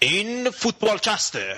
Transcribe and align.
این 0.00 0.50
فوتبال 0.50 0.98
کسته 0.98 1.56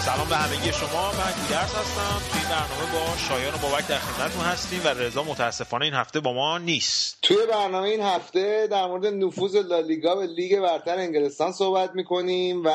سلام 0.00 0.28
به 0.28 0.36
همگی 0.36 0.72
شما. 0.72 1.12
من 1.12 1.32
گودرس 1.42 1.74
هستم. 1.74 2.22
توی 2.32 2.40
برنامه 2.40 2.92
با 2.92 3.16
شایان 3.28 3.54
و 3.54 3.58
بابک 3.58 3.86
در 3.86 3.98
خدمتتون 3.98 4.44
هستیم 4.44 4.80
و 4.84 4.88
رضا 4.88 5.22
متاسفانه 5.22 5.84
این 5.84 5.94
هفته 5.94 6.20
با 6.20 6.32
ما 6.32 6.58
نیست. 6.58 7.17
توی 7.28 7.46
برنامه 7.50 7.88
این 7.88 8.00
هفته 8.00 8.68
در 8.70 8.86
مورد 8.86 9.06
نفوذ 9.06 9.56
لالیگا 9.56 10.14
به 10.14 10.26
لیگ 10.26 10.60
برتر 10.60 10.98
انگلستان 10.98 11.52
صحبت 11.52 11.90
می‌کنیم 11.94 12.62
و 12.64 12.70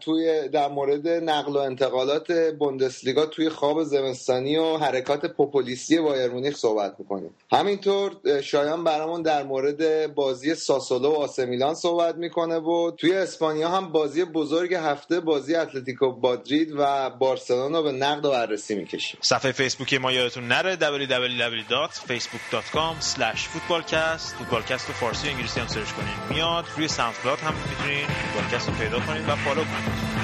توی 0.00 0.48
در 0.48 0.68
مورد 0.68 1.08
نقل 1.08 1.52
و 1.52 1.56
انتقالات 1.56 2.32
بوندسلیگا 2.58 3.26
توی 3.26 3.48
خواب 3.48 3.84
زمستانی 3.84 4.56
و 4.56 4.76
حرکات 4.76 5.26
پوپولیستی 5.26 5.98
بایر 5.98 6.30
مونیخ 6.30 6.56
صحبت 6.56 6.94
می‌کنیم. 6.98 7.34
همینطور 7.52 8.12
شایان 8.42 8.84
برامون 8.84 9.22
در 9.22 9.42
مورد 9.42 10.14
بازی 10.14 10.54
ساسولو 10.54 11.10
و 11.10 11.14
آسمیلان 11.14 11.74
صحبت 11.74 12.14
می‌کنه 12.14 12.56
و 12.56 12.90
توی 12.90 13.14
اسپانیا 13.14 13.68
هم 13.68 13.92
بازی 13.92 14.24
بزرگ 14.24 14.74
هفته 14.74 15.20
بازی 15.20 15.54
اتلتیکو 15.54 16.14
مادرید 16.22 16.72
و 16.76 17.10
بارسلونا 17.10 17.82
به 17.82 17.92
نقد 17.92 18.24
و 18.24 18.30
بررسی 18.30 18.74
می‌کشیم. 18.74 19.20
صفحه 19.22 19.52
فیسبوکی 19.52 19.98
ما 19.98 20.12
یادتون 20.12 20.48
نره 20.48 20.76
www.facebook.com 20.76 23.00
footballcast 23.94 24.34
فوتبالکست 24.38 24.88
رو 24.88 24.94
فارسی 24.94 25.28
و 25.28 25.30
انگلیسی 25.30 25.60
هم 25.60 25.66
سرچ 25.66 25.92
کنین. 25.92 26.14
میاد 26.30 26.64
روی 26.76 26.88
Sound 26.88 27.14
هم 27.24 27.54
می‌تونین 27.54 28.06
فوتبالکست 28.06 28.68
رو 28.68 28.74
پیدا 28.74 29.00
کنین 29.00 29.26
و 29.26 29.36
follow 29.36 29.64
کنین. 29.64 30.23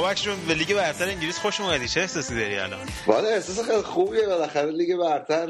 بابک 0.00 0.22
جون 0.22 0.36
به 0.48 0.54
لیگ 0.54 0.74
برتر 0.74 1.04
انگلیس 1.04 1.38
خوش 1.38 1.60
اومدی. 1.60 1.88
چه 1.88 2.00
احساسی 2.00 2.34
داری 2.34 2.58
الان؟ 2.58 2.86
والا 3.06 3.28
احساس 3.28 3.60
خیلی 3.60 3.82
خوبیه 3.82 4.26
بالاخره. 4.26 4.70
لیگ 4.70 4.96
برتر 4.96 5.46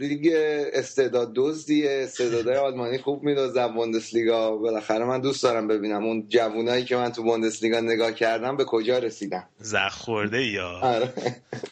لیگ 0.00 0.32
استعداد 0.72 1.32
دزدیه. 1.34 1.90
استعدادهای 1.90 2.56
آلمانی 2.56 2.98
خوب 2.98 3.22
میدزدن 3.22 3.74
بوندسلیگا. 3.74 4.56
بالاخره 4.56 5.04
من 5.04 5.20
دوست 5.20 5.42
دارم 5.42 5.68
ببینم 5.68 6.04
اون 6.04 6.26
جوونایی 6.28 6.84
که 6.84 6.96
من 6.96 7.12
تو 7.12 7.22
بوندسلیگا 7.22 7.80
نگاه 7.80 8.12
کردم 8.12 8.56
به 8.56 8.64
کجا 8.64 8.98
رسیدن. 8.98 9.48
زخم 9.58 9.92
خورده 9.92 10.44
یا؟ 10.44 10.80
آره. 10.82 11.14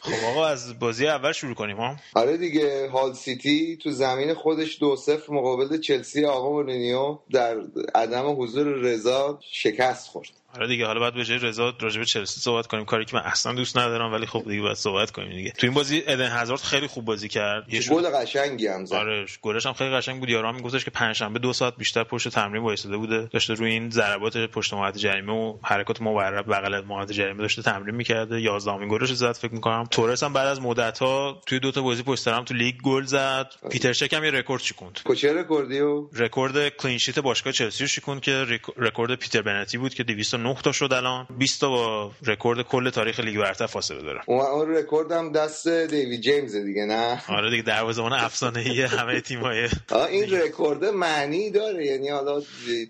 خب 0.01 0.25
آقا 0.31 0.47
از 0.47 0.79
بازی 0.79 1.07
اول 1.07 1.31
شروع 1.31 1.55
کنیم 1.55 1.77
ها؟ 1.77 1.95
آره 2.15 2.37
دیگه. 2.37 2.89
هال 2.89 3.13
سیتی 3.13 3.77
تو 3.77 3.91
زمین 3.91 4.33
خودش 4.33 4.79
دو 4.79 4.95
صفر 4.95 5.33
مقابل 5.33 5.79
چلسی 5.79 6.25
آقا 6.25 6.49
مورینیو 6.49 7.17
در 7.31 7.57
عدم 7.95 8.41
حضور 8.41 8.67
رضا 8.67 9.39
شکست 9.51 10.07
خورد. 10.07 10.29
آره 10.55 10.67
دیگه 10.67 10.85
حالا 10.85 10.99
بعد 10.99 11.13
به 11.13 11.25
جای 11.25 11.37
رضا 11.37 11.73
راجع 11.79 11.99
به 11.99 12.05
چلسی 12.05 12.39
صحبت 12.39 12.67
کنیم. 12.67 12.85
کاری 12.85 13.05
که 13.05 13.15
من 13.15 13.21
اصلا 13.21 13.53
دوست 13.53 13.77
ندارم 13.77 14.13
ولی 14.13 14.25
خب 14.25 14.43
دیگه 14.47 14.61
باید 14.61 14.77
صحبت 14.77 15.11
کنیم 15.11 15.29
دیگه. 15.29 15.51
تو 15.51 15.67
این 15.67 15.73
بازی 15.73 16.03
ادن 16.07 16.31
هازارد 16.31 16.61
خیلی 16.61 16.87
خوب 16.87 17.05
بازی 17.05 17.27
کرد. 17.27 17.73
یه 17.73 17.81
گل 17.89 18.09
قشنگی 18.09 18.67
هم 18.67 18.85
زد. 18.85 18.95
آره 18.95 19.25
گلش 19.41 19.65
هم 19.65 19.73
خیلی 19.73 19.89
قشنگ 19.95 20.19
بود. 20.19 20.29
یارو 20.29 20.51
میگفتش 20.51 20.85
که 20.85 20.91
پنجشنبه 20.91 21.39
دو 21.39 21.53
ساعت 21.53 21.75
بیشتر 21.75 22.03
پشت 22.03 22.27
تمرین 22.27 22.63
وایساده 22.63 22.97
بوده. 22.97 23.29
داشته 23.31 23.53
روی 23.53 23.71
این 23.71 23.89
ضربات 23.89 24.37
پشت 24.37 24.73
محوطه 24.73 24.99
جریمه 24.99 25.33
و 25.33 25.57
حرکات 25.63 26.01
مورب 26.01 26.45
بغل 26.47 26.81
محوطه 26.81 27.13
جریمه 27.13 27.41
داشته 27.41 27.61
تمرین 27.61 27.95
می‌کرده. 27.95 28.41
11 28.41 28.71
امین 28.71 28.89
گلش 28.89 29.13
زد 29.13 29.31
فکر 29.31 29.53
می‌کنم. 29.53 29.83
تورس 29.91 30.23
هم 30.23 30.33
بعد 30.33 30.47
از 30.47 30.61
مدت 30.61 30.99
ها 30.99 31.41
توی 31.45 31.59
دو 31.59 31.71
تا 31.71 31.81
بازی 31.81 32.03
پشت 32.03 32.27
هم 32.27 32.43
تو 32.43 32.53
لیگ 32.53 32.75
گل 32.83 33.03
زد. 33.03 33.51
پیتر 33.71 33.93
چک 33.93 34.13
هم 34.13 34.23
یه 34.23 34.31
رکورد 34.31 34.61
شکوند. 34.61 34.99
کجا 35.05 35.31
رکوردیو 35.31 36.07
رکورد 36.13 36.69
clean 36.69 36.97
sheet 36.97 37.19
باشگاه 37.19 37.53
چلسی 37.53 37.83
رو 37.83 37.87
شکوند 37.87 38.21
که 38.21 38.45
رکورد 38.77 39.15
پیتر 39.15 39.41
بنتی 39.41 39.77
بود 39.77 39.93
که 39.93 40.03
209 40.39 40.61
تا 40.61 40.71
شد 40.71 40.93
الان. 40.93 41.27
20 41.37 41.61
تا 41.61 41.69
با 41.69 42.11
رکورد 42.25 42.61
کل 42.61 42.89
تاریخ 42.89 43.19
لیگ 43.19 43.37
برتر 43.39 43.65
فاصله 43.65 44.01
داره. 44.01 44.21
اون 44.27 44.75
رکورد 44.75 45.11
هم 45.11 45.31
دست 45.31 45.67
دیوید 45.67 46.21
جیمز 46.21 46.55
دیگه 46.55 46.85
نه؟ 46.85 47.21
آره 47.37 47.49
دیگه 47.49 47.63
دروازه‌بان 47.63 48.13
افسانه 48.13 48.59
ای 48.59 48.81
همه 48.81 49.21
تیم‌های 49.21 49.69
این 50.09 50.31
رکورد 50.31 50.85
معنی 50.85 51.51
داره. 51.51 51.85
یعنی 51.85 52.09
حالا 52.09 52.41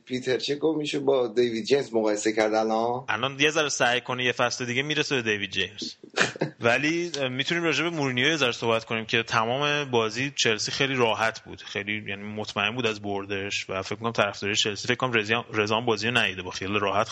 پیتر 0.06 0.38
چک 0.38 0.62
رو 0.62 0.74
میشه 0.74 1.00
با 1.00 1.28
دیوید 1.28 1.66
جیمز 1.66 1.94
مقایسه 1.94 2.34
کرد 2.34 2.54
الان؟ 2.54 3.06
الان 3.10 3.40
یه 3.40 3.50
ذره 3.50 3.70
سعی 3.70 4.02
کنه 4.02 4.26
یه 4.26 4.32
فصل 4.32 4.66
دیگه 4.66 4.84
می‌رسه 4.84 5.16
به 5.16 5.22
دیوید 5.22 5.52
جیمز. 5.52 5.94
ولی 6.62 7.12
می‌تونیم 7.30 7.64
راجع 7.64 7.84
به 7.84 7.90
مورینیو 7.90 8.28
یه 8.28 8.38
ذره 8.38 8.52
صحبت 8.52 8.86
کنیم 8.86 9.06
که 9.06 9.24
تمام 9.24 9.92
بازی 9.92 10.32
چلسی 10.36 10.72
خیلی 10.72 10.96
راحت 10.96 11.40
بود. 11.44 11.62
خیلی 11.62 12.04
یعنی 12.08 12.24
مطمئن 12.24 12.76
بود 12.76 12.86
از 12.86 13.02
بردش 13.02 13.70
و 13.70 13.82
فکر 13.82 13.96
کنم 13.96 14.12
طرفداری 14.12 14.56
چلسی 14.56 14.88
فکر 14.88 14.98
کنم 14.98 15.14
رضا 15.54 15.80
بازی 15.82 16.08
رو 16.08 16.18
ندیده 16.18 16.42
با 16.42 16.52
خیلی 16.52 16.80
راحت 16.80 17.10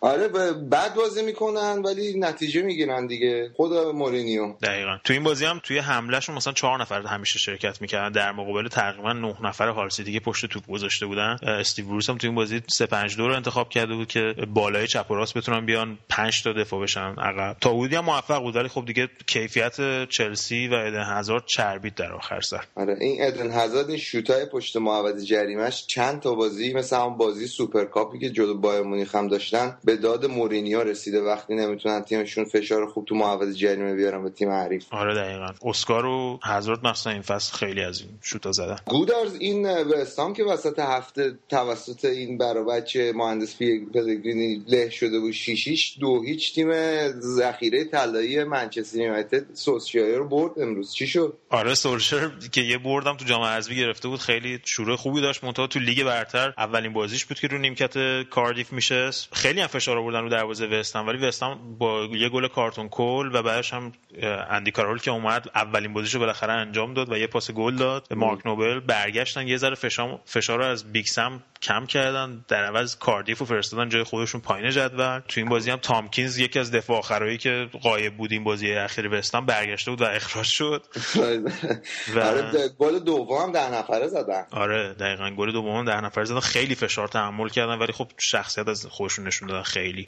خوابیده 0.00 0.28
آره 0.30 0.52
بد 0.52 0.94
بازی 0.94 1.22
می‌کنن 1.22 1.82
ولی 1.84 2.18
نتیجه 2.18 2.62
می‌گیرن 2.62 3.06
دیگه. 3.06 3.50
خود 3.56 3.72
مورینیو. 3.72 4.54
دقیقا. 4.62 4.98
تو 5.04 5.12
این 5.12 5.22
بازی 5.22 5.44
هم 5.44 5.60
توی 5.62 5.78
حملهشون 5.78 6.36
مثلا 6.36 6.52
چهار 6.52 6.80
نفر 6.80 7.02
همیشه 7.02 7.38
شرکت 7.38 7.80
می‌کردن. 7.80 8.12
در 8.12 8.32
مقابل 8.32 8.68
تقریبا 8.68 9.12
نه 9.12 9.36
نفر 9.42 9.68
هال 9.68 9.80
سیتی 9.80 10.04
دیگه 10.04 10.20
پشت 10.20 10.46
توپ 10.46 10.66
گذاشته 10.66 11.06
بودن. 11.06 11.36
استیو 11.42 11.86
بروس 11.86 12.10
هم 12.10 12.18
تو 12.18 12.26
این 12.26 12.36
بازی 12.36 12.62
3 12.68 12.86
5 12.86 13.16
2 13.16 13.28
رو 13.28 13.34
انتخاب 13.34 13.68
کرده 13.68 13.94
بود 13.94 14.08
که 14.08 14.34
بالای 14.54 14.86
چپ 14.86 15.10
و 15.10 15.14
راست 15.14 15.34
بتونن 15.34 15.66
بیان 15.66 15.98
5 16.08 16.42
تا 16.42 16.52
دفاع 16.52 16.82
بشن. 16.82 17.14
عقب. 17.18 17.56
تا 17.60 17.70
حدودی 17.70 17.96
هم 17.96 18.04
موفق 18.04 18.42
بود 18.42 18.56
ولی 18.56 18.68
خب 18.68 18.84
دیگه 18.84 19.08
کیفیت 19.26 20.08
چلسی 20.08 20.68
و 20.68 20.74
ادن 20.74 21.04
هازارد 21.04 21.44
چربید 21.46 21.94
در 21.94 22.12
آخر 22.12 22.40
سر. 22.40 22.64
آره 22.76 22.96
این 23.00 23.16
ادن 23.20 23.50
هازارد 23.50 23.88
این 23.88 23.98
شوتای 23.98 24.46
پشت 24.46 24.76
محوطه 24.76 25.24
جریمش 25.24 25.86
چند 25.86 26.20
تا 26.20 26.34
بازی 26.34 26.72
مثل 26.72 26.96
اون 26.96 27.16
بازی 27.16 27.46
سوپرکاپی 27.46 28.18
که 28.18 28.30
جلو 28.30 28.54
بایر 28.54 28.82
مونیخ 28.82 29.14
هم 29.14 29.28
داشتن 29.28 29.69
به 29.84 29.96
داد 29.96 30.26
مورینیو 30.26 30.80
رسیده 30.80 31.20
وقتی 31.22 31.54
نمی‌تونن 31.54 32.02
تیمشون 32.02 32.44
فشار 32.44 32.86
خوب 32.86 33.04
تو 33.04 33.14
محوطه 33.14 33.52
جریمه 33.52 33.94
بیارن 33.94 34.22
به 34.22 34.30
تیم 34.30 34.50
حریف. 34.50 34.84
آره 34.90 35.14
دقیقاً. 35.14 35.48
اسکار 35.64 36.06
و 36.06 36.38
هازارد 36.42 36.86
مثلا 36.86 37.12
این 37.12 37.22
فصل 37.22 37.52
خیلی 37.56 37.82
از 37.82 38.00
این 38.00 38.10
شوتا 38.22 38.52
زدن. 38.52 38.76
گودارز 38.86 39.34
این 39.38 39.66
وستام 39.66 40.34
که 40.34 40.44
وسط 40.44 40.78
هفته 40.78 41.38
توسط 41.48 42.04
این 42.04 42.38
برا 42.38 42.64
بچه 42.64 43.12
مهندس 43.16 43.56
پلگرینی 43.94 44.64
له 44.68 44.90
شده 44.90 45.20
بود 45.20 45.32
شیشیش 45.32 45.96
دو 46.00 46.22
هیچ 46.22 46.54
تیم 46.54 46.68
ذخیره 47.20 47.84
طلایی 47.84 48.44
منچستر 48.44 48.98
یونایتد 48.98 49.44
سوسیایر 49.54 50.16
رو 50.16 50.28
برد 50.28 50.58
امروز. 50.60 50.92
چی 50.92 51.06
شد؟ 51.06 51.36
آره 51.50 51.74
سولشر 51.74 52.30
که 52.52 52.60
یه 52.60 52.78
بردم 52.78 53.16
تو 53.16 53.24
جام 53.24 53.42
حذفی 53.42 53.76
گرفته 53.76 54.08
بود 54.08 54.20
خیلی 54.20 54.60
شروع 54.64 54.96
خوبی 54.96 55.20
داشت. 55.20 55.44
منتها 55.44 55.66
تو 55.66 55.78
لیگ 55.78 56.04
برتر 56.04 56.54
اولین 56.58 56.92
بازیش 56.92 57.24
بود 57.24 57.40
که 57.40 57.46
رو 57.46 57.58
نیمکت 57.58 58.22
کاردیف 58.30 58.72
میشه 58.72 59.10
خیلی 59.32 59.59
هم 59.60 59.66
فشار 59.66 59.98
آوردن 59.98 60.20
رو 60.20 60.28
دروازه 60.28 60.66
وستام 60.66 61.06
ولی 61.06 61.26
وستام 61.26 61.78
با 61.78 62.04
یه 62.04 62.28
گل 62.28 62.48
کارتون 62.48 62.88
کل 62.88 63.30
و 63.34 63.42
بعدش 63.42 63.74
هم 63.74 63.92
اندی 64.50 64.70
کارول 64.70 64.98
که 64.98 65.10
اومد 65.10 65.50
اولین 65.54 65.92
بازیشو 65.92 66.18
بالاخره 66.18 66.52
انجام 66.52 66.94
داد 66.94 67.12
و 67.12 67.16
یه 67.16 67.26
پاس 67.26 67.50
گل 67.50 67.76
داد. 67.76 68.06
به 68.08 68.14
مارک 68.14 68.46
نوبل 68.46 68.80
برگشتن 68.80 69.48
یه 69.48 69.56
ذره 69.56 69.74
فشار 69.74 70.20
فشار 70.24 70.58
رو 70.58 70.64
از 70.64 70.92
بیکسم 70.92 71.42
کم 71.62 71.86
کردن. 71.86 72.44
در 72.48 72.64
عوض 72.64 72.96
کاردیف 72.96 73.42
و 73.42 73.44
فرستادن 73.44 73.88
جای 73.88 74.02
خودشون 74.02 74.40
پایین 74.40 74.70
جدول. 74.70 75.20
تو 75.28 75.40
این 75.40 75.48
بازی 75.48 75.70
هم 75.70 75.76
تامکینز 75.76 76.38
یکی 76.38 76.58
از 76.58 76.70
دفاع 76.70 76.98
آخرایی 76.98 77.38
که 77.38 77.68
غایب 77.82 78.16
بود 78.16 78.32
این 78.32 78.44
بازی 78.44 78.72
اخیر 78.72 79.14
وستام 79.14 79.46
برگشته 79.46 79.90
بود 79.90 80.00
و 80.00 80.04
اخراج 80.04 80.46
شد. 80.46 80.86
و 82.14 82.20
آره 82.20 82.68
گل 82.78 82.98
دوم 82.98 83.52
در 83.52 83.70
نفره 83.70 84.08
زدن. 84.08 84.46
آره 84.50 84.94
دقیقاً 84.94 85.30
گل 85.30 85.52
دوم 85.52 85.84
در 85.84 86.00
نفره 86.00 86.24
زدن. 86.24 86.40
خیلی 86.40 86.74
فشار 86.74 87.08
تحمل 87.08 87.48
کردن 87.48 87.78
ولی 87.78 87.92
خب 87.92 88.10
شخصیت 88.18 88.68
از 88.68 88.86
خودشون 88.86 89.26
نشون 89.26 89.48
دادن 89.48 89.62
خیلی. 89.62 90.06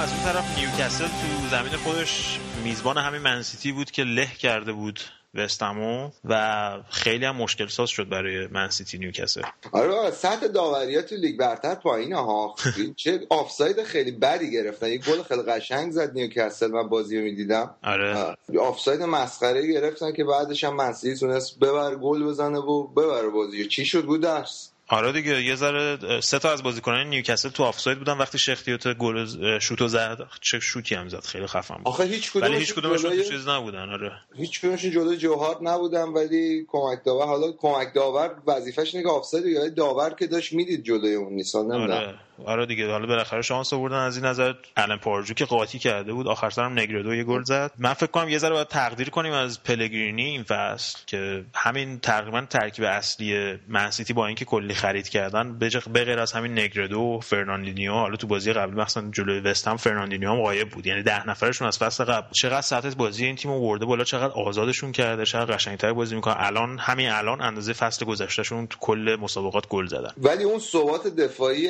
از 0.00 0.12
اون 0.12 0.22
طرف 0.22 0.58
نیوکاسل 0.58 1.04
تو 1.04 1.48
زمین 1.50 1.76
خودش 1.76 2.38
میزبان 2.64 2.98
همین 2.98 3.22
منسیتی 3.22 3.72
بود 3.72 3.90
که 3.90 4.04
له 4.04 4.26
کرده 4.26 4.72
بود 4.72 5.00
وستهم 5.34 5.97
و 5.97 6.10
و 6.24 6.78
خیلی 6.90 7.24
هم 7.24 7.36
مشکل 7.36 7.66
ساز 7.66 7.90
شد 7.90 8.08
برای 8.08 8.46
منسیتی 8.46 8.98
نیوکاسل 8.98 9.42
آره 9.72 10.10
سطح 10.10 10.46
داوری 10.46 11.02
تو 11.02 11.14
لیگ 11.14 11.38
برتر 11.38 11.74
پایینه 11.74 12.16
ها. 12.16 12.54
چه 12.96 13.26
آفساید 13.30 13.82
خیلی 13.82 14.10
بدی 14.10 14.50
گرفتن. 14.50 14.88
یه 14.88 14.98
گل 14.98 15.22
خیلی 15.22 15.42
قشنگ 15.42 15.92
زد 15.92 16.12
نیوکاسل 16.12 16.70
من 16.70 16.88
بازی 16.88 17.18
رو 17.18 17.24
می‌دیدم. 17.24 17.74
آره. 17.82 18.36
آفساید 18.60 19.02
مسخره 19.02 19.66
گرفتن 19.72 20.12
که 20.12 20.24
بعدش 20.24 20.64
هم 20.64 20.76
منسیتی 20.76 21.20
تونست 21.20 21.58
بره 21.58 21.94
گل 21.94 22.24
بزنه 22.24 22.58
و 22.58 22.86
ببره 22.86 23.28
بازی. 23.28 23.66
چی 23.66 23.84
شد 23.84 24.04
گودرس 24.04 24.70
آره 24.90 25.12
دیگه 25.12 25.42
یه 25.42 25.54
ذره 25.54 26.20
سه 26.20 26.38
تا 26.38 26.52
از 26.52 26.62
بازیکنان 26.62 27.06
نیوکاسل 27.06 27.48
تو 27.48 27.64
آفساید 27.64 27.98
بودن. 27.98 28.18
وقتی 28.18 28.38
شیخ 28.38 28.63
تیوته 28.63 28.88
گل 28.88 29.26
شوتو 29.58 29.88
زد 29.88 30.18
چه 30.40 30.60
شوتی 30.60 30.94
هم 30.94 31.08
زد. 31.08 31.24
خیلی 31.24 31.46
خفن 31.46 31.74
بود. 31.74 31.88
آخه 31.88 32.04
هیچ 32.04 32.32
کدوم 32.32 32.42
ولی 32.42 32.56
هیچ 32.56 32.74
کدومشون 32.74 33.10
جلوی... 33.10 33.24
چیز 33.24 33.48
نبودن. 33.48 33.90
آره. 33.90 34.12
هیچ 34.36 34.60
کدومشون 34.60 34.90
جلوی 34.90 35.16
جو 35.16 35.33
هارت 35.33 35.58
نبودن 35.62 36.08
ولی 36.08 36.66
کمک 36.68 37.04
داور 37.04 37.26
حالا 37.26 37.52
کمک 37.52 37.94
داور 37.94 38.34
وظیفش 38.46 38.94
اینه 38.94 39.06
که 39.06 39.12
آفساید 39.12 39.46
یا 39.46 39.68
داور 39.68 40.14
که 40.14 40.26
داشت 40.26 40.52
می‌دید 40.52 40.84
جلوی 40.84 41.14
اون 41.14 41.32
نیسان 41.32 41.72
آره. 41.72 42.14
آره 42.46 42.66
دیگه 42.66 42.90
حالا 42.90 43.06
بالاخره 43.06 43.42
شانس 43.42 43.72
آوردن 43.72 43.96
از 43.96 44.16
این 44.16 44.26
نظر 44.26 44.54
الان 44.76 44.98
پاردو 44.98 45.34
که 45.34 45.44
قاطی 45.44 45.78
کرده 45.78 46.12
بود 46.12 46.28
آخر 46.28 46.50
سرم 46.50 46.78
نگردو 46.78 47.14
یه 47.14 47.24
گل 47.24 47.42
زد. 47.42 47.72
من 47.78 47.92
فکر 47.92 48.06
کنم 48.06 48.28
یه 48.28 48.38
ذره 48.38 48.52
باید 48.52 48.68
تقدیر 48.68 49.10
کنیم 49.10 49.32
از 49.32 49.62
پلگرینی 49.62 50.24
این 50.24 50.42
فصل 50.42 50.98
که 51.06 51.44
همین 51.54 52.00
تقریبا 52.00 52.46
ترکیب 52.50 52.84
اصلی 52.84 53.58
منسیتی 53.68 54.12
با 54.12 54.26
اینکه 54.26 54.44
کلی 54.44 54.74
خرید 54.74 55.08
کردن 55.08 55.58
به 55.58 56.04
غیر 56.04 56.18
از 56.18 56.32
همین 56.32 56.58
نگردو 56.58 57.00
و 57.00 57.20
فرناندینیو 57.20 57.92
حالا 57.92 58.16
تو 58.16 58.26
بازی 58.26 58.52
قبلی 58.52 58.80
مثلا 58.80 59.10
جلوی 59.12 59.40
وستهم 59.40 59.76
فرناندینیو 59.76 60.30
هم 60.30 60.42
غایب 60.42 60.70
بود. 60.70 60.86
یعنی 60.86 61.02
ده 61.02 61.28
نفرشون 61.28 61.68
از 61.68 61.78
فصل 61.78 62.04
قبل. 62.04 62.26
چقدر 62.32 62.60
سطح 62.60 62.90
بازی 62.90 63.24
این 63.24 63.36
تیم 63.36 63.50
آورده 63.50 63.86
بالا 63.86 64.04
چقدر 64.04 64.32
آزادشون 64.32 64.92
کرده 64.92 65.24
چقدر 65.24 65.54
قشنگتر 65.54 65.92
بازی 65.92 66.14
می‌کنن 66.14 66.34
الان 66.38 66.78
همین 66.78 67.10
الان 67.10 67.40
اندازه 67.40 67.72
فصل 67.72 68.04
گذشتهشون 68.04 68.66
تو 68.66 68.76
کل 68.80 69.16
مسابقات 69.20 69.68
گل 69.68 69.86
زدن. 69.86 70.12
ولی 70.18 70.44
اون 70.44 70.58
ثبات 70.58 71.06
دفاعی 71.06 71.68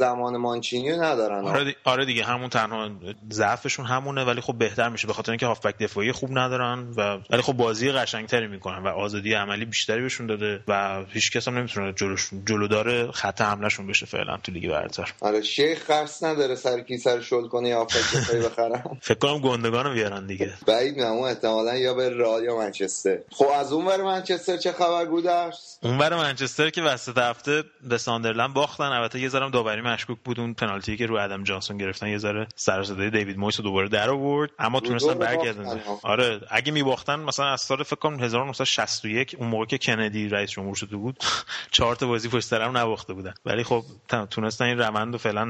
زمان 0.00 0.36
مانچینی 0.36 0.96
ندارن. 0.96 1.44
آره, 1.44 1.74
آره 1.84 2.04
دیگه 2.04 2.24
همون 2.24 2.48
تنها 2.48 2.90
ضعفشون 3.32 3.86
همونه 3.86 4.24
ولی 4.24 4.40
خب 4.40 4.58
بهتر 4.58 4.88
میشه. 4.88 5.06
به 5.06 5.12
خاطر 5.12 5.32
اینکه 5.32 5.46
هافبک 5.46 5.78
دفاعی 5.78 6.12
خوب 6.12 6.38
ندارن 6.38 6.94
و 6.96 7.18
ولی 7.30 7.42
خب 7.42 7.52
بازی 7.52 7.92
قشنگتری 7.92 8.46
می‌کنن 8.46 8.82
و 8.82 8.88
آزادی 8.88 9.34
عملی 9.34 9.64
بیشتری 9.64 10.02
بهشون 10.02 10.26
داده 10.26 10.60
و 10.68 11.04
هیچ 11.08 11.32
کس 11.32 11.48
هم 11.48 11.58
نمی‌تونه 11.58 11.92
جلوش 11.92 12.30
جلودار 12.46 13.10
خط 13.10 13.40
حملهشون 13.40 13.86
بشه 13.86 14.06
فعلا 14.06 14.36
تو 14.36 14.52
لیگ 14.52 14.70
برتر. 14.70 15.12
آره 15.20 15.42
شیخ 15.42 15.84
خرس 15.84 16.22
نداره 16.22 16.54
سر 16.54 16.80
کی 16.80 16.98
سر 16.98 17.20
شل 17.20 17.48
کنه 17.48 17.68
یا 17.68 17.84
دفاعی 17.84 18.42
بخرن. 18.42 18.82
فکر 19.08 19.18
کنم 19.18 19.38
گندگانو 19.38 19.92
بیارن 19.92 20.26
دیگه. 20.26 20.52
بعید 20.66 21.00
نه 21.00 21.06
احتمالاً 21.06 21.76
یا 21.76 21.94
به 21.94 22.10
رئال 22.10 22.44
یا 22.44 22.56
منچستر. 22.56 23.18
خب 23.30 23.46
از 23.54 23.72
اون 23.72 23.86
ور 23.86 24.02
منچستر 24.02 24.56
چه 24.56 24.72
خبر 24.72 25.04
گودرس 25.06 25.78
اون 25.82 25.98
ور 25.98 26.16
منچستر 26.16 26.70
که 26.70 26.82
وسط 26.82 27.18
هفته 27.18 27.64
به 27.88 27.98
ساندرلند 27.98 28.54
باختن. 28.54 28.84
البته 28.84 29.20
یه 29.20 29.28
ذره 29.28 29.50
داوری 29.50 29.79
مشکوک 29.80 30.18
بود. 30.24 30.40
اون 30.40 30.54
پنالتی 30.54 30.96
که 30.96 31.06
رو 31.06 31.16
ادم 31.16 31.44
جانسون 31.44 31.76
گرفتن 31.76 32.08
یه 32.08 32.18
ذره 32.18 32.48
سر 32.56 32.84
صدای 32.84 33.10
دیوید 33.10 33.38
مویس 33.38 33.60
دوباره 33.60 33.88
در 33.88 34.10
آورد. 34.10 34.50
اما 34.58 34.80
تونستن 34.80 35.14
برگردن. 35.14 35.80
آره 36.02 36.40
اگه 36.50 36.72
میباختن 36.72 37.20
مثلا 37.20 37.46
از 37.46 37.60
سال 37.60 37.82
فکر 37.82 37.96
کنم 37.96 38.20
1961 38.20 39.36
اون 39.38 39.48
موقع 39.48 39.64
که 39.64 39.78
کندی 39.78 40.28
رئیس 40.28 40.50
جمهور 40.50 40.74
شده 40.74 40.96
بود 40.96 41.16
چهار 41.70 41.96
تا 41.96 42.06
بازی 42.06 42.28
پشت 42.28 42.46
سر 42.46 42.62
هم 42.62 42.76
نباخته 42.76 43.12
بودن. 43.12 43.34
ولی 43.46 43.64
خب 43.64 43.82
تونستن 44.30 44.64
این 44.64 44.78
روند 44.78 45.12
رو 45.12 45.18
فعلا 45.18 45.44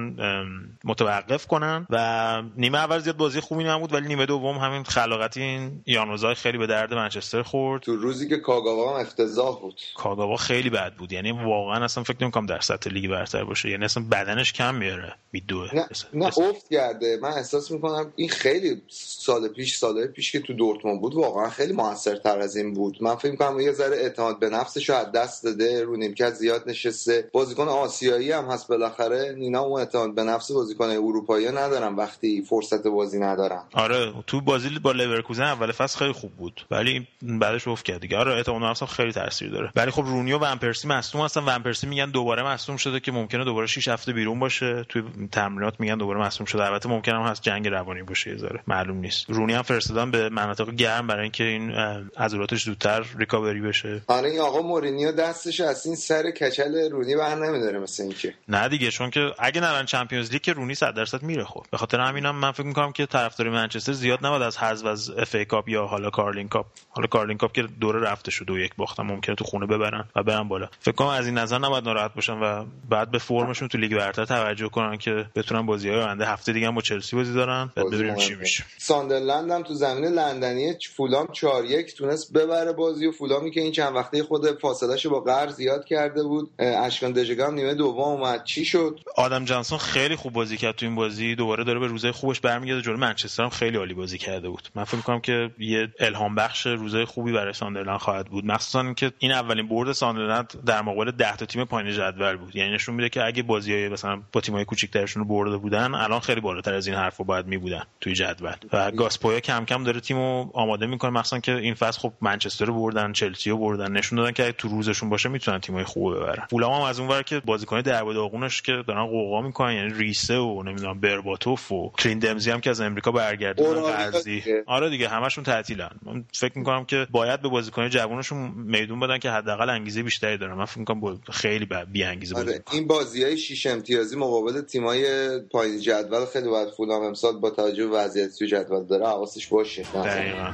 متوقف 0.84 1.46
کنن. 1.46 1.86
و 1.90 2.42
نیمه 2.56 2.78
اول 2.78 2.98
زیاد 2.98 3.16
بازی 3.16 3.40
خوبی 3.40 3.64
نبود 3.64 3.92
ولی 3.92 4.08
نیمه 4.08 4.26
دوم 4.26 4.58
همین 4.58 4.84
خلاقت 4.84 5.36
این 5.36 5.82
یانوزای 5.86 6.34
خیلی 6.34 6.58
به 6.58 6.66
درد 6.66 6.94
منچستر 6.94 7.42
خورد. 7.42 7.82
تو 7.82 7.96
روزی 7.96 8.28
که 8.28 8.36
کاگاوا 8.36 8.94
هم 8.94 9.00
افتضاح 9.00 9.60
بود. 9.60 9.80
کاگاوا 9.94 10.36
خیلی 10.36 10.70
بد 10.70 10.94
بود. 10.94 11.12
یعنی 11.12 11.32
واقعا 11.32 11.84
اصلا 11.84 12.04
فکر 12.04 12.16
نمی‌کنم 12.20 12.46
در 12.46 12.60
سطح 12.60 12.90
لیگ 12.90 13.10
برتر 13.10 13.44
باشه. 13.44 13.70
یعنی 13.70 13.84
اصلا 13.84 14.04
بدنش 14.20 14.52
کم 14.52 14.74
میاره. 14.74 15.14
میدوه 15.32 15.74
نه, 15.74 15.88
نه 16.14 16.26
افت 16.26 16.68
کرده. 16.70 17.18
من 17.22 17.28
احساس 17.28 17.70
می‌کنم 17.70 18.12
این 18.16 18.28
خیلی 18.28 18.82
سال 18.88 19.48
پیش 19.48 19.76
سال 19.76 20.06
پیش 20.06 20.32
که 20.32 20.40
تو 20.40 20.52
دورتموند 20.52 21.00
بود 21.00 21.14
واقعا 21.14 21.50
خیلی 21.50 21.72
موثرتر 21.72 22.38
از 22.38 22.56
این 22.56 22.74
بود. 22.74 22.96
من 23.00 23.16
فکر 23.16 23.30
می‌کنم 23.30 23.60
یه 23.60 23.72
ذره 23.72 23.96
اعتماد 23.96 24.38
به 24.38 24.48
نفسش 24.48 24.88
رو 24.88 24.96
از 24.96 25.12
دست 25.12 25.44
داده 25.44 25.84
رو 25.84 25.96
نیمکت 25.96 26.34
زیاد 26.34 26.62
نشسته. 26.66 27.28
بازیکن 27.32 27.68
آسیایی 27.68 28.32
هم 28.32 28.44
هست 28.44 28.68
بالاخره. 28.68 29.34
اینا 29.38 29.60
اون 29.60 29.80
اعتماد 29.80 30.14
به 30.14 30.24
نفس 30.24 30.52
بازیکن 30.52 30.84
اروپایی 30.84 31.48
ندارن 31.48 31.94
وقتی 31.94 32.42
فرصت 32.42 32.86
بازی 32.86 33.18
ندارن. 33.18 33.62
آره 33.72 34.12
تو 34.26 34.40
بازی 34.40 34.78
با 34.78 34.92
لورکوزن 34.92 35.44
اول 35.44 35.72
فصل 35.72 35.98
خیلی 35.98 36.12
خوب 36.12 36.32
بود. 36.32 36.66
ولی 36.70 37.06
بعدش 37.22 37.68
افت 37.68 37.84
کرد 37.84 38.00
دیگه. 38.00 38.16
آره 38.16 38.32
اعتماد 38.32 38.60
به 38.60 38.66
نفس 38.66 38.82
خیلی 38.82 39.12
تاثیر 39.12 39.50
داره. 39.50 39.70
ولی 39.76 39.90
خب 39.90 40.02
رونی 40.02 40.38
و 40.38 40.44
ون 40.44 40.59
پرسی 40.59 40.88
مصدوم 40.88 41.22
هستن. 41.22 41.40
ون 41.40 41.48
پرسی 41.48 41.86
میگن 41.86 42.10
دوباره 42.10 42.42
مصدوم 42.42 42.76
شده 42.76 43.00
که 43.00 43.12
ممکنه 43.12 43.44
دوباره 43.44 43.66
6 43.66 43.88
هفته 43.88 44.09
بیرون 44.12 44.38
باشه. 44.38 44.84
توی 44.88 45.02
تمرینات 45.32 45.80
میگن 45.80 45.98
دوباره 45.98 46.20
مصدوم 46.20 46.46
شده. 46.46 46.64
البته 46.64 46.88
ممکن 46.88 47.12
هم 47.12 47.22
هست 47.22 47.42
جنگ 47.42 47.68
روانی 47.68 48.02
باشه 48.02 48.30
یه 48.30 48.36
ذره. 48.36 48.60
معلوم 48.66 48.96
نیست. 48.96 49.30
رونی 49.30 49.52
هم 49.52 49.62
فرستادن 49.62 50.10
به 50.10 50.28
مناطق 50.28 50.70
گرم 50.70 51.06
برای 51.06 51.22
اینکه 51.22 51.44
این 51.44 51.70
عضلاتش 52.16 52.64
زودتر 52.64 53.04
ریکاوری 53.18 53.60
بشه. 53.60 54.02
آره 54.06 54.30
این 54.30 54.40
آقا 54.40 54.62
مورینیو 54.62 55.12
دستش 55.12 55.60
از 55.60 55.86
این 55.86 55.96
سر 55.96 56.30
کچل 56.30 56.90
رونی 56.90 57.16
بر 57.16 57.34
نمیداره 57.34 57.78
مثل 57.78 58.02
اینکه. 58.02 58.34
نه 58.48 58.68
دیگه 58.68 58.90
چون 58.90 59.10
که 59.10 59.20
اگه 59.38 59.60
نرن 59.60 59.84
Champions 59.86 60.32
League 60.32 60.42
که 60.42 60.52
رونی 60.52 60.74
100 60.74 60.94
درصد 60.94 61.22
میره 61.22 61.44
خب. 61.44 61.66
به 61.70 61.78
خاطر 61.78 62.00
همینم 62.00 62.36
من 62.36 62.52
فکر 62.52 62.66
می‌کنم 62.66 62.92
که 62.92 63.06
طرفدار 63.06 63.48
منچستر 63.50 63.92
زیاد 63.92 64.26
نباید 64.26 64.42
از 64.42 64.58
حذف 64.58 64.86
از 64.86 65.10
FA 65.10 65.34
Cup 65.34 65.68
یا 65.68 65.86
حالا 65.86 66.10
Carling 66.10 66.48
Cup. 66.48 66.66
حالا 66.90 67.06
Carling 67.06 67.36
Cup 67.36 67.52
که 67.52 67.62
دوره 67.62 68.00
رفته 68.00 68.30
شد 68.30 68.50
و 68.50 68.58
یک 68.58 68.74
باختن 68.76 69.02
ممکنه 69.02 69.36
تو 69.36 69.44
خونه 69.44 69.66
ببرن 69.66 70.04
و 70.16 70.22
برن 70.22 70.48
بالا. 70.48 70.68
فکر 70.80 70.94
کنم 70.94 71.08
از 71.08 71.26
این 71.26 71.38
نظر 71.38 71.58
نباید 71.58 71.84
ناراحت 71.84 72.14
باشن 72.14 72.32
و 72.32 72.64
بعد 72.90 73.10
به 73.10 73.18
فرمشون 73.18 73.68
تو 73.68 73.78
لیگ 73.78 73.94
برتر 74.00 74.24
توجه 74.24 74.68
کنن 74.68 74.96
که 74.96 75.26
بتونن 75.34 75.66
بازی 75.66 75.88
های 75.88 76.00
آینده 76.00 76.26
هفته 76.26 76.52
دیگه 76.52 76.66
هم 76.66 76.74
با 76.74 76.80
چلسی 76.80 77.16
بازی 77.16 77.34
دارن. 77.34 77.70
بعد 77.76 77.86
ببینیم 77.90 78.16
چی 78.16 78.34
میشه. 78.34 78.64
ساندرلند 78.78 79.50
هم 79.50 79.62
تو 79.62 79.74
زمین 79.74 80.04
لندنی 80.04 80.74
فولام 80.96 81.28
4 81.32 81.64
1 81.64 81.94
تونست 81.96 82.32
ببره 82.32 82.72
بازی 82.72 83.06
و 83.06 83.12
فولامی 83.12 83.50
که 83.50 83.60
این 83.60 83.72
چند 83.72 83.96
وقته 83.96 84.22
خود 84.22 84.60
فاصلهش 84.60 85.06
با 85.06 85.20
قعر 85.20 85.54
زیاد 85.54 85.84
کرده 85.84 86.22
بود. 86.22 86.50
اشکان 86.58 87.12
دژاگه 87.12 87.54
نیمه 87.54 87.74
دوم 87.74 88.00
اومد. 88.00 88.44
چی 88.44 88.64
شد؟ 88.64 89.00
آدم 89.16 89.44
جانسون 89.44 89.78
خیلی 89.78 90.16
خوب 90.16 90.32
بازی 90.32 90.56
کرد 90.56 90.76
تو 90.76 90.86
این 90.86 90.94
بازی. 90.94 91.34
دوباره 91.34 91.64
داره 91.64 91.78
به 91.78 91.86
روزای 91.86 92.12
خوبش 92.12 92.40
برمیگرده 92.40 92.82
جلوی 92.82 92.98
منچستر 93.00 93.42
هم 93.42 93.48
خیلی 93.50 93.76
عالی 93.76 93.94
بازی 93.94 94.18
کرده 94.18 94.48
بود. 94.48 94.68
من 94.74 94.84
فکر 94.84 94.96
می‌کنم 94.96 95.20
که 95.20 95.50
یه 95.58 95.88
الهام 96.00 96.34
بخش 96.34 96.66
روزای 96.66 97.04
خوبی 97.04 97.32
برای 97.32 97.52
ساندرلند 97.52 97.98
خواهد 97.98 98.26
بود. 98.26 98.44
مخصوصا 98.44 98.80
اینکه 98.80 99.12
این 99.18 99.32
اولین 99.32 99.68
برد 99.68 99.92
ساندرلند 99.92 100.64
در 100.66 100.82
مقابل 100.82 101.10
10 101.10 101.36
تا 101.36 101.46
تیم 101.46 101.64
پایین 101.64 101.92
جدول 101.92 102.36
بود. 102.36 102.56
یعنی 102.56 102.74
نشون 102.74 102.94
میده 102.94 103.08
که 103.08 103.24
اگه 103.24 103.42
بازی 103.42 103.88
مثلا 103.90 104.22
با 104.32 104.40
تیم‌های 104.40 104.64
کوچیک‌ترشون 104.64 105.22
رو 105.22 105.28
برده 105.28 105.56
بودن 105.56 105.94
الان 105.94 106.20
خیلی 106.20 106.40
بالاتر 106.40 106.74
از 106.74 106.86
این 106.86 106.96
حرفا 106.96 107.24
باید 107.24 107.46
می 107.46 107.58
بودن 107.58 107.82
توی 108.00 108.14
جدول. 108.14 108.54
و 108.72 108.90
گاس 108.90 109.07
پویت 109.07 109.40
کم 109.40 109.64
کم 109.64 109.84
داره 109.84 110.00
تیمو 110.00 110.50
آماده 110.52 110.86
می‌کنه 110.86 111.10
مخصوصا 111.10 111.38
که 111.38 111.54
این 111.56 111.74
فصل 111.74 112.00
خب 112.00 112.12
منچستر 112.20 112.64
رو 112.64 112.74
بردن 112.74 113.12
چلسی 113.12 113.50
رو 113.50 113.58
بردن 113.58 113.92
نشون 113.92 114.18
دادن 114.18 114.32
که 114.32 114.52
تو 114.52 114.68
روزشون 114.68 115.08
باشه 115.08 115.28
می‌تونن 115.28 115.58
تیمای 115.58 115.84
خوب 115.84 116.16
ببرن. 116.16 116.46
فولام 116.50 116.72
هم 116.72 116.80
از 116.82 117.00
اونور 117.00 117.22
که 117.22 117.40
بازیکن 117.40 117.80
درب 117.80 118.12
داغونش 118.12 118.62
که 118.62 118.72
دارن 118.86 119.06
قوقا 119.06 119.42
می‌کنن 119.42 119.74
یعنی 119.74 119.94
ریسه 119.94 120.36
و 120.36 120.62
نمی‌دونم 120.62 121.00
برباتوف 121.00 121.72
و 121.72 121.92
کلین 121.98 122.18
دمزی 122.18 122.50
هم 122.50 122.60
که 122.60 122.70
از 122.70 122.80
امریکا 122.80 123.12
برگردن 123.12 123.82
قرضی 123.82 124.42
آره 124.66 124.90
دیگه 124.90 125.08
همشون 125.08 125.44
تعطیلن. 125.44 125.90
من 126.02 126.24
فکر 126.32 126.58
می‌کنم 126.58 126.84
که 126.84 127.06
باید 127.10 127.42
به 127.42 127.48
بازیکن 127.48 127.88
جوونشون 127.88 128.52
میدون 128.56 129.00
بدن 129.00 129.18
که 129.18 129.30
حداقل 129.30 129.70
انگیزه 129.70 130.02
بیشتری 130.02 130.38
دارن. 130.38 130.54
من 130.54 130.64
فکر 130.64 130.78
می‌کنم 130.78 131.20
خیلی 131.30 131.68
بی 131.92 132.04
انگیزه 132.04 132.36
آره. 132.36 132.62
این 132.72 132.86
بازیای 132.86 133.38
شیش 133.38 133.66
امتیازی 133.80 134.16
مقابل 134.16 134.60
تیمای 134.60 135.38
پایین 135.38 135.78
جدول 135.80 136.24
خیلی 136.24 136.48
باید 136.48 136.68
فولام 136.68 137.02
امسال 137.02 137.38
با 137.40 137.50
توجه 137.50 137.86
به 137.86 137.96
وضعیت 137.96 138.30
جدول 138.42 138.84
داره 138.84 139.06
حواسش 139.06 139.48
باشه. 139.48 139.82
دقیقاً. 139.82 140.52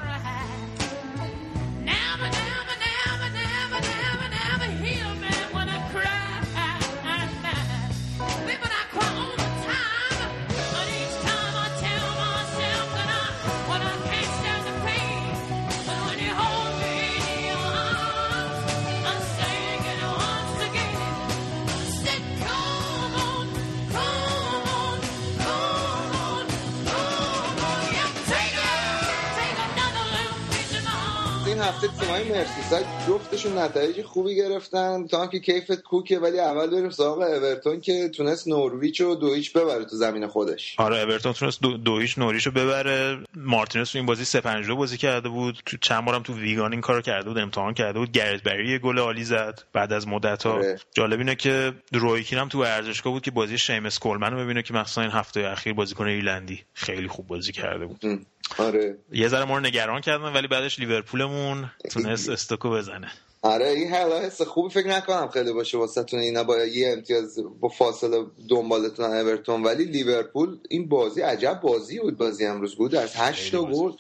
مرسیساید 32.37 32.87
جفتشون 33.09 33.59
نتایج 33.59 34.03
خوبی 34.03 34.37
گرفتن. 34.37 35.07
تا 35.07 35.27
که 35.27 35.41
کیفت 35.41 35.83
کوکه 35.83 36.19
ولی 36.19 36.41
اول 36.41 36.71
بریم 36.71 36.91
سراغ 36.91 37.19
اورتون 37.19 37.81
که 37.81 38.09
تونست 38.09 38.49
نورویچ 38.49 39.01
و 39.01 39.15
دو 39.15 39.35
هیچ 39.35 39.53
ببره 39.53 39.85
تو 39.85 39.97
زمین 39.97 40.27
خودش. 40.27 40.75
آره 40.79 40.99
اورتون 41.01 41.33
تونست 41.33 41.61
دو, 41.61 41.77
دو 41.77 41.99
هیچ 41.99 42.19
نوریچ 42.19 42.47
رو 42.47 42.53
ببره. 42.53 43.19
مارتینز 43.37 43.91
تو 43.91 43.99
این 43.99 44.07
بازی 44.07 44.25
3 44.25 44.41
5 44.41 44.71
بازی 44.71 44.97
کرده 44.97 45.29
بود. 45.29 45.59
تو 45.67 45.77
چند 45.77 46.05
بارم 46.05 46.23
تو 46.23 46.35
ویگان 46.35 46.73
این 46.73 46.81
کارو 46.81 47.03
کرده 47.03 47.29
بود 47.29 47.39
امتحان 47.39 47.75
کرده 47.75 47.99
بود. 47.99 48.13
گرت 48.13 48.43
بری 48.43 48.79
گل 48.79 48.99
عالی 48.99 49.25
زد 49.25 49.63
بعد 49.73 49.93
از 49.93 50.09
مدت 50.09 50.43
ها 50.43 50.53
آره. 50.53 50.79
جالب 50.95 51.19
اینه 51.19 51.35
که 51.35 51.73
رویکین 51.93 52.39
هم 52.39 52.49
تو 52.49 52.61
ورزشگاه 52.61 53.13
بود 53.13 53.23
که 53.23 53.31
بازی 53.31 53.59
شیمس 53.59 53.99
کولمن 53.99 54.33
رو 54.33 54.39
ببینه 54.39 54.63
که 54.63 54.75
مثلا 54.75 55.05
این 55.05 55.13
هفته 55.13 55.41
اخیر 55.41 55.73
بازیکن 55.73 56.07
ایرلندی 56.07 56.63
خیلی 56.75 57.09
خوب 57.09 57.27
بازی 57.27 57.53
کرده 57.53 57.87
بود. 57.87 58.27
آره. 58.59 58.99
یه 59.13 59.29
ذره 59.29 59.45
ما 59.45 59.55
رو 59.59 59.61
نگران 59.61 60.01
کردن 60.01 60.33
ولی 60.33 60.49
بعدش 60.49 60.79
لیورپولمون 60.79 61.71
تونست 61.91 62.29
استوکو 62.29 62.71
بزنه. 62.71 63.13
آره 63.43 63.69
این 63.69 63.95
حالا 63.95 64.21
حس 64.21 64.43
خوبی 64.43 64.75
فکر 64.75 64.89
نکنم 64.89 65.29
خیلی 65.29 65.53
باشه 65.53 65.79
واسه 65.79 66.03
تون 66.03 66.21
اینا 66.21 66.45
با 66.45 66.59
یه 66.59 66.93
امتیاز 66.93 67.39
با 67.61 67.69
فاصله 67.69 68.25
دنبالتون 68.49 69.05
اورتون. 69.05 69.63
ولی 69.63 69.85
لیورپول 69.85 70.59
این 70.69 70.89
بازی 70.89 71.21
عجب 71.21 71.61
بازی 71.63 71.99
بود 71.99 72.17
بازی 72.17 72.47
امروز 72.47 72.75
بود. 72.75 72.95
از 72.95 73.17
8 73.17 73.53
تا 73.53 73.65
گل 73.65 73.93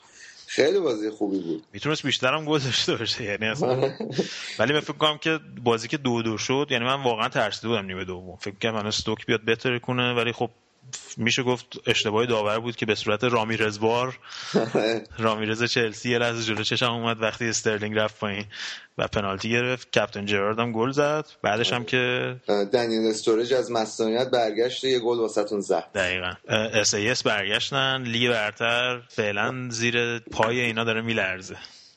خیلی 0.46 0.80
بازی 0.80 1.10
خوبی 1.10 1.38
بود. 1.38 1.64
می‌تونست 1.72 2.06
بیشتر 2.06 2.34
هم 2.34 2.44
گل 2.44 2.58
داشته 2.58 2.96
باشه 2.96 3.24
یعنی 3.24 3.46
اصلا. 3.46 3.90
ولی 4.58 4.72
من 4.72 4.80
فکر 4.80 4.92
کنم 4.92 5.18
که 5.18 5.40
بازی 5.64 5.88
که 5.88 5.96
دو 5.96 6.22
دو 6.22 6.38
شد 6.38 6.66
یعنی 6.70 6.84
من 6.84 7.02
واقعا 7.02 7.28
ترسیده 7.28 7.68
بودم 7.68 7.86
نیمه 7.86 8.04
دوم. 8.04 8.36
فکر 8.36 8.54
کنم 8.62 8.74
من 8.74 8.86
استوک 8.86 9.26
بیاد 9.26 9.44
بهتر 9.44 9.78
کنه 9.78 10.14
ولی 10.14 10.32
خب 10.32 10.50
میشه 11.16 11.42
گفت 11.42 11.66
اشتباهی 11.86 12.26
داور 12.26 12.58
بود 12.58 12.76
که 12.76 12.86
به 12.86 12.94
صورت 12.94 13.24
رامیرز 13.24 13.78
بار 13.78 14.18
رامیرز 15.18 15.64
چلسی 15.64 16.10
یه 16.10 16.18
لحظه 16.18 16.42
جلو 16.42 16.62
چشم 16.62 16.92
اومد 16.92 17.22
وقتی 17.22 17.48
استرلینگ 17.48 17.98
رفت 17.98 18.18
پایین 18.18 18.44
و 18.98 19.08
پنالتی 19.08 19.50
گرفت. 19.50 19.98
captain 19.98 20.26
جرارد 20.26 20.58
هم 20.58 20.72
گل 20.72 20.90
زد. 20.90 21.26
بعدش 21.42 21.72
هم 21.72 21.84
که 21.84 22.36
دنیل 22.72 23.10
استورج 23.10 23.52
از 23.52 23.70
مصدومیت 23.70 24.30
برگشت 24.30 24.84
یه 24.84 24.98
گل 24.98 25.18
واسهتون 25.18 25.60
زد. 25.60 25.84
دقیقا. 25.94 26.32
SAS 26.48 27.22
برگشتن. 27.22 28.02
لیگ 28.02 28.30
برتر 28.30 29.00
فعلا 29.08 29.68
زیر 29.70 30.18
پای 30.18 30.60
اینا 30.60 30.84
داره 30.84 31.00
میلرزه. 31.00 31.56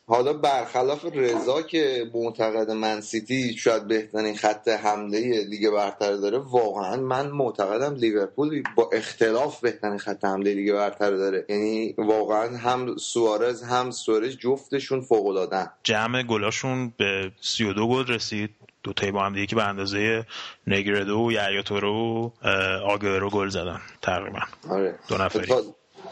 حالا 0.10 0.34
برخلاف 0.34 1.06
رضا 1.14 1.62
که 1.62 2.12
معتقد 2.14 2.72
منسیتی 2.72 3.58
شاید 3.58 3.88
بهترین 3.88 4.36
خط 4.36 4.68
حمله 4.68 5.46
لیگ 5.50 5.70
برتر 5.70 6.16
داره 6.16 6.38
واقعا 6.38 6.96
من 6.96 7.30
معتقدم 7.30 7.96
لیورپول 7.96 8.64
با 8.76 8.90
اختلاف 8.94 9.60
بهترین 9.60 9.98
خط 9.98 10.26
حمله 10.26 10.54
لیگ 10.54 10.74
برتر 10.74 11.12
داره. 11.12 11.46
یعنی 11.50 11.96
واقعا 11.98 12.58
هم 12.58 12.98
سوارز 12.98 13.64
هم 13.64 13.92
سوارز 13.92 14.38
جفتشون 14.38 15.02
فوق 15.02 15.28
العاده 15.28 15.70
جمع 15.84 16.24
گلاشون 16.24 16.94
به 16.98 17.32
32 17.42 17.88
گل 17.88 18.08
رسید. 18.08 18.50
دو 18.84 18.94
تایی 18.94 19.12
با 19.12 19.26
هم 19.26 19.34
دیگه 19.34 19.46
که 19.46 19.56
به 19.56 19.64
اندازه 19.64 20.26
نگردو 20.68 21.28
و 21.28 21.32
یحیی 21.32 21.63
توره 21.63 21.94
و 21.94 22.48
آگرو 22.86 23.30
گل 23.30 23.50
زدن 23.50 23.82
تقریبا. 24.02 24.40
آره. 24.70 25.00
دو 25.10 25.18
نفری. 25.18 25.54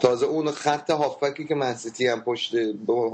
تازه 0.00 0.26
اون 0.26 0.50
خط 0.50 0.90
هافبکی 0.90 1.46
که 1.46 1.54
منسیتی 1.54 2.06
هم 2.06 2.20
پشت 2.20 2.54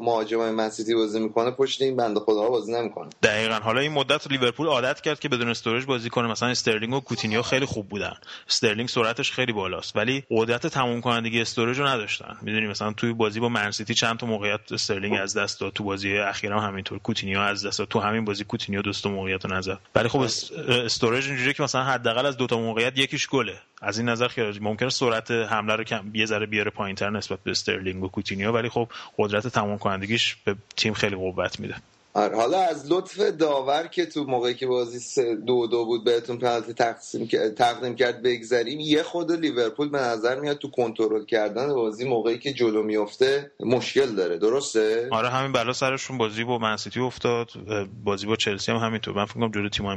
مهاجمای 0.02 0.50
منسیتی 0.50 0.94
بازی 0.94 1.20
می‌کنه 1.20 1.50
پشت 1.50 1.82
این 1.82 1.96
بنده 1.96 2.20
خدا 2.20 2.48
بازی 2.48 2.72
نمی‌کنه. 2.72 3.10
دقیقا. 3.22 3.54
حالا 3.54 3.80
این 3.80 3.92
مدت 3.92 4.26
لیورپول 4.30 4.66
عادت 4.66 5.00
کرد 5.00 5.20
که 5.20 5.28
بدون 5.28 5.48
استورج 5.48 5.84
بازی 5.84 6.10
کنه. 6.10 6.28
مثلا 6.28 6.48
استرلینگ 6.48 6.94
و 6.94 7.00
کوتینیو 7.00 7.42
خیلی 7.42 7.66
خوب 7.66 7.88
بودن. 7.88 8.14
استرلینگ 8.48 8.88
سرعتش 8.88 9.32
خیلی 9.32 9.52
بالاست. 9.52 9.96
ولی 9.96 10.24
قدرت 10.30 10.66
تموم 10.66 11.00
کنندگی 11.00 11.40
استورج 11.40 11.78
رو 11.78 11.86
نداشتن. 11.86 12.36
می‌دونی 12.42 12.66
مثلا 12.66 12.92
توی 12.92 13.12
بازی 13.12 13.40
با 13.40 13.48
منسیتی 13.48 13.94
چند 13.94 14.18
تا 14.18 14.26
موقعیت 14.26 14.72
استرلینگ 14.72 15.18
از 15.20 15.36
دست 15.36 15.60
داد. 15.60 15.72
تو 15.72 15.84
بازی 15.84 16.18
اخیرا 16.18 16.60
هم 16.60 16.68
همینطور. 16.68 16.98
کوتینیو 16.98 17.40
از 17.40 17.66
دست 17.66 17.78
داد. 17.78 17.88
تو 17.88 18.00
همین 18.00 18.24
بازی 18.24 18.44
کوتینیو 18.44 18.82
دو 18.82 18.92
سه 18.92 19.02
تا 19.02 19.06
موقعیت 19.06 19.44
رو 19.44 19.56
نزد. 19.56 19.78
ولی 19.94 20.08
خب 20.08 20.20
استورج 20.68 21.26
اینجوریه 21.26 21.52
که 21.52 21.62
مثلا 21.62 21.84
حداقل 21.84 22.26
از 22.26 22.36
دو 22.36 22.46
تا 22.46 22.58
موقعیت 22.58 22.98
یکیش 22.98 23.28
گله. 23.28 23.58
از 23.84 23.98
این 23.98 24.08
نظر 24.08 24.28
خیلی 24.28 24.58
ممکنه 24.60 24.88
سرعت 24.88 25.30
حمله 25.30 25.76
رو 25.76 25.84
کم 25.84 26.10
یه 26.14 26.26
ذره 26.26 26.46
بیاره 26.46 26.70
پایینتر 26.70 27.10
نسبت 27.10 27.38
به 27.44 27.50
استرلینگ 27.50 28.04
و 28.04 28.08
کوتینیو 28.08 28.52
ولی 28.52 28.68
خب 28.68 28.88
قدرت 29.18 29.46
تمام 29.46 29.78
کنندگیش 29.78 30.36
به 30.44 30.56
تیم 30.76 30.94
خیلی 30.94 31.16
قوت 31.16 31.60
میده. 31.60 31.74
حالا 32.14 32.60
از 32.60 32.92
لطف 32.92 33.20
داور 33.20 33.86
که 33.86 34.06
تو 34.06 34.24
موقعی 34.24 34.54
که 34.54 34.66
بازی 34.66 35.34
دو 35.34 35.66
دو 35.66 35.84
بود 35.84 36.04
بهتون 36.04 36.38
پنالتی 36.38 36.72
تقسیم 36.72 37.26
تقدیم 37.56 37.94
کرد 37.96 38.22
بگذریم 38.22 38.80
یه 38.80 39.02
خود 39.02 39.32
لیورپول 39.32 39.88
به 39.88 39.98
نظر 39.98 40.40
میاد 40.40 40.58
تو 40.58 40.70
کنترل 40.70 41.24
کردن 41.24 41.74
بازی 41.74 42.04
موقعی 42.04 42.38
که 42.38 42.52
جلو 42.52 42.82
میفته 42.82 43.50
مشکل 43.60 44.06
داره 44.06 44.38
درسته؟ 44.38 45.08
آره 45.12 45.28
همین 45.28 45.52
بلا 45.52 45.72
سرشون 45.72 46.18
بازی 46.18 46.44
با 46.44 46.58
منسیتی 46.58 47.00
افتاد 47.00 47.50
بازی 48.04 48.26
با 48.26 48.36
چلسی 48.36 48.72
هم 48.72 48.78
همینطور. 48.78 49.14
من 49.14 49.24
فکر 49.24 49.34
کنم 49.34 49.50
جلو 49.50 49.68
تیم‌های 49.68 49.96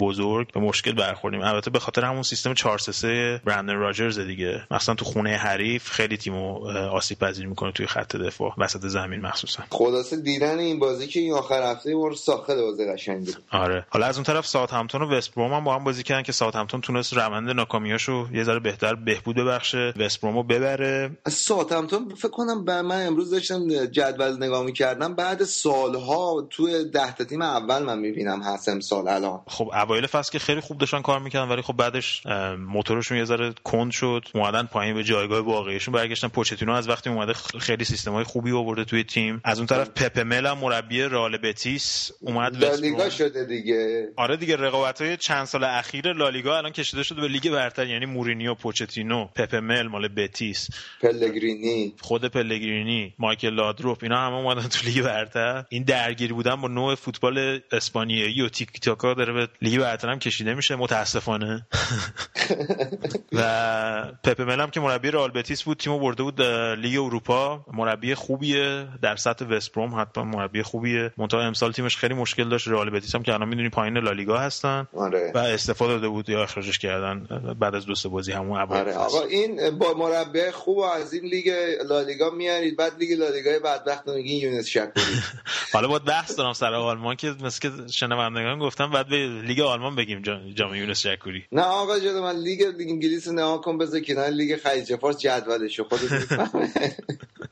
بزرگ 0.00 0.52
به 0.52 0.60
مشکل 0.60 0.92
برخوردیم. 0.92 1.40
البته 1.40 1.70
به 1.70 1.78
خاطر 1.78 2.04
همون 2.04 2.22
سیستم 2.22 2.54
4 2.54 2.78
3 2.78 3.40
برندن 3.44 3.74
راجرز 3.74 4.18
دیگه. 4.18 4.62
مثلا 4.70 4.94
تو 4.94 5.04
خونه 5.04 5.36
حریف 5.36 5.88
خیلی 5.88 6.16
تیمو 6.16 6.68
آسیب 6.68 7.18
پذیر 7.18 7.46
می‌کنه 7.46 7.72
توی 7.72 7.86
خط 7.86 8.16
دفاع 8.16 8.54
وسط 8.58 8.86
زمین 8.86 9.20
مخصوصا. 9.20 9.62
خلاصه 9.70 10.16
دیدن 10.16 10.58
این 10.58 10.78
بازی 10.78 11.06
که 11.06 11.20
این 11.20 11.32
آخر 11.32 11.51
هفته 11.52 11.96
برو 11.96 12.14
ساخت 12.14 12.50
بازی 12.50 12.92
قشنگی. 12.92 13.32
آره. 13.50 13.86
حالا 13.90 14.06
از 14.06 14.16
اون 14.16 14.24
طرف 14.24 14.46
ساوت 14.46 14.72
همتون 14.72 15.02
و 15.02 15.14
وست 15.14 15.34
بروم 15.34 15.52
هم 15.52 15.64
با 15.64 15.74
هم 15.74 15.84
بازی 15.84 16.02
کردن 16.02 16.22
که 16.22 16.32
ساوت 16.32 16.56
همتون 16.56 16.80
تونست 16.80 17.12
روند 17.12 17.50
ناکامیاشو 17.50 18.26
یه 18.32 18.44
ذره 18.44 18.58
بهتر 18.58 18.94
بهبود 18.94 19.36
ببخشه 19.36 19.94
وست 19.96 20.20
برومو 20.20 20.42
ببره. 20.42 21.10
از 21.26 21.32
ساوت 21.32 21.72
همتون 21.72 22.14
فکر 22.14 22.28
کنم 22.28 22.64
به 22.64 22.82
من 22.82 23.06
امروز 23.06 23.30
داشتم 23.30 23.86
جدول 23.86 24.36
نگاه 24.36 24.62
می‌کردم. 24.64 25.14
بعد 25.14 25.44
سالها 25.44 26.46
توی 26.50 26.84
ده 26.90 27.14
تا 27.14 27.24
تیم 27.24 27.42
اول 27.42 27.82
من 27.82 27.98
می‌بینم 27.98 28.42
هست 28.42 28.68
امسال 28.68 29.08
الان. 29.08 29.40
خب 29.46 29.70
اوایل 29.82 30.06
فصل 30.06 30.32
که 30.32 30.38
خیلی 30.38 30.60
خوب 30.60 30.78
داشتن 30.78 31.02
کار 31.02 31.18
می‌کردن 31.18 31.48
ولی 31.48 31.62
خب 31.62 31.76
بعدش 31.76 32.22
موتورشون 32.58 33.18
یه 33.18 33.24
ذره 33.24 33.54
کند 33.64 33.92
شد. 33.92 34.24
اومدن 34.34 34.62
پایین 34.62 34.94
به 34.94 35.04
جایگاه 35.04 35.40
واقعیشون 35.40 35.94
برگشتن. 35.94 36.28
پوچتینو 36.28 36.72
از 36.72 36.88
وقتی 36.88 37.10
اومده 37.10 37.32
خیلی 37.58 37.84
سیستمای 37.84 38.24
خوبی 38.24 38.52
آورده 38.52 38.84
توی 38.84 39.04
تیم. 39.04 39.40
از 39.44 39.58
اون 39.58 39.66
طرف 39.66 39.88
پپ 39.88 40.20
مل 40.20 40.52
مربی 40.52 41.02
رئال 41.02 41.38
بتیس 41.42 42.10
اومد 42.20 42.64
لالیگا 42.64 43.10
شده 43.10 43.44
دیگه. 43.44 44.08
آره 44.16 44.36
دیگه 44.36 44.56
رقابت 44.56 45.02
های 45.02 45.16
چند 45.16 45.44
سال 45.44 45.64
اخیر 45.64 46.12
لالیگا 46.12 46.58
الان 46.58 46.72
کشیده 46.72 47.02
شده 47.02 47.20
به 47.20 47.28
لیگ 47.28 47.50
برتر 47.50 47.86
یعنی 47.86 48.06
مورینیو 48.06 48.54
پوچتینو 48.54 49.26
پپ 49.34 49.54
مل 49.54 49.88
مال 49.88 50.08
بتیس. 50.08 50.68
پلگرینی. 51.02 51.94
خود 52.00 52.24
پلگرینی 52.24 53.14
مایکل 53.18 53.50
لادروپ 53.50 53.98
اینا 54.02 54.26
همه 54.26 54.34
اومدن 54.34 54.68
تو 54.68 54.86
لیگ 54.86 55.02
برتر. 55.02 55.64
این 55.68 55.82
درگیری 55.82 56.32
بودن 56.32 56.54
با 56.54 56.68
نوع 56.68 56.94
فوتبال 56.94 57.60
اسپانیایی 57.72 58.42
و 58.42 58.48
تیک 58.48 58.80
تاکا 58.80 59.14
داره 59.14 59.32
به 59.32 59.48
لیگ 59.62 59.80
برتر 59.80 60.08
هم 60.08 60.18
کشیده 60.18 60.54
میشه 60.54 60.76
متاسفانه. 60.76 61.66
و 63.32 64.12
پپ 64.24 64.40
مل 64.40 64.60
هم 64.60 64.70
که 64.70 64.80
مربی 64.80 65.10
رئال 65.10 65.30
بتیس 65.30 65.62
بود 65.62 65.78
تیمو 65.78 65.98
برده 65.98 66.22
بود 66.22 66.42
لیگ 66.78 67.00
اروپا. 67.00 67.64
مربی 67.72 68.14
خوبیه 68.14 68.88
در 69.02 69.16
سطح 69.16 69.44
وستبروم 69.44 70.00
حتما 70.00 70.24
مربی 70.24 70.62
خوبیه. 70.62 71.12
منتها 71.34 71.46
امسال 71.48 71.72
تیمش 71.72 71.96
خیلی 71.96 72.14
مشکل 72.14 72.48
داشت. 72.48 72.68
رئال 72.68 72.90
بتیس 72.90 73.14
هم 73.14 73.22
که 73.22 73.34
الان 73.34 73.48
می‌دونی 73.48 73.68
پایین 73.68 73.98
لالیگا 73.98 74.38
هستن. 74.38 74.88
آره. 74.92 75.32
و 75.34 75.38
استفاده 75.38 75.92
داده 75.92 76.08
بود 76.08 76.28
یا 76.28 76.42
اخراجش 76.42 76.78
کردن. 76.78 77.26
بعد 77.60 77.74
از 77.74 77.86
دو 77.86 77.94
سه 77.94 78.08
بازی 78.08 78.32
همون 78.32 78.58
آره. 78.58 78.94
آقا 78.94 79.22
این 79.22 79.78
با 79.78 79.94
مربی 79.94 80.50
خوب 80.50 80.78
از 80.78 81.12
این 81.12 81.24
لیگ 81.24 81.52
لالیگا 81.88 82.30
میارید. 82.30 82.76
بعد 82.76 82.98
لیگ 82.98 83.12
لالیگا 83.18 83.50
بعد 83.64 84.10
میگین 84.10 84.50
یونس 84.50 84.66
شکوری 84.66 85.22
حالا 85.72 85.88
باید 85.88 86.04
بحث 86.04 86.36
دارم 86.36 86.52
سر 86.52 86.74
آلمان 86.74 87.16
که 87.16 87.34
مثل 87.42 87.60
که 87.60 87.70
شنوندگان 87.90 88.58
گفتم 88.58 88.90
بعد 88.90 89.08
به 89.08 89.26
لیگ 89.26 89.60
آلمان 89.60 89.94
بگیم 89.94 90.22
جام 90.54 90.74
یونس 90.74 91.06
شکوری 91.06 91.44
نه 91.52 91.62
آقا 91.62 91.98
جدا 91.98 92.22
من 92.22 92.36
لیگ 92.36 92.62
انگلیس 92.80 93.28
نه 93.28 93.58
کن 93.58 93.78
بذار 93.78 94.00
کنار 94.00 94.28
لیگ 94.28 94.56
خلیج 94.56 94.96
فارس 94.96 95.18
جدولش 95.18 95.80
خودت 95.80 96.02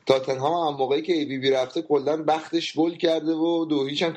تاتنهام 0.05 0.67
هم 0.67 0.77
موقعی 0.79 1.01
که 1.01 1.13
ای 1.13 1.25
بی 1.25 1.37
بی 1.37 1.51
رفته 1.51 1.81
کلا 1.81 2.23
بختش 2.23 2.73
گل 2.77 2.95
کرده 2.95 3.31
و 3.31 3.65
دو 3.69 3.87
هیچ 3.87 4.03
هم 4.03 4.15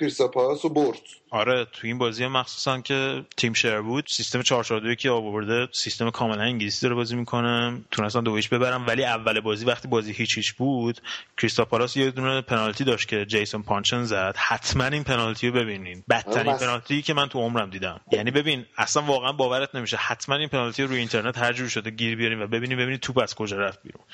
رو 0.63 0.69
برد. 0.69 1.01
آره 1.31 1.65
تو 1.65 1.87
این 1.87 1.99
بازی 1.99 2.27
مخصوصا 2.27 2.81
که 2.81 3.25
تیم 3.37 3.53
شر 3.53 3.81
بود 3.81 4.05
سیستم 4.09 4.43
442 4.43 4.95
که 4.95 5.11
آورده 5.11 5.69
سیستم 5.73 6.11
کاملا 6.11 6.43
انگلیسی 6.43 6.83
داره 6.83 6.95
بازی 6.95 7.17
می‌کنه. 7.17 7.81
تونستن 7.91 8.23
دو 8.23 8.37
هیچ 8.37 8.51
ببرن 8.51 8.85
ولی 8.87 9.05
اول 9.05 9.41
بازی 9.41 9.65
وقتی 9.65 9.89
بازی 9.89 10.13
هیچ 10.13 10.37
هیچ 10.37 10.53
بود 10.53 11.01
کریستاپالاس 11.39 11.97
یه 11.97 12.11
دونه 12.11 12.41
پنالتی 12.41 12.85
داشت 12.85 13.09
که 13.09 13.25
جیسون 13.25 13.63
پانچن 13.63 14.05
زد. 14.05 14.35
حتما 14.39 14.85
این 14.85 15.05
پنالتی 15.05 15.49
رو 15.49 15.53
ببینین. 15.55 16.05
بدترین 16.11 16.49
آره 16.49 16.59
پنالتی 16.59 17.03
که 17.03 17.15
من 17.15 17.29
تو 17.29 17.39
عمرم 17.39 17.71
دیدم. 17.71 18.01
یعنی 18.13 18.31
ببین 18.31 18.67
اصلا 18.77 19.03
واقعا 19.03 19.33
باورت 19.33 19.75
نمیشه. 19.75 19.97
حتما 19.97 20.37
این 20.37 20.49
پنالتی 20.49 20.83
رو 20.83 20.89
روی 20.89 20.99
اینترنت 20.99 21.39
هر 21.39 21.53
جور 21.53 21.69
شده 21.69 21.91
گیر 21.91 22.17
بیاریم 22.17 22.41
و 22.41 22.47
ببینیم 22.47 22.79
ببینید 22.79 23.01
توپ 23.01 23.19
از 23.19 23.35
کجا 23.35 23.57
رفت 23.57 23.79
بیرون. 23.83 24.05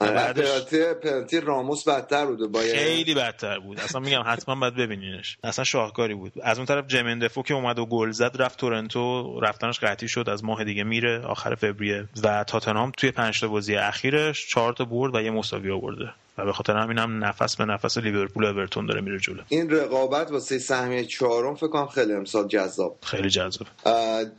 پنالتی 0.00 0.94
پنالتی 1.00 1.40
راموس 1.40 1.88
بدتر 1.88 2.26
بود 2.26 2.52
باید 2.52 2.76
خیلی 2.76 3.14
بدتر 3.14 3.58
بود. 3.58 3.80
اصلا 3.80 4.00
میگم 4.00 4.22
حتما 4.26 4.54
باید 4.54 4.74
ببینینش. 4.74 5.38
اصلا 5.44 5.64
شاهکاری 5.64 6.14
بود. 6.14 6.32
از 6.42 6.58
اون 6.58 6.66
طرف 6.66 6.86
جمن 6.86 7.18
دفو 7.18 7.42
که 7.42 7.54
اومد 7.54 7.78
و 7.78 7.86
گل 7.86 8.10
زد 8.10 8.42
رفت 8.42 8.58
تورنتو. 8.58 9.40
رفتنش 9.40 9.80
قطعی 9.80 10.08
شد. 10.08 10.28
از 10.28 10.44
ماه 10.44 10.64
دیگه 10.64 10.84
میره. 10.84 11.20
آخر 11.20 11.54
فوریه. 11.54 12.08
و 12.22 12.44
تاتنهام 12.44 12.92
توی 12.96 13.10
پنج 13.10 13.40
تا 13.40 13.48
بازی 13.48 13.76
اخیرش 13.76 14.46
چهار 14.46 14.72
تا 14.72 14.84
برد 14.84 15.14
و 15.14 15.20
یه 15.20 15.30
مساوی 15.30 15.70
آورده. 15.70 16.12
و 16.38 16.44
به 16.44 16.52
خاطر 16.52 16.76
همین 16.76 16.98
هم 16.98 17.24
نفس 17.24 17.56
به 17.56 17.64
نفس 17.64 17.98
لیورپول 17.98 18.44
و 18.44 18.46
اورتون 18.46 18.86
داره 18.86 19.00
میره 19.00 19.18
جلو. 19.18 19.42
این 19.48 19.70
رقابت 19.70 20.32
واسه 20.32 20.58
سهمیه 20.58 21.04
چهارم 21.04 21.54
فکر 21.54 21.68
کنم 21.68 21.86
خیلی 21.86 22.12
امسال 22.12 22.48
جذاب. 22.48 22.98
خیلی 23.02 23.30
جذاب. 23.30 23.66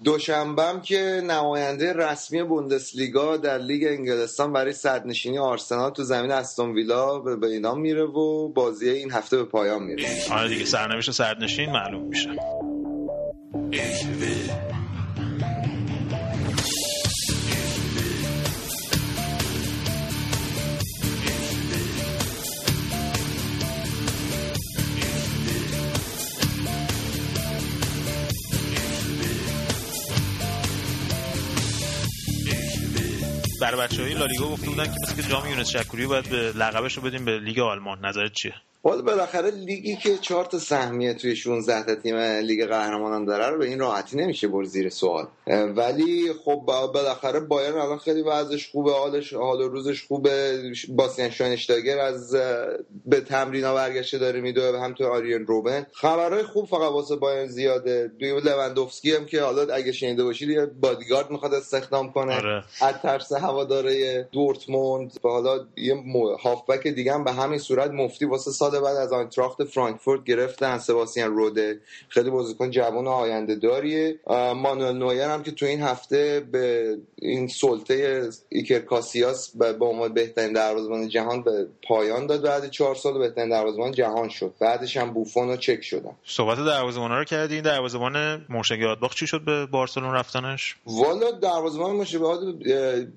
دوشنبه 0.04 0.64
که 0.84 1.22
نماینده 1.24 1.94
رسمی 1.94 2.44
بوندسلیگا 2.44 3.38
در 3.38 3.58
لیگ 3.58 3.84
انگلستان 3.88 4.54
برای 4.54 4.74
صدرنشینی 4.74 5.38
آرسنال 5.38 5.92
تو 5.92 6.04
زمین 6.04 6.32
استون 6.32 6.72
ویلا 6.72 7.20
به 7.20 7.48
اینا 7.48 7.76
میره 7.76 8.04
و 8.04 8.48
بازی 8.48 8.90
این 8.90 9.12
هفته 9.12 9.38
به 9.38 9.44
پایان 9.44 9.84
میره 9.84 10.06
آره 10.32 10.50
دیگه 10.50 10.66
سرنوشت 10.66 11.12
صدرنشین 11.12 11.72
معلوم 11.72 12.04
میشه. 12.08 12.30
برای 33.62 33.82
بچه 33.82 34.02
های 34.04 34.14
لالیگا 34.14 34.48
گفته 34.48 34.68
بودن 34.68 34.86
که 34.86 34.96
مثل 35.04 35.16
که 35.16 35.30
جام 35.30 35.50
یونس 35.50 35.70
شکوری 35.70 36.08
باید 36.08 36.30
به 36.30 36.52
لقبش 36.56 36.94
رو 36.98 37.04
بدیم 37.04 37.26
به 37.26 37.40
لیگ 37.40 37.60
آلمان. 37.60 38.06
نظرت 38.06 38.34
چیه؟ 38.34 38.54
حالا 38.84 39.02
بالاخره 39.02 39.52
لیگی 39.52 39.96
که 39.96 40.18
چهار 40.18 40.46
تا 40.46 40.60
سهمیه 40.60 41.14
توی 41.14 41.36
16 41.36 41.84
تا 41.84 41.96
تیم 41.96 42.16
لیگ 42.16 42.66
قهرمانان 42.66 43.26
داره 43.26 43.48
رو 43.48 43.58
به 43.58 43.66
این 43.66 43.80
راحتی 43.80 44.18
نمیشه 44.18 44.48
بر 44.48 44.64
زیر 44.64 44.90
سوال. 44.90 45.28
ولی 45.76 46.34
خب 46.46 46.64
بالاخره 46.94 47.40
بایرن 47.40 47.78
الان 47.78 47.98
خیلی 47.98 48.22
وضعش 48.22 48.70
خوبه 48.72 48.92
حالش 48.92 49.34
حال 49.34 49.62
روزش 49.62 50.04
خوبه. 50.04 50.64
باسین 50.90 51.30
شاینشتاگر 51.30 52.00
از 52.00 52.36
به 53.06 53.22
تمرینا 53.22 53.74
برگشته 53.76 54.18
داره 54.18 54.42
میدوه 54.42 54.80
هم 54.80 54.94
تو 54.94 55.08
آریان 55.08 55.46
روبن. 55.46 55.86
خبرهای 55.92 56.44
خوب 56.44 56.68
فقط 56.68 56.92
واسه 56.92 57.16
بایرن 57.16 57.48
زیاده. 57.48 58.12
دوی 58.20 58.42
لوندوفسکی 58.42 59.16
هم 59.16 59.26
که 59.26 59.42
حالا 59.42 59.74
اگه 59.74 59.92
شنیده 59.92 60.24
باشید 60.24 60.50
یه 60.50 60.66
بادیگارد 60.66 61.32
می‌خواد 61.32 61.54
استخدام 61.54 62.12
کنه. 62.12 62.36
آره. 62.36 62.64
از 62.82 62.96
ترس 63.04 63.32
هواداره 63.32 64.24
دورتموند. 64.32 65.12
حالا 65.24 65.66
یه 65.78 66.04
هافبک 66.44 66.88
دیگه 66.88 67.14
هم 67.14 67.24
به 67.24 67.32
همین 67.32 67.60
صورت 67.60 67.92
مفتی 67.92 68.26
واسه 68.26 68.52
سال 68.72 68.82
بعد 68.82 68.98
از 68.98 69.14
آینتراخت 69.14 69.64
فرانکفورت 69.64 70.24
گرفتن 70.24 70.78
سباستین 70.78 71.36
روده 71.36 71.80
خیلی 72.10 72.30
بازیکن 72.30 72.72
جوان 72.72 73.06
و 73.06 73.10
آینده 73.10 73.56
داریه. 73.56 74.20
مانوئل 74.56 74.96
نویر 74.96 75.22
هم 75.22 75.44
که 75.44 75.52
تو 75.52 75.66
این 75.66 75.82
هفته 75.82 76.40
به 76.52 77.48
سلطه 77.48 78.30
ایکر 78.50 78.80
کاسیاس 78.80 79.50
به 79.58 79.86
عنوان 79.86 80.14
بهترین 80.14 80.54
دروازه‌بان 80.54 81.08
جهان 81.08 81.44
به 81.44 81.68
پایان 81.88 82.28
داد. 82.28 82.42
بعد 82.42 82.70
چهار 82.70 82.96
سال 82.96 83.20
بهترین 83.20 83.50
دروازه‌بان 83.50 83.92
جهان 83.92 84.30
شد. 84.30 84.54
بعدش 84.60 84.98
هم 84.98 85.14
بوفون 85.14 85.50
و 85.50 85.58
چک 85.58 85.82
شدن. 85.82 86.12
صحبت 86.26 86.58
دروازه‌بانا 86.58 87.18
رو 87.18 87.24
کردین 87.24 87.62
دروازه‌بان 87.62 88.46
مونشنگلادباخ 88.50 89.16
چی 89.16 89.28
شد 89.28 89.42
به 89.46 89.66
بارسلون 89.66 90.14
رفتنش؟ 90.14 90.76
والا 90.86 91.32
دروازه‌بان 91.32 91.96
مونشنگلادباخ 91.96 92.54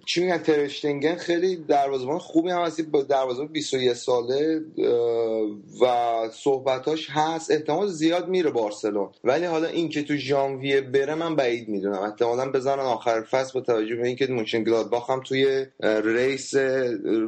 چی 0.06 0.20
میگن 0.20 0.38
ترشتنگن 0.38 1.14
خیلی 1.14 1.56
دروازه‌بان 1.56 2.18
خوبی 2.18 2.50
هم 2.50 2.62
هستی 2.62 2.82
با 2.82 3.02
دروازه‌بان 3.02 3.52
21 3.52 3.92
ساله 3.92 4.60
و 5.80 5.86
صحبتاش 6.32 7.10
هست 7.10 7.50
احتمال 7.50 7.88
زیاد 7.88 8.28
میره 8.28 8.50
بارسلون. 8.50 9.08
ولی 9.24 9.44
حالا 9.44 9.68
اینکه 9.68 10.02
تو 10.02 10.16
ژانویه 10.16 10.80
بره 10.80 11.14
من 11.14 11.36
بعید 11.36 11.68
می‌دونم. 11.68 12.02
احتمالا 12.02 12.50
بزنن 12.50 12.78
آخر 12.78 13.22
فصل 13.22 13.52
با 13.54 13.60
توجه 13.60 13.96
به 13.96 14.06
اینکه 14.06 14.26
مونشن 14.26 14.64
گلادباخ 14.64 15.10
هم 15.10 15.20
توی 15.20 15.66
ریس 16.04 16.54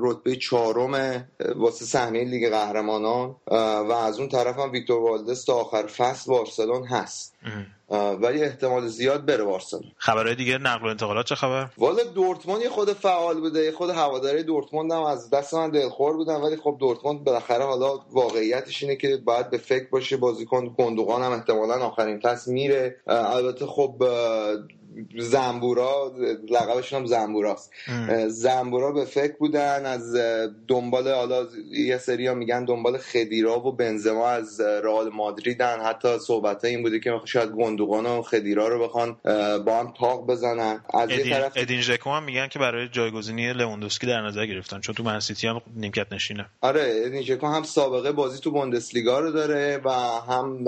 رتبه 0.01 0.37
چهارم 0.37 1.25
واسه 1.57 1.85
سهمیه 1.85 2.25
لیگ 2.25 2.51
قهرمانان 2.51 3.37
و 3.51 3.93
از 3.93 4.19
اون 4.19 4.29
طرف 4.29 4.59
هم 4.59 4.73
ویکتور 4.73 5.03
والدس 5.03 5.45
تا 5.45 5.55
آخر 5.55 5.87
فصل 5.87 6.31
بارسلون 6.31 6.85
هست. 6.85 7.34
ولی 8.21 8.45
احتمال 8.45 8.87
زیاد 8.87 9.27
بره 9.27 9.45
بارسلون 9.45 9.93
خبرهای 9.97 10.35
دیگه 10.35 10.59
نقل 10.59 10.87
و 10.87 10.89
انتقالات 10.91 11.27
چه 11.27 11.35
خبر؟ 11.35 11.69
والا 11.79 12.05
دورتموند 12.05 12.63
یه 12.63 12.69
خود 12.69 12.93
فعال 12.93 13.41
بوده 13.41 13.73
خود 13.73 13.91
هواداری 13.91 14.43
دورتموند 14.43 14.93
هم 14.93 15.03
از 15.03 15.31
دست 15.31 15.55
من 15.55 15.71
دلخور 15.71 16.17
بودن 16.17 16.37
ولی 16.37 16.57
خب 16.57 16.77
دورتموند 16.81 17.25
بالاخره 17.25 17.65
حالا 17.65 17.99
واقعیتش 18.11 18.83
اینه 18.83 18.97
که 18.97 19.17
باید 19.17 19.51
به 19.51 19.59
فکر 19.59 19.89
باشه 19.91 20.17
بازیکن 20.17 20.75
گندوقان 20.79 21.23
هم 21.23 21.33
احتمالا 21.33 21.75
آخرین 21.75 22.21
فصل 22.21 22.53
میره. 22.53 22.97
البته 23.07 23.67
خب 23.67 24.03
زنبورا 25.19 26.13
لقبشون 26.51 27.01
هم 27.01 27.07
زنبوراست. 27.07 27.71
زنبورا 28.27 28.93
به 28.93 29.05
فکر 29.05 29.37
بودن 29.39 29.87
از 29.87 30.17
دنبال 30.69 31.09
حالا 31.09 31.47
یه 31.73 31.99
سری 31.99 32.27
ها 32.27 32.35
میگن 32.35 32.65
دنبال 32.65 32.99
خدیرا 32.99 33.67
و 33.67 33.73
بنزما 33.73 34.29
از 34.29 34.61
رئال 34.61 35.09
مادریدن. 35.09 35.81
حتی 35.81 36.19
صحبت 36.19 36.65
این 36.65 36.83
بوده 36.83 37.01
که 37.01 37.11
شاید 37.25 37.51
گندوقان 37.51 38.07
و 38.07 38.23
خدیرا 38.23 38.69
رو 38.69 38.85
بخوان 38.85 39.17
با 39.65 39.79
هم 39.79 39.95
تاق 39.99 40.27
بزنن. 40.27 40.81
از 40.95 41.11
ادین, 41.11 41.27
یه 41.27 41.33
طرف 41.33 41.53
ادین 41.57 41.81
ژکو 41.81 42.11
هم 42.11 42.25
میگن 42.25 42.49
که 42.49 42.59
برای 42.59 42.89
جایگزینی 42.89 43.53
لواندوسکی 43.53 44.07
در 44.07 44.21
نظر 44.21 44.47
گرفتن 44.47 44.81
چون 44.81 44.95
تو 44.95 45.03
منسیتی 45.03 45.47
هم 45.47 45.61
نیمکت 45.77 46.13
نشینه. 46.13 46.47
آره 46.61 47.03
ادین 47.07 47.23
ژکو 47.23 47.47
هم 47.47 47.63
سابقه 47.63 48.13
بازی 48.13 48.41
تو 48.41 48.51
بوندسلیگا 48.51 49.21
رو 49.21 49.33
داره 49.33 49.81
و 49.85 49.91
هم 50.29 50.65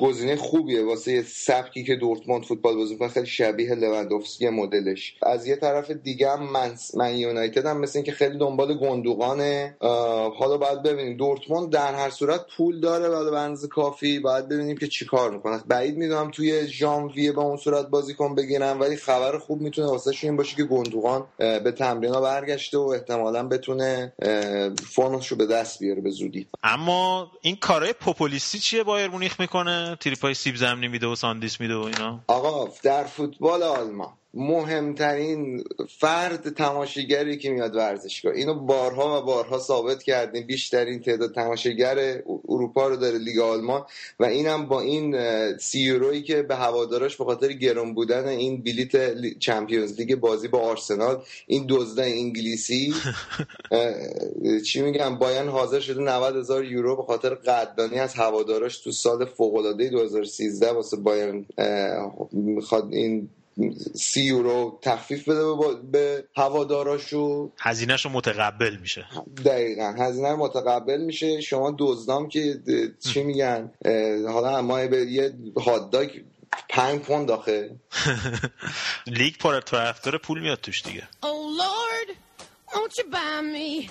گزینه 0.00 0.36
خوبیه. 0.36 0.84
واسه 0.84 1.22
سبکی 1.22 1.84
که 1.84 1.96
دورتموند 1.96 2.44
فوتبال 2.44 2.76
بازی 2.76 2.92
می‌کنه 2.92 3.08
خیلی 3.08 3.26
شبیه 3.28 3.74
لواندوسکی 3.74 4.48
مدلش. 4.48 5.14
از 5.22 5.46
یه 5.46 5.56
طرف 5.56 5.90
دیگه 5.90 6.30
هم 6.30 6.52
من, 6.52 6.74
من 6.94 7.14
یونایتد 7.18 7.66
هم 7.66 7.80
مثل 7.80 8.02
که 8.02 8.12
خیلی 8.12 8.38
دنبال 8.38 8.78
گوندوغانه 8.78 9.76
حالا 10.38 10.56
باید 10.56 10.82
ببینیم. 10.82 11.16
دورتموند 11.16 11.70
در 11.70 11.94
هر 11.94 12.10
صورت 12.10 12.40
پول 12.56 12.80
داره 12.80 13.08
و 13.08 13.30
به 13.30 13.38
اندازه 13.38 13.68
کافی. 13.68 14.18
باید 14.18 14.48
ببینیم 14.48 14.76
که 14.76 14.86
چیکار 14.86 15.30
می‌کنه. 15.30 15.62
بعید 15.66 15.96
می‌دونم 15.96 16.30
توی 16.30 16.68
ژانویه 16.68 17.32
به 17.32 17.40
اون 17.40 17.56
صورت 17.56 17.86
بازیکن 17.86 18.34
بگیرن 18.34 18.78
ولی 18.78 18.96
خبر 18.96 19.38
خوب 19.38 19.60
می‌تونه 19.60 19.88
واسه 19.88 20.12
این 20.22 20.36
باشه 20.36 20.56
که 20.56 20.64
گوندوغان 20.64 21.26
به 21.38 21.72
تمرینا 21.78 22.20
برگشته 22.20 22.78
و 22.78 22.80
احتمالا 22.80 23.48
بتونه 23.48 24.12
فرمش 24.90 25.28
رو 25.28 25.36
به 25.36 25.46
دست 25.46 25.78
بیاره 25.78 26.00
به 26.00 26.10
زودی. 26.10 26.46
اما 26.62 27.30
این 27.40 27.56
کارهای 27.56 27.92
پوپولیستی 27.92 28.58
چیه 28.58 28.82
بایرن 28.82 29.08
مونیخ 29.08 29.40
می‌کنه؟ 29.40 29.96
چیپسای 30.00 30.34
سیب 30.34 30.56
زمینی 30.56 30.88
میده 30.88 31.06
و 31.06 31.14
ساندیس 31.14 31.60
میده 31.60 31.74
و 31.74 31.80
اینا؟ 31.80 32.20
آقا 32.26 32.72
در 32.82 33.04
فوتبال 33.18 33.62
آلمان. 33.62 34.17
مهمترین 34.34 35.64
فرد 35.98 36.54
تماشاگری 36.54 37.36
که 37.38 37.50
میاد 37.50 37.76
ورزشگاه. 37.76 38.34
اینو 38.34 38.54
بارها 38.54 39.22
و 39.22 39.26
بارها 39.26 39.58
ثابت 39.58 40.02
کردیم. 40.02 40.46
بیشترین 40.46 41.00
تعداد 41.00 41.34
تماشاگر 41.34 42.22
اروپا 42.48 42.88
رو 42.88 42.96
داره 42.96 43.18
لیگ 43.18 43.38
آلمان. 43.38 43.84
و 44.20 44.24
اینم 44.24 44.66
با 44.66 44.80
این 44.80 45.16
سی 45.58 45.80
یورویی 45.80 46.22
که 46.22 46.42
به 46.42 46.56
هواداراش 46.56 47.16
به 47.16 47.24
خاطر 47.24 47.52
گرون 47.52 47.94
بودن 47.94 48.26
این 48.28 48.62
بلیت 48.62 49.14
چمپیونز 49.38 50.00
لیگ 50.00 50.14
بازی 50.14 50.48
با 50.48 50.58
آرسنال 50.58 51.22
این 51.46 51.66
دزده 51.68 52.02
انگلیسی 52.02 52.94
چی 54.66 54.82
میگم 54.82 55.18
بایان 55.18 55.48
حاضر 55.48 55.80
شده 55.80 56.00
90 56.00 56.36
هزار 56.36 56.64
یورو 56.64 56.96
به 56.96 57.02
خاطر 57.02 57.34
قدردانی 57.34 57.98
از 57.98 58.14
هواداراش 58.14 58.78
تو 58.78 58.92
سال 58.92 59.24
فوق 59.24 59.54
العاده 59.54 59.88
2013 59.88 60.72
واسه 60.72 60.96
بایان 60.96 61.46
می‌خواد 62.32 62.92
این 62.92 63.28
سی 63.94 64.20
یورو 64.20 64.78
تخفیف 64.82 65.28
بده 65.28 65.44
به 65.92 66.24
هواداراشو. 66.36 67.52
هزینهش 67.58 68.04
رو 68.04 68.10
متقبل 68.10 68.76
میشه. 68.76 69.04
دقیقا. 69.44 69.94
هزینه 69.98 70.34
متقبل 70.34 71.00
میشه. 71.00 71.40
شما 71.40 71.74
دزدام 71.78 72.28
که 72.28 72.60
چی 73.12 73.22
میگن؟ 73.22 73.70
حالا 74.28 74.62
ما 74.62 74.86
به 74.86 74.96
یه 74.96 75.32
هادداگ 75.56 76.10
پنج 76.68 77.00
پوند 77.00 77.28
داخل 77.28 77.68
لیگ 79.06 79.34
پر 79.36 79.60
طرفدار 79.60 80.18
پول 80.18 80.40
میاد 80.40 80.60
توش 80.60 80.82
دیگه. 80.82 81.08
Oh 81.22 81.26
Lord, 81.62 82.16
won't 82.72 82.98
you 82.98 83.04
buy 83.10 83.40
me 83.54 83.90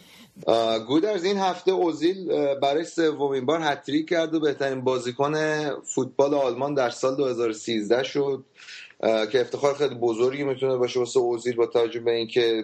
گودرز 0.87 1.23
این 1.23 1.37
هفته 1.37 1.71
اوزیل 1.71 2.27
برای 2.61 2.83
سومین 2.83 3.45
بار 3.45 3.59
هتریک 3.61 4.09
کرد 4.09 4.35
و 4.35 4.39
بهترین 4.39 4.81
بازیکن 4.81 5.35
فوتبال 5.81 6.33
آلمان 6.33 6.73
در 6.73 6.89
سال 6.89 7.15
2013 7.15 8.03
شد 8.03 8.43
که 9.01 9.41
افتخار 9.41 9.73
خیلی 9.73 9.95
بزرگی 9.95 10.43
می‌تونه 10.43 10.77
باشه 10.77 10.99
واسه 10.99 11.19
اوزیل 11.19 11.55
با 11.55 11.65
توجه 11.65 11.99
به 11.99 12.11
اینکه 12.11 12.63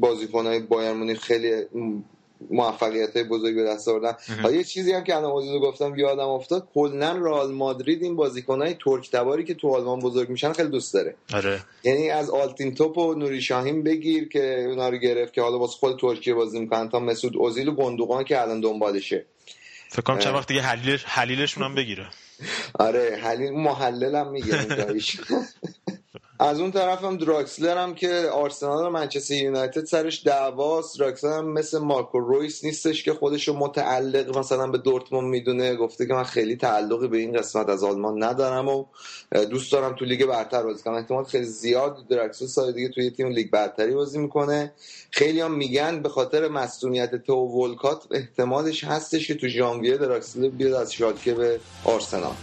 بازیکنهای 0.00 0.60
بایر 0.60 0.92
مونیخ 0.92 1.20
خیلی 1.20 1.62
موفقیت 2.50 3.16
های 3.16 3.24
بزرگ 3.24 3.54
به 3.54 3.64
دست 3.64 3.88
آوردن. 3.88 4.16
یه 4.52 4.64
چیزی 4.64 4.92
هم 4.92 5.04
که 5.04 5.16
الان 5.16 5.30
اوزیل 5.30 5.60
گفتم 5.60 5.94
یادم 5.98 6.28
افتاد 6.28 6.68
کلا 6.74 7.12
رئال 7.12 7.52
مادرید 7.52 8.02
این 8.02 8.16
بازیکنای 8.16 8.76
ترک 8.84 9.10
تباری 9.10 9.44
که 9.44 9.54
تو 9.54 9.74
آلمان 9.74 10.00
بزرگ 10.00 10.28
میشن 10.28 10.52
خیلی 10.52 10.68
دوست 10.68 10.94
داره. 10.94 11.14
آره. 11.34 11.60
یعنی 11.84 12.10
از 12.10 12.30
آلتین 12.30 12.74
توپ 12.74 12.98
و 12.98 13.14
نوری 13.14 13.42
شاهین 13.42 13.82
بگیر 13.82 14.28
که 14.28 14.64
اونا 14.68 14.88
رو 14.88 14.96
گرفت 14.96 15.32
که 15.32 15.42
حالا 15.42 15.58
واسه 15.58 15.76
خود 15.76 15.98
ترکیه 15.98 16.34
بازی 16.34 16.60
می‌کنن 16.60 16.88
تا 16.88 17.00
مسعود 17.00 17.36
اوزیل 17.36 17.68
و 17.68 17.74
گندوقان 17.74 18.24
که 18.24 18.40
الان 18.40 18.60
دنبالشه. 18.60 19.24
فکر 19.88 20.02
کنم 20.02 20.18
چند 20.18 20.34
وقت 20.34 20.48
دیگه 20.48 20.60
حلیلش 20.60 21.04
حلیلشون 21.04 21.64
هم 21.64 21.74
بگیره. 21.74 22.06
آره 22.78 23.18
حلیل 23.22 23.50
محللم 23.52 24.30
میگه 24.30 24.66
از 26.40 26.60
اون 26.60 26.70
طرف 26.70 27.04
هم 27.04 27.16
دراکسلر 27.16 27.78
هم 27.78 27.94
که 27.94 28.28
آرسنال 28.32 28.86
و 28.86 28.90
منچستر 28.90 29.34
یونایتد 29.34 29.84
سرش 29.84 30.26
دعواست. 30.26 30.98
دراکسلر 30.98 31.38
هم 31.38 31.52
مثل 31.52 31.78
مارکو 31.78 32.18
رویس 32.18 32.64
نیستش 32.64 33.02
که 33.02 33.12
خودش 33.12 33.48
رو 33.48 33.54
متعلق 33.54 34.38
مثلا 34.38 34.66
به 34.66 34.78
دورتموند 34.78 35.28
می‌دونه. 35.28 35.76
گفته 35.76 36.06
که 36.06 36.14
من 36.14 36.24
خیلی 36.24 36.56
تعلقی 36.56 37.08
به 37.08 37.18
این 37.18 37.32
قسمت 37.32 37.68
از 37.68 37.84
آلمان 37.84 38.24
ندارم 38.24 38.68
و 38.68 38.84
دوست 39.50 39.72
دارم 39.72 39.94
تو 39.94 40.04
لیگ 40.04 40.26
برتر 40.26 40.62
بازی 40.62 40.82
کنم. 40.82 40.94
احتمال 40.94 41.24
خیلی 41.24 41.44
زیاد 41.44 41.96
دراکسلر 42.10 42.48
سال 42.48 42.72
دیگه 42.72 42.88
توی 42.88 43.10
تیم 43.10 43.28
لیگ 43.28 43.50
برتری 43.50 43.94
بازی 43.94 44.18
می‌کنه. 44.18 44.72
خیلی 45.10 45.40
هم 45.40 45.54
میگن 45.54 46.02
به 46.02 46.08
خاطر 46.08 46.48
مصونیت 46.48 47.14
تو 47.14 47.34
ولکات 47.34 48.04
احتمالش 48.10 48.84
هستش 48.84 49.26
که 49.26 49.34
تو 49.34 49.48
ژانویه 49.48 49.96
دراکسلر 49.96 50.48
بیاد 50.48 50.72
از 50.72 50.92
شالکه 50.92 51.34
به 51.34 51.60
آرسنال. 51.84 52.34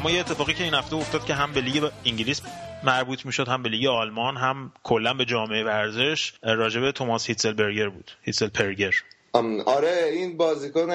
اما 0.00 0.10
یه 0.10 0.20
اتفاقی 0.20 0.54
که 0.54 0.64
این 0.64 0.74
هفته 0.74 0.96
افتاد 0.96 1.24
که 1.24 1.34
هم 1.34 1.52
به 1.52 1.60
لیگ 1.60 1.90
انگلیس 2.04 2.42
مربوط 2.84 3.26
می‌شد 3.26 3.48
هم 3.48 3.62
به 3.62 3.68
لیگ 3.68 3.86
آلمان 3.86 4.36
هم 4.36 4.72
کلا 4.82 5.14
به 5.14 5.24
جامعه 5.24 5.64
ورزش 5.64 6.32
راجبه 6.42 6.92
توماس 6.92 7.26
هیتسلبرگر 7.26 7.88
بود 7.88 8.10
هیتسل 8.22 8.48
پرگر 8.48 8.94
آره 9.66 10.10
این 10.12 10.36
بازیکن 10.36 10.90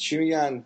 چی 0.00 0.16
میگن 0.16 0.64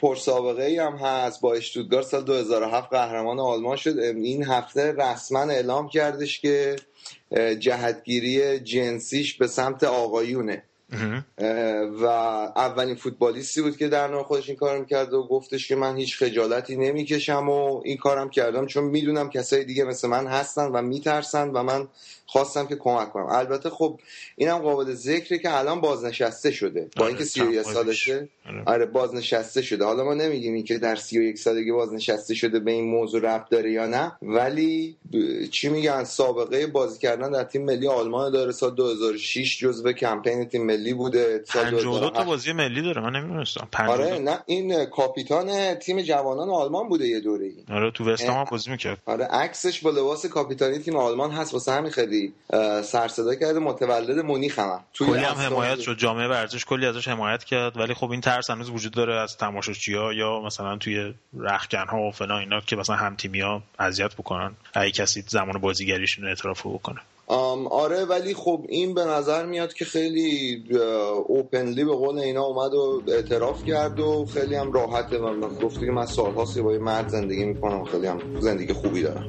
پرسابقه 0.00 0.62
ای 0.62 0.78
هم 0.78 0.96
هست 0.96 1.40
با 1.40 1.54
اشتودگار 1.54 2.02
سال 2.02 2.24
2007 2.24 2.90
قهرمان 2.90 3.40
آلمان 3.40 3.76
شد. 3.76 3.98
این 3.98 4.44
هفته 4.44 4.92
رسما 4.92 5.40
اعلام 5.40 5.88
کردش 5.88 6.40
که 6.40 6.76
جهتگیری 7.58 8.60
جنسیش 8.60 9.34
به 9.34 9.46
سمت 9.46 9.84
آقایونه. 9.84 10.62
و 12.00 12.04
اولین 12.56 12.94
فوتبالیستی 12.94 13.62
بود 13.62 13.76
که 13.76 13.88
در 13.88 14.08
نوع 14.08 14.22
خودش 14.22 14.48
این 14.48 14.58
کار 14.58 14.78
می‌کرد 14.78 15.12
و 15.12 15.26
گفتش 15.26 15.68
که 15.68 15.76
من 15.76 15.96
هیچ 15.96 16.18
خجالتی 16.18 16.76
نمی‌کشم 16.76 17.48
و 17.48 17.80
این 17.84 17.96
کارم 17.96 18.30
کردم 18.30 18.66
چون 18.66 18.84
می‌دونم 18.84 19.30
کسای 19.30 19.64
دیگه 19.64 19.84
مثل 19.84 20.08
من 20.08 20.26
هستن 20.26 20.66
و 20.66 20.82
میترسن 20.82 21.48
و 21.50 21.62
من 21.62 21.88
خواستم 22.34 22.66
که 22.66 22.76
کمک 22.76 23.12
کنم. 23.12 23.26
البته 23.26 23.70
خب 23.70 24.00
اینم 24.36 24.58
قابل 24.58 24.94
ذکره 24.94 25.38
که 25.38 25.58
الان 25.58 25.80
بازنشسته 25.80 26.50
شده. 26.50 26.88
با 26.96 27.06
اینکه 27.06 27.24
31 27.24 27.62
سالشه. 27.62 28.28
آره. 28.66 28.86
بازنشسته 28.86 29.62
شده. 29.62 29.84
حالا 29.84 30.04
ما 30.04 30.14
نمیگیم 30.14 30.54
اینکه 30.54 30.78
در 30.78 30.96
31 30.96 31.38
سالگی 31.38 31.72
بازنشسته 31.72 32.34
شده 32.34 32.60
به 32.60 32.70
این 32.70 32.84
موضوع 32.84 33.20
ربط 33.20 33.48
داره 33.50 33.72
یا 33.72 33.86
نه. 33.86 34.12
ولی 34.22 34.96
چی 35.50 35.68
میگن؟ 35.68 36.04
سابقه 36.04 36.66
بازی 36.66 36.98
کردن 36.98 37.30
در 37.30 37.44
تیم 37.44 37.64
ملی 37.64 37.88
آلمان 37.88 38.32
داره. 38.32 38.52
سال 38.52 38.74
2006 38.74 39.58
جزو 39.58 39.92
کمپین 39.92 40.44
تیم 40.44 40.66
ملی 40.66 40.94
بوده. 40.94 41.44
سال 41.52 41.64
52 41.64 42.10
تا 42.10 42.24
بازی 42.24 42.52
ملی 42.52 42.82
داره. 42.82 43.02
من 43.02 43.12
نمی‌دونستم. 43.16 43.68
آره 43.88 44.18
نه 44.18 44.38
این 44.46 44.84
کاپیتان 44.84 45.74
تیم 45.74 46.02
جوانان 46.02 46.50
آلمان 46.50 46.88
بوده 46.88 47.08
یه 47.08 47.20
دوره 47.20 47.46
ای. 47.46 47.76
آره 47.76 47.90
تو 47.90 48.04
وستام 48.10 48.44
بازی 48.50 48.70
می‌کرد. 48.70 48.98
آره 49.06 49.24
عکسش 49.24 49.80
با 49.80 49.90
لباس 49.90 50.26
کاپیتانی 50.26 50.78
تیم 50.78 50.96
آلمان 50.96 51.30
هست. 51.30 51.54
واسه 51.54 51.72
همین 51.72 51.90
خیلی 51.90 52.23
سر 52.84 53.08
صدا 53.08 53.34
کرده 53.34 53.58
متولد 53.58 54.24
مونیخ 54.24 54.58
هم. 54.58 54.84
کلی 54.98 55.18
هم 55.18 55.34
حمایت 55.34 55.80
شد. 55.80 55.96
جامعه 55.96 56.28
ورزش 56.28 56.64
کلی 56.64 56.86
ازش 56.86 57.08
حمایت 57.08 57.44
کرد 57.44 57.76
ولی 57.76 57.94
خب 57.94 58.10
این 58.10 58.20
ترس 58.20 58.50
هنوز 58.50 58.70
وجود 58.70 58.92
داره 58.92 59.14
از 59.14 59.36
تماشاچی‌ها 59.36 60.12
یا 60.12 60.40
مثلا 60.40 60.76
توی 60.76 61.14
رختکن 61.38 61.88
ها 61.88 61.98
و 61.98 62.10
فلان 62.10 62.40
اینا 62.40 62.60
که 62.60 62.76
مثلا 62.76 62.96
هم 62.96 63.16
ها 63.42 63.62
اذیت 63.78 64.14
بکنن 64.14 64.54
اگه 64.74 64.90
کسی 64.90 65.24
زمان 65.28 65.58
بازیگریشون 65.58 66.28
اعتراف 66.28 66.66
بکنه. 66.66 67.00
آره 67.70 68.04
ولی 68.04 68.34
خب 68.34 68.64
این 68.68 68.94
به 68.94 69.04
نظر 69.04 69.46
میاد 69.46 69.74
که 69.74 69.84
خیلی 69.84 70.64
اوپنلی 71.26 71.84
به 71.84 71.92
قول 71.92 72.18
اینا 72.18 72.42
اومد 72.42 72.74
و 72.74 73.02
اعتراف 73.08 73.64
کرد 73.64 74.00
و 74.00 74.26
خیلی 74.34 74.54
هم 74.54 74.72
راحته. 74.72 75.18
و 75.18 75.48
گفته 75.48 75.86
که 75.86 75.92
من 75.92 76.06
سالهاست 76.06 76.58
با 76.58 76.72
یه 76.72 76.78
مرد 76.78 77.08
زندگی 77.08 77.44
می‌کنم 77.44 77.84
خیلی 77.84 78.06
هم 78.06 78.40
زندگی 78.40 78.72
خوبی 78.72 79.02
دارم. 79.02 79.24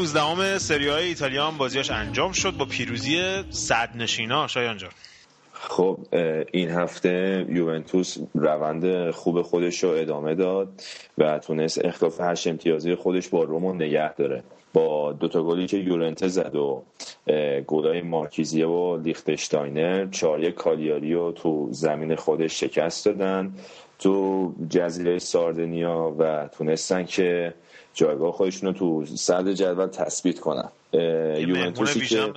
19 0.00 0.58
سری 0.58 0.88
های 0.88 1.04
ایتالیا 1.04 1.46
هم 1.46 1.58
بازیاش 1.58 1.90
انجام 1.90 2.32
شد 2.32 2.56
با 2.56 2.64
پیروزی 2.64 3.42
صد 3.50 3.90
نشینا. 3.94 4.46
شایان 4.46 4.76
جان. 4.76 4.90
خب 5.52 5.98
این 6.52 6.70
هفته 6.70 7.46
یوونتوس 7.48 8.16
روند 8.34 9.10
خوب 9.10 9.42
خودش 9.42 9.84
رو 9.84 9.90
ادامه 9.90 10.34
داد 10.34 10.68
و 11.18 11.38
تونست 11.38 11.84
اختلاف 11.84 12.20
هشت 12.20 12.46
امتیازی 12.46 12.94
خودش 12.94 13.28
با 13.28 13.42
رومو 13.42 13.72
نگه 13.72 14.14
داره. 14.14 14.42
با 14.72 15.12
دوتا 15.12 15.42
گلی 15.42 15.66
که 15.66 15.76
یورنته 15.76 16.28
زد 16.28 16.56
و 16.56 16.82
گلای 17.66 18.00
مارکیزیه 18.00 18.66
و 18.66 18.96
لیختشتاینر 18.96 20.06
چاریه 20.10 20.50
کالیاری 20.50 21.14
رو 21.14 21.32
تو 21.32 21.68
زمین 21.70 22.16
خودش 22.16 22.60
شکست 22.60 23.06
دادن. 23.06 23.54
تو 23.98 24.52
جزیره 24.70 25.18
ساردنیا 25.18 26.14
و 26.18 26.48
تونستن 26.48 27.04
که 27.04 27.54
جایگاه 27.94 28.32
خودشون 28.32 28.74
رو 28.74 28.78
تو 28.78 29.06
صدر 29.16 29.52
جدول 29.52 29.86
تثبیت 29.86 30.40
کنن. 30.40 30.70
یوونتوسی 30.92 32.00
که 32.00 32.32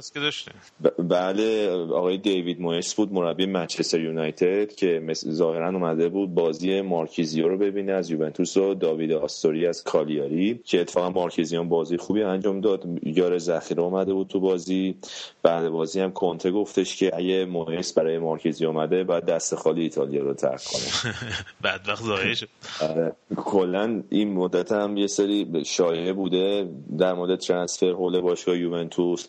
بله 0.99 1.69
آقای 1.69 2.17
دیوید 2.17 2.61
مویس 2.61 2.93
بود 2.93 3.13
مربی 3.13 3.45
منچستر 3.45 3.99
یونایتد 3.99 4.75
که 4.75 5.13
ظاهرا 5.29 5.69
اومده 5.69 6.09
بود 6.09 6.33
بازی 6.33 6.81
مارکیزیو 6.81 7.47
رو 7.47 7.57
ببینه 7.57 7.91
از 7.91 8.11
یوونتوس 8.11 8.57
و 8.57 8.73
داوید 8.73 9.11
آستوری 9.11 9.67
از 9.67 9.83
کالیاری 9.83 10.59
که 10.65 10.81
اتفاقا 10.81 11.09
مارکیزیو 11.09 11.63
بازی 11.63 11.97
خوبی 11.97 12.23
انجام 12.23 12.61
داد. 12.61 12.83
یار 13.03 13.37
ذخیره 13.37 13.81
اومده 13.81 14.13
بود 14.13 14.27
تو 14.27 14.39
بازی. 14.39 14.95
بعد 15.43 15.69
بازی 15.69 15.99
هم 15.99 16.11
کنته 16.11 16.51
گفتش 16.51 16.95
که 16.95 17.15
اگه 17.15 17.45
مویس 17.45 17.93
برای 17.93 18.17
مارکیزیو 18.17 18.67
اومده 18.67 19.03
بعد 19.03 19.25
دست 19.25 19.55
خالی 19.55 19.81
ایتالیا 19.81 20.23
رو 20.23 20.33
ترک 20.33 20.61
کنه. 20.63 21.13
بعد 21.61 21.81
وقت 21.87 22.03
ظاهر 22.03 22.33
شد. 22.33 22.47
آره. 22.81 23.15
کلا 23.35 24.03
این 24.09 24.33
مدت 24.33 24.71
هم 24.71 24.97
یه 24.97 25.07
سری 25.07 25.63
شایعه 25.65 26.13
بوده. 26.13 26.69
در 26.97 27.13
مورد 27.13 27.39
ترانسفر 27.39 27.89
هول 27.89 28.21
باش 28.21 28.42
باشگاه 28.45 28.57
یوونتوس. 28.57 29.27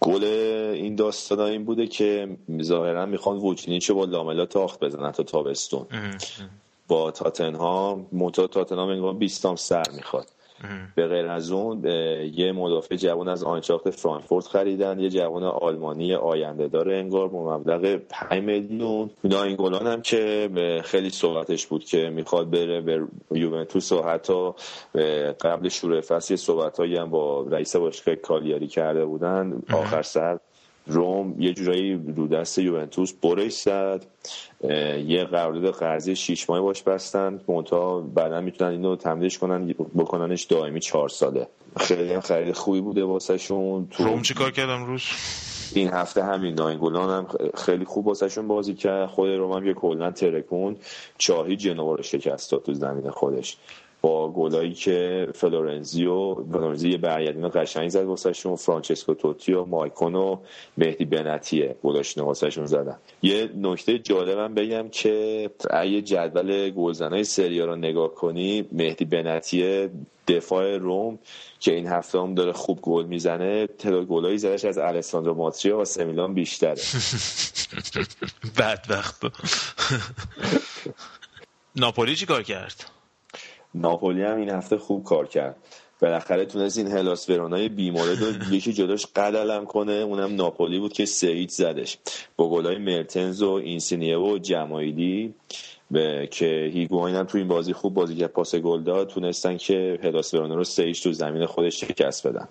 گل 0.00 0.24
این 0.74 0.94
داستان 0.94 1.40
این 1.40 1.64
بوده 1.64 1.86
که 1.86 2.36
ظاهرا 2.62 3.06
می‌خوان 3.06 3.36
ووچینیچو 3.36 3.94
با 3.94 4.04
لاملا 4.04 4.46
تاخت 4.46 4.80
بزنن 4.84 5.12
تا 5.12 5.22
تابستون. 5.22 5.86
با 6.88 7.10
تاتنهام 7.10 8.06
موتا 8.12 8.46
تاتنهام 8.46 8.88
انگار 8.88 9.14
20 9.14 9.56
سر 9.56 9.90
می‌خواد. 9.94 10.26
به 10.94 11.06
غیر 11.06 11.26
از 11.26 11.50
اون 11.50 11.84
یه 12.34 12.52
مدافع 12.52 12.96
جوان 12.96 13.28
از 13.28 13.44
آنچاخت 13.44 13.90
فرانکفورت 13.90 14.46
خریدن 14.46 15.00
یه 15.00 15.10
جوان 15.10 15.44
آلمانی 15.44 16.14
آینده 16.14 16.68
داره 16.68 16.96
انگار 16.96 17.28
با 17.28 17.58
مبلغ 17.58 17.96
5 17.96 18.42
میلیون. 18.42 19.10
ناینگولان 19.24 19.86
هم 19.86 20.02
که 20.02 20.50
خیلی 20.84 21.10
صحبتش 21.10 21.66
بود 21.66 21.84
که 21.84 22.10
می‌خواد 22.10 22.50
بره 22.50 22.80
به 22.80 23.06
یوونتوس 23.30 23.92
و 23.92 24.02
حتی 24.02 24.50
قبل 25.40 25.68
شروع 25.68 26.00
فصل 26.00 26.36
صحبت 26.36 26.80
هم 26.80 27.10
با 27.10 27.42
رئیس 27.50 27.76
باشگاه 27.76 28.14
کالیاری 28.14 28.66
کرده 28.66 29.04
بودن. 29.04 29.62
آخر 29.72 30.02
سر 30.02 30.38
روم 30.86 31.34
یه 31.38 31.52
جورایی 31.52 32.02
رو 32.16 32.26
دست 32.26 32.58
یوونتوس 32.58 33.12
برش 33.12 33.52
زد. 33.52 34.06
یه 35.06 35.24
قرارداد 35.24 35.74
قرضی 35.74 36.16
6 36.16 36.50
ماهه 36.50 36.62
باش 36.62 36.82
بستن. 36.82 37.40
منتها 37.48 38.00
بعدا 38.00 38.40
می‌تونن 38.40 38.70
اینو 38.70 38.96
تمدیدش 38.96 39.38
کنن 39.38 39.74
بکننش 39.96 40.42
دائمی 40.42 40.80
چهار 40.80 41.08
ساله. 41.08 41.46
خیلی 41.76 42.12
هم 42.12 42.20
خرید 42.20 42.54
خوبی 42.54 42.80
بوده 42.80 43.04
واسهشون. 43.04 43.88
تو 43.90 44.04
روم 44.04 44.22
چیکار 44.22 44.50
کرد 44.50 44.70
امروز؟ 44.70 45.02
این 45.74 45.88
هفته 45.88 46.24
همین 46.24 46.54
ناینگولان 46.54 47.10
هم 47.10 47.26
خیلی 47.54 47.84
خوب 47.84 48.06
واسهشون 48.06 48.48
بازی 48.48 48.74
کرد. 48.74 49.08
خود 49.08 49.28
روم 49.28 49.52
هم 49.52 49.66
یه 49.66 49.74
کلا 49.74 50.10
ترکون 50.10 50.76
چاهی 51.18 51.56
جنوا 51.56 51.94
رو 51.94 52.02
شکست 52.02 52.50
داد 52.50 52.62
تو 52.62 52.74
زمین 52.74 53.10
خودش. 53.10 53.56
با 54.06 54.32
گلایی 54.32 54.72
که 54.72 55.28
فلورنزیو 55.34 56.34
فلورنزی 56.34 56.88
یه 56.88 56.98
برگردین 56.98 57.48
قشنگ 57.48 57.88
زد 57.88 58.04
واسهشون 58.04 58.56
فرانچسکو 58.56 59.14
توتی 59.14 59.52
و 59.52 59.64
مایکون 59.64 60.14
و 60.14 60.36
مهدی 60.78 61.04
بنتیه 61.04 61.76
گلاشون 61.82 62.24
واسهشون 62.24 62.66
زدن. 62.66 62.96
یه 63.22 63.50
نکته 63.56 63.98
جالبم 63.98 64.54
بگم 64.54 64.88
که 64.88 65.50
اگه 65.70 66.02
جدول 66.02 66.70
گلزنای 66.70 67.24
سریا 67.24 67.64
رو 67.64 67.76
نگاه 67.76 68.14
کنی 68.14 68.68
مهدی 68.72 69.04
بنتیه 69.04 69.90
دفاع 70.28 70.76
روم 70.76 71.18
که 71.60 71.74
این 71.74 71.86
هفته 71.86 72.20
هم 72.20 72.34
داره 72.34 72.52
خوب 72.52 72.80
گل 72.80 73.04
می‌زنه 73.04 73.66
تعداد 73.66 74.06
گلایی 74.06 74.38
زدش 74.38 74.64
از 74.64 74.78
الساندرو 74.78 75.34
ماتریا 75.34 75.78
و 75.78 75.84
سمیلان 75.84 76.34
بیشتره. 76.34 76.74
بدبخت. 78.58 79.22
ناپولی 81.76 82.16
چی 82.16 82.26
کار 82.26 82.42
کرد؟ 82.42 82.95
ناپولی 83.76 84.22
هم 84.22 84.36
این 84.36 84.50
هفته 84.50 84.78
خوب 84.78 85.04
کار 85.04 85.26
کرد. 85.26 85.56
بالاخره 86.00 86.46
تونست 86.46 86.78
این 86.78 86.86
هلاس 86.86 87.30
ورونای 87.30 87.68
بیمورد 87.68 88.22
رو 88.22 88.32
یکی 88.56 88.72
جداش 88.72 89.06
قدلم 89.06 89.64
کنه 89.64 89.92
اونم 89.92 90.34
ناپولی 90.34 90.78
بود 90.78 90.92
که 90.92 91.06
سعید 91.06 91.50
زدش. 91.50 91.98
با 92.36 92.50
گلای 92.50 92.78
مرتنز 92.78 93.42
و 93.42 93.50
اینسینیه 93.50 94.18
و 94.18 94.38
جمایلی 94.38 95.34
به 95.90 96.28
که 96.30 96.70
هیگواین 96.74 97.16
هم 97.16 97.24
تو 97.24 97.38
این 97.38 97.48
بازی 97.48 97.72
خوب 97.72 97.94
بازی 97.94 98.16
کرد 98.16 98.30
پاس 98.30 98.54
گل 98.54 98.82
داد 98.82 99.08
تونستن 99.08 99.56
که 99.56 99.98
هلاس 100.02 100.34
ورونا 100.34 100.54
رو 100.54 100.64
سیج 100.64 101.02
تو 101.02 101.12
زمین 101.12 101.46
خودش 101.46 101.80
شکست 101.80 102.26
بدن. 102.26 102.48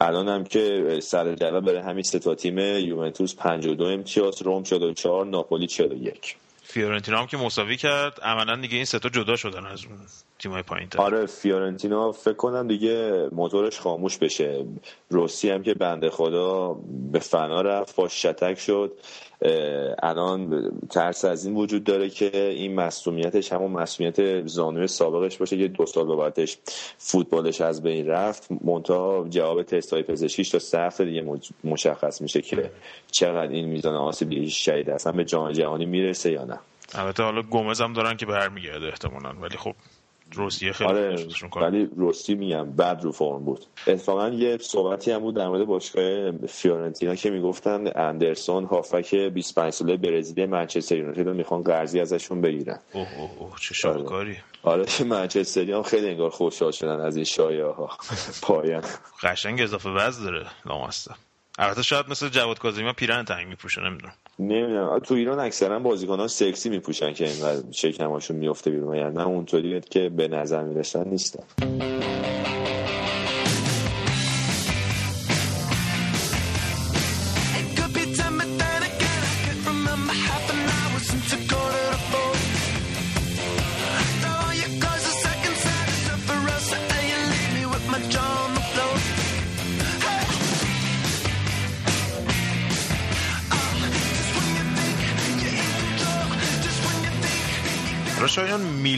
الان 0.00 0.28
هم 0.28 0.44
که 0.44 0.98
سر 1.02 1.34
جدول 1.34 1.60
برای 1.60 1.80
همین 1.80 2.02
سه 2.02 2.34
تیم 2.34 2.58
یوونتوس 2.58 3.34
52 3.34 3.84
امتیاز 3.84 4.42
روم 4.42 4.62
44 4.62 5.26
ناپولی 5.26 5.66
41 5.66 6.36
فیورنتینا 6.62 7.18
هم 7.18 7.26
که 7.26 7.36
مساوی 7.36 7.76
کرد 7.76 8.20
عملا 8.20 8.56
دیگه 8.56 8.76
این 8.76 8.84
ستا 8.84 9.08
جدا 9.08 9.36
شدن 9.36 9.66
از 9.66 9.84
اون. 9.84 9.98
تیمای 10.40 10.62
پایین 10.62 10.88
آره 10.96 11.26
فیورنتینا 11.26 12.12
فکر 12.12 12.34
کنم 12.34 12.68
دیگه 12.68 13.28
موتورش 13.32 13.80
خاموش 13.80 14.18
بشه. 14.18 14.64
روسی 15.10 15.50
هم 15.50 15.62
که 15.62 15.74
بنده 15.74 16.10
خدا 16.10 16.76
به 17.12 17.18
فنا 17.18 17.60
رفت 17.60 17.96
با 17.96 18.08
شتک 18.08 18.58
شد. 18.58 18.92
الان 20.02 20.70
ترس 20.90 21.24
از 21.24 21.46
این 21.46 21.54
وجود 21.54 21.84
داره 21.84 22.10
که 22.10 22.46
این 22.46 22.74
مسئولیتش 22.74 23.52
همون 23.52 23.70
مسئولیت 23.70 24.46
زانوی 24.46 24.86
سابقش 24.86 25.36
باشه 25.36 25.58
که 25.58 25.68
دو 25.68 25.86
سال 25.86 26.16
بعدش 26.16 26.58
فوتبالش 26.98 27.60
از 27.60 27.82
بین 27.82 28.06
رفت. 28.06 28.48
منتها 28.64 29.26
جواب 29.28 29.62
تست 29.62 29.92
های 29.92 30.02
پزشکیش 30.02 30.48
تا 30.48 30.58
سه 30.58 31.04
دیگه 31.04 31.24
مشخص 31.64 32.20
میشه 32.20 32.40
که 32.40 32.70
چقدر 33.10 33.52
این 33.52 33.68
میزان 33.68 33.94
آسیب 33.94 34.48
شدید 34.48 34.90
اصلا 34.90 35.12
به 35.12 35.24
جام 35.24 35.52
جهانی 35.52 35.86
می‌رسه 35.86 36.32
یا 36.32 36.44
نه. 36.44 36.58
البته 36.94 37.22
حالا 37.22 37.42
گومز 37.42 37.80
هم 37.80 37.92
دارن 37.92 38.16
که 38.16 38.26
برمیگرده 38.26 38.86
احتمالاً. 38.86 39.32
ولی 39.40 39.56
خب 39.56 39.74
روسیه 40.32 40.72
خیلی 40.72 40.90
آره 40.90 41.26
ولی 41.56 41.88
روسی 41.96 42.34
میگم 42.34 42.70
بد 42.72 43.00
رو 43.02 43.12
فرم 43.12 43.44
بود. 43.44 43.64
اتفاقا 43.86 44.28
یه 44.28 44.58
صحبتی 44.60 45.10
هم 45.10 45.18
بود 45.18 45.36
در 45.36 45.48
مورد 45.48 45.66
باشگاه 45.66 46.30
فیورنتینا 46.46 47.14
که 47.14 47.30
می‌گفتن 47.30 47.90
اندرسون 47.94 48.64
هافک 48.64 49.14
25 49.14 49.72
ساله 49.72 49.96
برزیلی 49.96 50.46
منچستر 50.46 50.96
یونایتد 50.96 51.20
رو 51.28 51.34
می‌خوان 51.34 51.62
قرضی 51.62 52.00
ازشون 52.00 52.40
بگیرن. 52.40 52.78
اوه 52.92 53.18
اوه 53.18 53.30
اوه 53.38 53.56
چه 53.60 53.74
شاهکاری. 53.74 54.36
آره. 54.62 54.84
که 54.84 55.04
منچستری 55.04 55.72
هم 55.72 55.82
خیلی 55.82 56.08
انگار 56.08 56.30
خوشحال 56.30 56.70
شدن 56.70 57.00
از 57.00 57.16
این 57.16 57.24
شایعه 57.24 57.66
ها 57.66 57.90
پایان. 58.42 58.82
قشنگ 59.22 59.60
اضافه 59.60 59.88
وزن 59.88 60.24
داره 60.24 60.46
لاماستا 60.66 61.14
البته 61.60 61.82
شاید 61.82 62.06
مثل 62.08 62.28
جواد 62.28 62.58
کاظمی 62.58 62.92
پیرن 62.92 63.24
تنگ 63.24 63.46
میپوشه 63.46 63.80
نمی‌دونم. 63.80 64.12
نمی‌دونم. 64.38 64.98
تو 64.98 65.14
ایران 65.14 65.40
اکثرا 65.40 65.78
بازیکنان 65.78 66.28
سکسی 66.28 66.68
میپوشن 66.68 67.12
که 67.12 67.24
اینقدر 67.24 67.72
شکمشون 67.72 68.36
میفته 68.36 68.70
بیرون 68.70 68.96
یعنی 68.96 69.14
نه 69.14 69.26
اونطوری 69.26 69.80
که 69.80 70.08
به 70.08 70.28
نظر 70.28 70.62
می‌رسن 70.62 71.08
نیستن. 71.08 71.42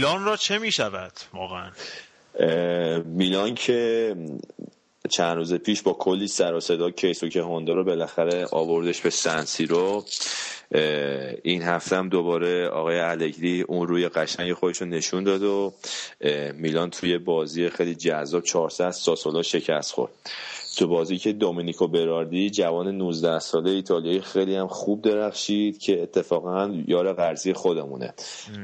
میلان 0.02 0.24
را 0.24 0.36
چه 0.36 0.58
می 0.58 0.72
شود 0.72 1.12
واقعا 1.32 1.70
میلان 3.04 3.54
که 3.54 4.16
چند 5.10 5.36
روز 5.36 5.54
پیش 5.54 5.82
با 5.82 5.92
کلی 5.92 6.28
سر 6.28 6.54
و 6.54 6.60
صدا 6.60 6.90
کیسوکه 6.90 7.40
هوندا 7.42 7.72
رو 7.72 7.84
بالاخره 7.84 8.46
آوردش 8.52 9.00
به 9.00 9.10
سنسی 9.10 9.66
رو. 9.66 10.04
این 11.42 11.62
هفته 11.62 11.96
هم 11.96 12.08
دوباره 12.08 12.68
آقای 12.68 12.98
الگری 12.98 13.62
اون 13.62 13.88
روی 13.88 14.08
قشنگ 14.08 14.52
خودش 14.52 14.80
رو 14.80 14.86
نشون 14.86 15.24
داد 15.24 15.42
و 15.42 15.74
میلان 16.54 16.90
توی 16.90 17.18
بازی 17.18 17.68
خیلی 17.68 17.94
جذاب 17.94 18.42
400 18.42 18.90
ساسولا 18.90 19.42
شکست 19.42 19.92
خورد. 19.92 20.12
تو 20.76 20.86
بازی 20.86 21.18
که 21.18 21.32
دومینیکو 21.32 21.86
براردی 21.86 22.50
جوان 22.50 22.88
19 22.96 23.38
ساله 23.38 23.70
ایتالیایی 23.70 24.20
خیلی 24.20 24.54
هم 24.54 24.66
خوب 24.66 25.02
درخشید 25.02 25.78
که 25.78 26.02
اتفاقا 26.02 26.74
یار 26.86 27.12
قرضی 27.12 27.52
خودمونه. 27.52 28.14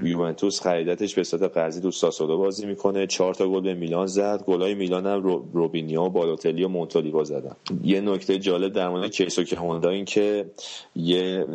یوونتوس 0.03 0.61
خریدتش 0.61 1.15
به 1.15 1.25
صورت 1.25 1.43
قرضی 1.43 1.81
تو 1.81 1.91
ساسولو 1.91 2.39
بازی 2.39 2.67
می‌کنه. 2.67 3.07
چهار 3.07 3.35
تا 3.35 3.49
گل 3.49 3.61
به 3.61 3.75
میلان 3.75 4.07
زد. 4.07 4.45
گلای 4.47 4.75
میلان 4.75 5.07
هم 5.07 5.23
رو 5.23 5.49
روبینیا 5.53 6.03
و 6.03 6.11
بالوتلی 6.11 6.65
و 6.65 6.69
مونتالیوا 6.69 7.25
زدن. 7.25 7.57
یه 7.85 8.01
نکته 8.01 8.39
جالب 8.39 8.73
در 8.73 8.89
مورد 8.89 9.11
کیسوکه 9.11 9.57
هوندا 9.57 9.91
این 9.91 10.05
که 10.05 10.47
یه 10.97 11.47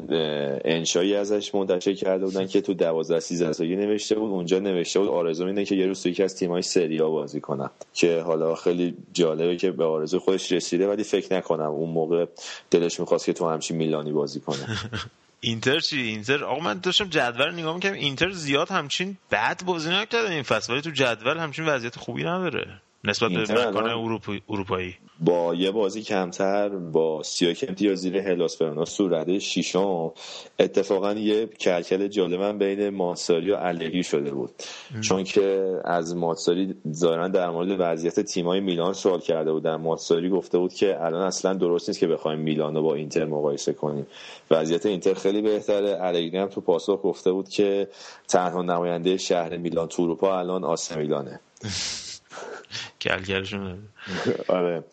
انشایی 0.65 1.15
ازش 1.15 1.55
منتشر 1.55 1.93
کرده 1.93 2.25
بودن 2.25 2.47
که 2.47 2.61
تو 2.61 2.73
12 2.73 3.19
13 3.19 3.51
سالگی 3.51 3.75
نوشته 3.75 4.15
بود. 4.15 4.31
اونجا 4.31 4.59
نوشته 4.59 4.99
بود 4.99 5.09
آرزو 5.09 5.45
اینه 5.45 5.65
که 5.65 5.75
یه 5.75 5.85
روز 5.85 6.05
یکی 6.05 6.23
از 6.23 6.35
تیم‌های 6.35 6.61
سری 6.61 6.97
بازی 6.97 7.41
کنه 7.41 7.69
که 7.93 8.19
حالا 8.19 8.55
خیلی 8.55 8.93
جالبه 9.13 9.57
که 9.57 9.71
به 9.71 9.83
آرزو 9.83 10.19
خودش 10.19 10.42
رسیده 10.51 10.87
ولی 10.87 11.03
فکر 11.03 11.35
نکنم 11.35 11.71
اون 11.71 11.89
موقع 11.89 12.25
دلش 12.71 12.99
می‌خواست 12.99 13.25
که 13.25 13.33
تو 13.33 13.49
همچین 13.49 13.77
میلانی 13.77 14.11
بازی 14.11 14.39
کنه. 14.39 14.67
اینتر 15.41 15.79
چی؟ 15.79 16.01
اینتر؟ 16.01 16.43
آقا 16.43 16.63
من 16.63 16.79
داشتم 16.79 17.09
جدول 17.09 17.53
نگاه 17.53 17.75
می‌کنم 17.75 17.93
اینتر 17.93 18.31
زیاد 18.31 18.69
همچین 18.69 19.17
بد 19.31 19.63
بازی 19.65 19.89
نکرده 19.89 20.31
این 20.31 20.43
فصل 20.43 20.73
ولی 20.73 20.81
تو 20.81 20.91
جدول 20.91 21.37
همچین 21.37 21.65
وضعیت 21.65 21.95
خوبی 21.95 22.23
نداره. 22.23 22.81
نسبت 23.05 23.31
به 23.31 23.41
مکان 23.41 23.89
اروپایی. 24.47 24.95
با 25.19 25.55
یه 25.55 25.71
بازی 25.71 26.01
کمتر 26.01 26.69
با 26.69 27.23
سیاک 27.23 27.65
امتیاز 27.67 27.99
زیر 27.99 28.17
هلاس 28.17 28.57
فراناس 28.57 28.95
تو 28.95 29.09
رده 29.09 29.39
شیشم. 29.39 30.11
اتفاقا 30.59 31.13
یه 31.13 31.45
کلکل 31.45 32.07
جالبا 32.07 32.53
بین 32.53 32.89
ماساری 32.89 33.51
و 33.51 33.55
الگی 33.59 34.03
شده 34.03 34.31
بود. 34.31 34.51
چون 35.01 35.23
که 35.23 35.79
از 35.85 36.15
ماساری 36.15 36.75
ظاهرا 36.91 37.27
در 37.27 37.49
مورد 37.49 37.75
وضعیت 37.79 38.19
تیمای 38.19 38.59
میلان 38.59 38.93
سوال 38.93 39.19
کرده 39.19 39.51
بودن. 39.51 39.75
ماساری 39.75 40.29
گفته 40.29 40.57
بود 40.57 40.73
که 40.73 41.03
الان 41.03 41.21
اصلا 41.21 41.53
درست 41.53 41.89
نیست 41.89 41.99
که 41.99 42.07
بخوایم 42.07 42.39
میلان 42.39 42.75
رو 42.75 42.81
با 42.81 42.95
اینتر 42.95 43.25
مقایسه 43.25 43.73
کنیم. 43.73 44.07
وضعیت 44.51 44.85
اینتر 44.85 45.13
خیلی 45.13 45.41
بهتره. 45.41 45.97
الگری 46.01 46.37
هم 46.37 46.47
تو 46.47 46.61
پاسخ 46.61 46.99
گفته 47.03 47.31
بود 47.31 47.49
که 47.49 47.87
تنها 48.27 48.61
نماینده 48.61 49.17
شهر 49.17 49.57
میلان 49.57 49.87
تو 49.87 50.03
اروپا 50.03 50.39
الان 50.39 50.63
آس 50.63 50.97
میلانه. 50.97 51.39
کلگرشون 53.03 53.87
آره. 54.47 54.83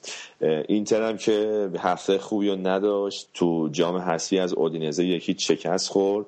اینتر 0.43 1.09
هم 1.09 1.17
که 1.17 1.69
هفته 1.79 2.19
خوبی 2.19 2.49
رو 2.49 2.57
نداشت 2.57 3.29
تو 3.35 3.69
جام 3.73 3.97
حسی 3.97 4.39
از 4.39 4.53
اودینزه 4.53 5.05
یکی 5.05 5.37
شکست 5.39 5.89
خورد. 5.89 6.27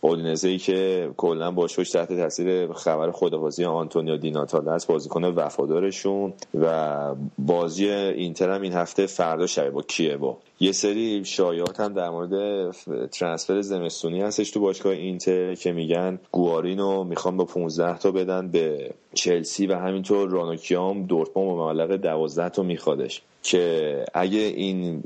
اودینزه 0.00 0.48
ای 0.48 0.58
که 0.58 1.10
کلا 1.16 1.50
باشوش 1.50 1.90
تحت 1.90 2.12
تاثیر 2.12 2.72
خبر 2.72 3.10
خدافازی 3.10 3.64
آنتونیو 3.64 4.16
دیناتاله 4.16 4.70
است 4.70 4.86
بازیکن 4.86 5.24
وفادارشون 5.24 6.32
و 6.54 7.14
بازی 7.38 7.88
اینتر 7.88 8.50
هم 8.50 8.62
این 8.62 8.72
هفته 8.72 9.06
فردا 9.06 9.46
شبه 9.46 9.70
با 9.70 9.82
کیه 9.82 10.16
با 10.16 10.38
یه 10.60 10.72
سری 10.72 11.24
شایعات 11.24 11.80
هم 11.80 11.92
در 11.92 12.10
مورد 12.10 12.70
ترانسفر 13.06 13.60
زمستونی 13.60 14.22
هستش 14.22 14.50
تو 14.50 14.60
باشگاه 14.60 14.92
اینتر 14.92 15.54
که 15.54 15.72
میگن 15.72 16.18
گوارینو 16.32 17.04
می‌خوان 17.04 17.36
با 17.36 17.44
15 17.44 17.98
تا 17.98 18.10
بدن 18.10 18.48
به 18.48 18.90
چلسی 19.14 19.66
و 19.66 19.74
همینطور 19.74 20.28
رانوکیام 20.28 21.06
دورتموند 21.06 21.56
با 21.56 21.72
مبلغ 21.72 21.96
12 21.96 22.48
تا 22.48 22.62
میخوادش. 22.62 23.22
که 23.44 24.04
اگه 24.14 24.38
این 24.38 25.04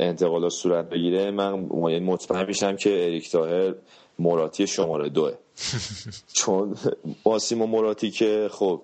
انتقالات 0.00 0.52
صورت 0.52 0.88
بگیره 0.88 1.30
من 1.30 1.52
مطمئن 2.02 2.46
میشم 2.46 2.76
که 2.76 3.04
اریک 3.04 3.30
تاهر 3.30 3.74
مراتی 4.18 4.66
شماره 4.66 5.08
دوه 5.08 5.32
چون 6.38 6.76
باسیم 7.22 7.62
و 7.62 7.66
مراتی 7.66 8.10
که 8.10 8.48
خب 8.52 8.82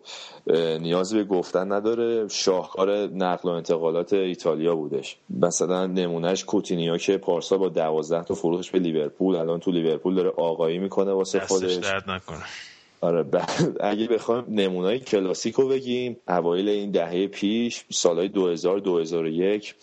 نیاز 0.80 1.14
به 1.14 1.24
گفتن 1.24 1.72
نداره 1.72 2.28
شاهکار 2.28 3.06
نقل 3.06 3.48
و 3.48 3.52
انتقالات 3.52 4.12
ایتالیا 4.12 4.76
بودش. 4.76 5.16
مثلا 5.30 5.86
نمونهش 5.86 6.44
کوتینیا 6.44 6.98
که 6.98 7.18
پارسا 7.18 7.58
با 7.58 7.68
دوازده 7.68 8.24
تا 8.24 8.34
فروش 8.34 8.70
به 8.70 8.78
لیورپول 8.78 9.36
الان 9.36 9.60
تو 9.60 9.70
لیورپول 9.70 10.14
داره 10.14 10.30
آقایی 10.30 10.78
می‌کنه 10.78 11.12
واسه 11.12 11.40
خودش. 11.40 11.78
نکنه. 12.06 12.44
آره 13.00 13.24
اگه 13.80 14.08
بخوایم 14.08 14.44
نمونه‌های 14.48 14.98
کلاسیک 14.98 15.54
رو 15.54 15.68
بگیم 15.68 16.16
اوایل 16.28 16.68
این 16.68 16.90
دهه 16.90 17.26
پیش 17.26 17.84
سالهای 17.90 18.28
2000 18.28 18.78
2001 18.78 19.74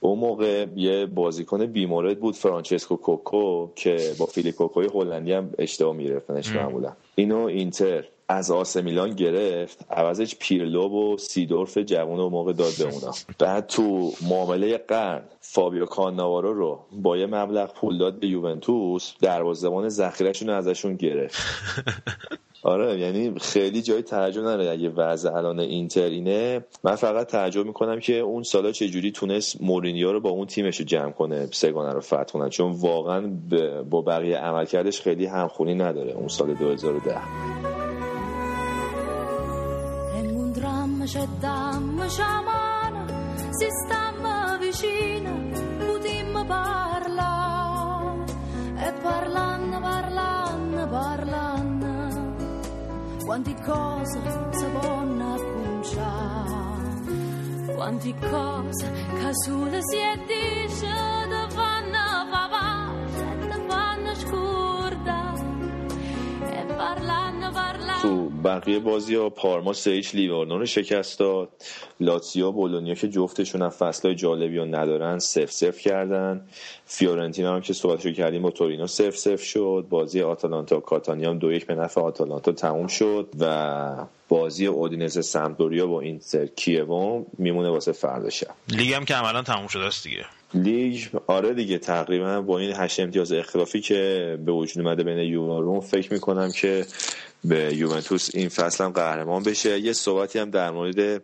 اون 0.00 0.18
موقع 0.18 0.66
یه 0.76 1.06
بازیکن 1.06 1.66
بی‌مورد 1.66 2.20
بود 2.20 2.34
فرانچسکو 2.34 2.96
کوکو 2.96 3.68
که 3.76 4.12
با 4.18 4.26
فیلیپ 4.26 4.78
هلندی 4.96 5.32
هم 5.32 5.50
اشتباه 5.58 5.96
می‌گرفتنش 5.96 6.48
معمولا. 6.48 6.92
اینو 7.14 7.38
اینتر 7.38 8.04
از 8.28 8.50
آث 8.50 8.76
میلان 8.76 9.10
گرفت 9.10 9.86
عوضش 9.90 10.36
پیرلو 10.36 10.92
و 10.92 11.16
سیدورف 11.18 11.78
جوان 11.78 12.18
و 12.18 12.28
موقع 12.28 12.52
داد 12.52 12.72
به 12.78 12.84
اونا. 12.84 13.12
بعد 13.38 13.66
تو 13.66 14.12
معامله 14.28 14.78
قرن 14.78 15.22
فابیو 15.40 15.86
کاناوارو 15.86 16.54
رو 16.54 16.80
با 16.92 17.16
یه 17.16 17.26
مبلغ 17.26 17.74
پول 17.74 17.98
داد 17.98 18.20
به 18.20 18.26
یوونتوس 18.26 19.14
دروازه‌بان 19.20 19.88
ذخیرهشون 19.88 20.50
ازشون 20.50 20.96
گرفت. 20.96 21.38
آره 22.62 22.98
یعنی 22.98 23.32
خیلی 23.40 23.82
جای 23.82 24.02
تعجب 24.02 24.40
نداره. 24.40 24.70
اگه 24.70 24.88
وضع 24.88 25.34
الان 25.34 25.60
اینتر 25.60 26.02
اینه 26.02 26.64
من 26.84 26.94
فقط 26.94 27.26
تعجب 27.26 27.66
می‌کنم 27.66 28.00
که 28.00 28.18
اون 28.18 28.42
سالا 28.42 28.72
چجوری 28.72 29.10
تونست 29.10 29.62
مورینیو 29.62 30.12
رو 30.12 30.20
با 30.20 30.30
اون 30.30 30.46
تیمش 30.46 30.76
رو 30.76 30.84
جمع 30.84 31.10
کنه 31.10 31.48
سگانه 31.52 31.92
رو 31.92 32.00
فتح 32.00 32.24
کنه. 32.24 32.48
چون 32.48 32.72
واقعا 32.72 33.32
با 33.90 34.02
بقیه 34.02 34.36
عملکردش 34.36 35.00
خیلی 35.00 35.26
همخونی 35.26 35.74
نداره 35.74 36.12
اون 36.12 36.28
سال 36.28 36.54
2010 36.54 37.20
quanti 41.00 41.48
cose 41.90 42.10
si 43.50 43.68
vanno 49.48 49.78
a 50.76 50.86
conciare, 50.86 51.69
quanti 53.30 53.54
cose 53.64 54.20
sabonna 54.50 55.36
concià, 55.36 56.74
quanti 57.76 58.12
cose 58.28 58.90
casulle 59.22 59.78
si 59.82 59.98
è 59.98 60.16
dice 60.26 60.88
davanti 61.28 61.94
a 61.94 62.26
papà. 62.28 62.59
تو 68.02 68.28
بقیه 68.44 68.78
بازی 68.78 69.14
ها 69.14 69.30
پارما 69.30 69.72
سیچ 69.72 70.14
لیورنو 70.14 70.58
رو 70.58 70.66
شکست 70.66 71.18
داد. 71.18 71.48
لاتسیا 72.00 72.50
بولونیا 72.50 72.94
که 72.94 73.08
جفتشون 73.08 73.62
هم 73.62 73.68
فصلهای 73.68 74.14
جالبی 74.14 74.56
رو 74.56 74.64
ندارن 74.64 75.18
سف 75.18 75.52
سف 75.52 75.78
کردن. 75.78 76.46
فیورنتینا 76.84 77.54
هم 77.54 77.60
که 77.60 77.72
صحبتشو 77.72 78.12
کردیم 78.12 78.42
با 78.42 78.50
تورینو 78.50 78.86
سف 78.86 79.16
سف 79.16 79.42
شد. 79.42 79.86
بازی 79.90 80.20
آتالانتا 80.20 80.80
کاتانیا 80.80 81.30
هم 81.30 81.38
دو 81.38 81.52
یک 81.52 81.66
به 81.66 81.74
نفع 81.74 82.00
آتالانتا 82.00 82.52
تموم 82.52 82.86
شد 82.86 83.28
و 83.40 84.06
بازی 84.30 84.66
اودینز 84.66 85.26
سمپدوریا 85.26 85.86
با 85.86 86.00
اینتر 86.00 86.46
کیوم 86.46 87.26
میمونه 87.38 87.68
واسه 87.68 87.92
فردا 87.92 88.30
شب. 88.30 88.54
لیگ 88.68 88.92
هم 88.92 89.04
که 89.04 89.14
عملا 89.14 89.42
تموم 89.42 89.66
شده 89.66 89.84
است 89.84 90.04
دیگه. 90.04 90.24
لیگ 90.54 91.02
آره 91.26 91.54
دیگه 91.54 91.78
تقریبا 91.78 92.40
با 92.40 92.58
این 92.58 92.72
هشت 92.76 93.00
امتیاز 93.00 93.32
اختلافی 93.32 93.80
که 93.80 94.38
به 94.46 94.52
وجود 94.52 94.86
اومده 94.86 95.04
بین 95.04 95.18
یوونا 95.18 95.80
فکر 95.80 96.12
می‌کنم 96.12 96.52
که 96.52 96.86
به 97.44 97.74
یوونتوس 97.74 98.30
این 98.34 98.48
فصل 98.48 98.84
هم 98.84 98.90
قهرمان 98.90 99.42
بشه. 99.42 99.80
یه 99.80 99.92
صحبتی 99.92 100.38
هم 100.38 100.50
در 100.50 100.70
مورد 100.70 101.22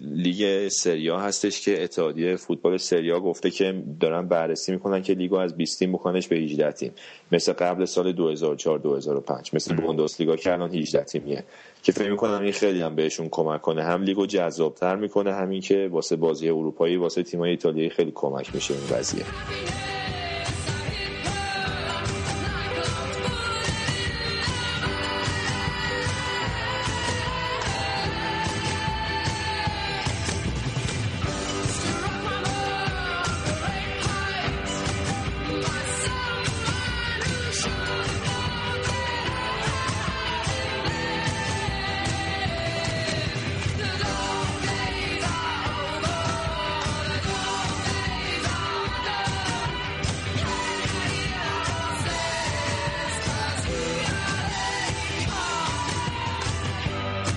لیگ 0.00 0.68
سریا 0.68 1.20
هستش 1.20 1.60
که 1.60 1.82
اتحادیه 1.82 2.36
فوتبال 2.36 2.76
سریا 2.76 3.20
گفته 3.20 3.50
که 3.50 3.82
دارن 4.00 4.28
بررسی 4.28 4.72
می‌کنن 4.72 5.02
که 5.02 5.14
لیگو 5.14 5.36
از 5.36 5.56
20 5.56 5.78
تیم 5.78 5.92
بکنش 5.92 6.28
به 6.28 6.36
18 6.36 6.72
تیم. 6.72 6.92
مثل 7.32 7.52
قبل 7.52 7.84
سال 7.84 8.12
2004 8.12 8.78
2005 8.78 9.50
مثل 9.54 9.74
بوندسلیگا 9.74 10.36
که 10.36 10.52
الان 10.52 10.74
18 10.74 11.04
تیمیه. 11.04 11.44
که 11.82 11.92
فکر 11.92 12.10
می‌کنم 12.10 12.42
این 12.42 12.52
خیلی 12.52 12.82
هم 12.82 12.94
بهشون 12.94 13.28
کمک 13.28 13.60
کنه. 13.60 13.82
هم 13.82 14.02
لیگو 14.02 14.26
جذابتر 14.26 14.96
می‌کنه 14.96 15.34
همین 15.34 15.60
که 15.60 15.88
واسه 15.92 16.16
بازی 16.16 16.48
اروپایی 16.48 16.96
واسه 16.96 17.22
تیمای 17.22 17.50
ایتالیایی 17.50 17.90
خیلی 17.90 18.12
کمک 18.14 18.54
میشه 18.54 18.74
این 18.74 18.98
قضیه 18.98 19.24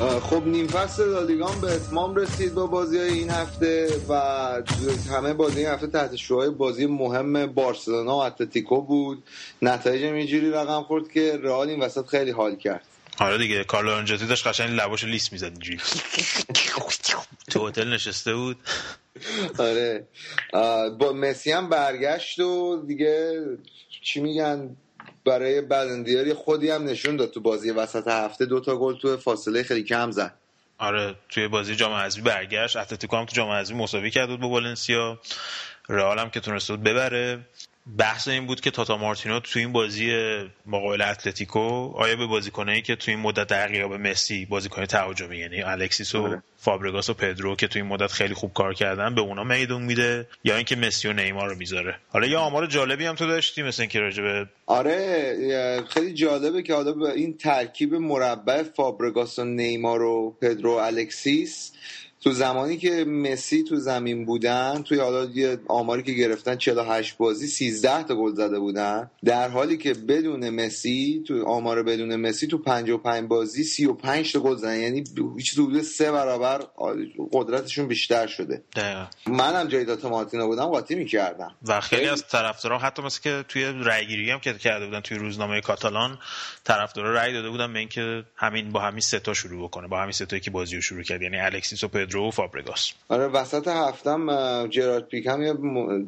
خب 0.03 0.47
نیم 0.47 0.67
فصل 0.67 1.09
لالیگان 1.09 1.61
به 1.61 1.75
اتمام 1.75 2.15
رسید 2.15 2.53
با 2.53 2.67
بازی 2.67 2.97
های 2.97 3.09
این 3.09 3.29
هفته 3.29 3.89
و 4.09 4.13
همه 5.11 5.33
بازی 5.33 5.59
این 5.59 5.67
هفته 5.67 5.87
تحت 5.87 6.15
شوهای 6.15 6.49
بازی 6.49 6.85
مهم 6.85 7.45
بارسلونا 7.45 8.17
و 8.17 8.21
اتلتیکو 8.21 8.81
بود. 8.81 9.23
نتایج 9.61 10.03
اینجوری 10.03 10.51
رقم 10.51 10.83
خورد 10.83 11.11
که 11.11 11.39
رئال 11.43 11.69
این 11.69 11.79
وسط 11.79 12.07
خیلی 12.07 12.31
حال 12.31 12.55
کرد. 12.55 12.85
آره 13.19 13.37
دیگه 13.37 13.63
کارلو 13.63 13.91
آنجاتی 13.91 14.25
داشت 14.25 14.47
قشنگ 14.47 14.79
لباشو 14.79 15.07
لیست 15.07 15.33
می‌زد 15.33 15.45
اینجوری. 15.45 15.79
تو 17.51 17.67
هتل 17.67 17.93
نشسته 17.93 18.33
بود. 18.35 18.57
آره. 19.59 20.07
با 20.99 21.13
مسی 21.15 21.51
هم 21.51 21.69
برگشت 21.69 22.39
و 22.39 22.83
دیگه 22.87 23.41
چی 24.03 24.21
میگن؟ 24.21 24.77
برای 25.25 25.62
برا 25.62 25.82
اندیاری 25.82 26.33
خودی 26.33 26.69
هم 26.69 26.83
نشون 26.83 27.15
داد 27.15 27.31
تو 27.31 27.41
بازی 27.41 27.71
وسط 27.71 28.07
هفته 28.07 28.45
دوتا 28.45 28.77
گل 28.77 28.97
تو 28.97 29.17
فاصله 29.17 29.63
خیلی 29.63 29.83
کم 29.83 30.12
زد. 30.12 30.33
آره 30.77 31.15
توی 31.29 31.47
بازی 31.47 31.75
جام 31.75 31.93
حذفی 31.93 32.21
برگشت. 32.21 32.75
اتلتیکو 32.75 33.17
هم 33.17 33.25
تو 33.25 33.36
جام 33.36 33.49
حذفی 33.49 33.75
مساوی 33.75 34.12
کرد 34.12 34.29
بود 34.29 34.39
با 34.39 34.49
والنسیا. 34.49 35.19
رئال 35.89 36.19
هم 36.19 36.29
که 36.29 36.39
تونست 36.39 36.71
بود 36.71 36.83
ببره. 36.83 37.39
بحث 37.97 38.27
این 38.27 38.45
بود 38.45 38.61
که 38.61 38.71
تاتا 38.71 38.97
مارتینو 38.97 39.39
تو 39.39 39.59
این 39.59 39.71
بازی 39.71 40.11
مقابل 40.65 41.01
اتلتیکو 41.01 41.91
آیا 41.95 42.15
به 42.15 42.25
بازیکنایی 42.25 42.81
که 42.81 42.95
تو 42.95 43.11
این 43.11 43.19
مدت 43.19 43.47
در 43.47 43.67
غیاب 43.67 43.93
مسی 43.93 44.45
بازیکن 44.45 44.85
تهاجمی 44.85 45.37
یعنی 45.37 45.61
الکسیس 45.61 46.15
و 46.15 46.23
آره. 46.23 46.43
فابرگاس 46.57 47.09
و 47.09 47.13
پدرو 47.13 47.55
که 47.55 47.67
تو 47.67 47.79
این 47.79 47.87
مدت 47.87 48.11
خیلی 48.11 48.33
خوب 48.33 48.53
کار 48.53 48.73
کردن 48.73 49.15
به 49.15 49.21
اونا 49.21 49.43
میدون 49.43 49.81
میده 49.81 50.27
یا 50.43 50.55
اینکه 50.55 50.75
مسی 50.75 51.07
و 51.07 51.13
نیمار 51.13 51.49
رو 51.49 51.55
می‌ذاره 51.55 51.95
حالا 52.09 52.27
یه 52.27 52.37
آمار 52.37 52.67
جالبی 52.67 53.05
هم 53.05 53.15
تو 53.15 53.27
داشتی 53.27 53.63
مثل 53.63 53.81
اینکه 53.81 53.99
راجع 53.99 54.28
به 54.28 54.47
آره 54.65 55.83
خیلی 55.89 56.13
جالبه 56.13 56.63
که 56.63 56.73
حالا 56.73 57.07
این 57.07 57.37
ترکیب 57.37 57.95
مربع 57.95 58.63
فابرگاس 58.63 59.39
و 59.39 59.43
نیمار 59.43 60.01
و 60.01 60.37
پدرو 60.41 60.73
و 60.73 60.77
الکسیس 60.77 61.71
تو 62.23 62.31
زمانی 62.31 62.77
که 62.77 63.05
مسی 63.05 63.63
تو 63.63 63.75
زمین 63.75 64.25
بودن 64.25 64.83
توی 64.83 64.99
حالا 64.99 65.25
یه 65.25 65.57
آماری 65.67 66.03
که 66.03 66.12
گرفتن 66.12 66.55
48 66.55 67.17
بازی 67.17 67.47
13 67.47 68.03
تا 68.03 68.15
گل 68.15 68.36
زده 68.36 68.59
بودن. 68.59 69.12
در 69.25 69.49
حالی 69.49 69.77
که 69.77 69.93
بدون 69.93 70.49
مسی 70.49 71.23
تو 71.27 71.45
آمار 71.45 71.83
بدون 71.83 72.15
مسی 72.15 72.47
تو 72.47 72.57
55 72.57 73.27
بازی 73.27 73.63
35 73.63 74.33
تا 74.33 74.39
گل 74.39 74.55
زدن. 74.55 74.79
یعنی 74.79 75.03
هیچ 75.38 75.53
حدود 75.53 75.81
سه 75.81 76.12
برابر 76.12 76.62
قدرتشون 77.31 77.88
بیشتر 77.88 78.27
شده. 78.27 78.63
دقیقا. 78.75 79.05
منم 79.27 79.67
جای 79.67 79.86
داتا 79.86 80.09
مارتینو 80.09 80.47
بودم 80.47 80.65
قاطی 80.65 80.95
می‌کردم. 80.95 81.55
و 81.67 81.81
خیلی 81.81 82.07
از 82.07 82.27
طرفدارا 82.27 82.77
حتی 82.77 83.01
مثل 83.01 83.21
که 83.21 83.45
توی 83.47 83.63
رأیگیری 83.65 84.31
هم 84.31 84.39
که 84.39 84.53
کرده 84.53 84.86
بودن 84.86 84.99
توی 84.99 85.17
روزنامه 85.17 85.62
کاتالان 85.62 86.19
طرفدارا 86.63 87.13
رأی 87.13 87.33
داده 87.33 87.49
بودن 87.49 87.73
به 87.73 87.79
اینکه 87.79 88.23
همین 88.36 88.71
با 88.71 88.79
همین 88.79 89.01
سه 89.01 89.19
تا 89.19 89.33
شروع 89.33 89.63
بکنه 89.63 89.88
با 89.88 89.99
همین 89.99 90.12
سه 90.12 90.39
که 90.39 90.51
بازی 90.51 90.75
رو 90.75 90.81
شروع 90.81 91.03
کرد. 91.03 91.21
یعنی 91.21 91.39
الکسیس 91.39 91.83
و 91.83 91.88
جو 92.13 92.32
فابرگاس. 92.32 92.93
آره 93.10 93.28
وسط 93.28 93.67
هفتم 93.67 94.28
جرارد 94.67 95.08
پیکم 95.08 95.41
یه 95.41 95.54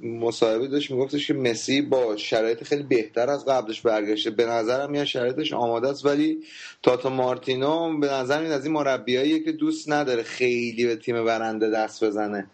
مصاحبه 0.04 0.68
داشت 0.68 0.92
میگفتش 0.92 1.28
که 1.28 1.34
مسی 1.34 1.82
با 1.82 2.18
شرایط 2.18 2.64
خیلی 2.64 2.84
بهتر 2.84 3.30
از 3.30 3.46
قبلش 3.46 3.82
برگشته. 3.82 4.32
به 4.32 4.46
نظرم 4.46 4.96
یه 4.96 5.06
شرایطش 5.06 5.54
آماده 5.54 5.90
است 5.90 6.06
ولی 6.06 6.38
تاتا 6.84 7.10
مارتینو 7.10 8.00
به 8.00 8.08
نظر 8.08 8.40
این 8.40 8.52
از 8.52 8.66
این 8.66 8.74
مربیاییه 8.74 9.44
که 9.44 9.52
دوست 9.52 9.92
نداره 9.92 10.24
خیلی 10.24 10.86
به 10.86 10.96
تیم 10.96 11.26
برنده 11.26 11.70
دست 11.70 12.04
بزنه. 12.04 12.48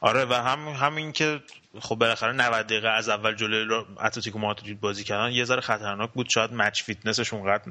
آره 0.00 0.24
و 0.24 0.32
هم 0.34 0.68
همین 0.68 1.12
که 1.12 1.40
خب 1.80 1.94
بالاخره 1.94 2.32
90 2.32 2.66
دقیقه 2.66 2.88
از 2.88 3.08
اول 3.08 3.34
جلوی 3.34 3.84
اتلتیکو 4.04 4.38
مادرید 4.38 4.80
بازی 4.80 5.04
کردن 5.04 5.32
یه 5.32 5.44
ذره 5.44 5.60
خطرناک 5.60 6.10
بود. 6.12 6.26
شاید 6.34 6.52
match 6.52 6.82
fitness 6.82 7.21
ش 7.21 7.32
اونقدر 7.32 7.62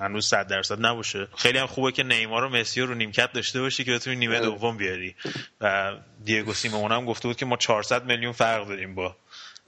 هنوز 0.00 0.26
100 0.26 0.46
درصد 0.46 0.86
نباشه. 0.86 1.28
خیلی 1.36 1.58
هم 1.58 1.66
خوبه 1.66 1.92
که 1.92 2.02
نیمار 2.02 2.44
و 2.44 2.48
مسی 2.48 2.80
رو 2.80 2.94
نیمکت 2.94 3.32
داشته 3.32 3.60
باشی 3.60 3.84
که 3.84 3.92
بتونی 3.92 4.16
نیمه 4.16 4.40
دوم 4.40 4.76
بیاری. 4.76 5.14
و 5.60 5.92
دیگو 6.24 6.52
سیمئونه 6.54 6.92
هم 6.92 7.04
گفته 7.04 7.28
بود 7.28 7.36
که 7.36 7.46
ما 7.46 7.56
400 7.56 8.04
میلیون 8.04 8.32
فرق 8.32 8.68
داریم 8.68 8.94
با 8.94 9.16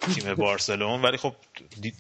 تیم 0.01 0.35
بارسلون. 0.45 1.03
ولی 1.03 1.17
خب 1.17 1.35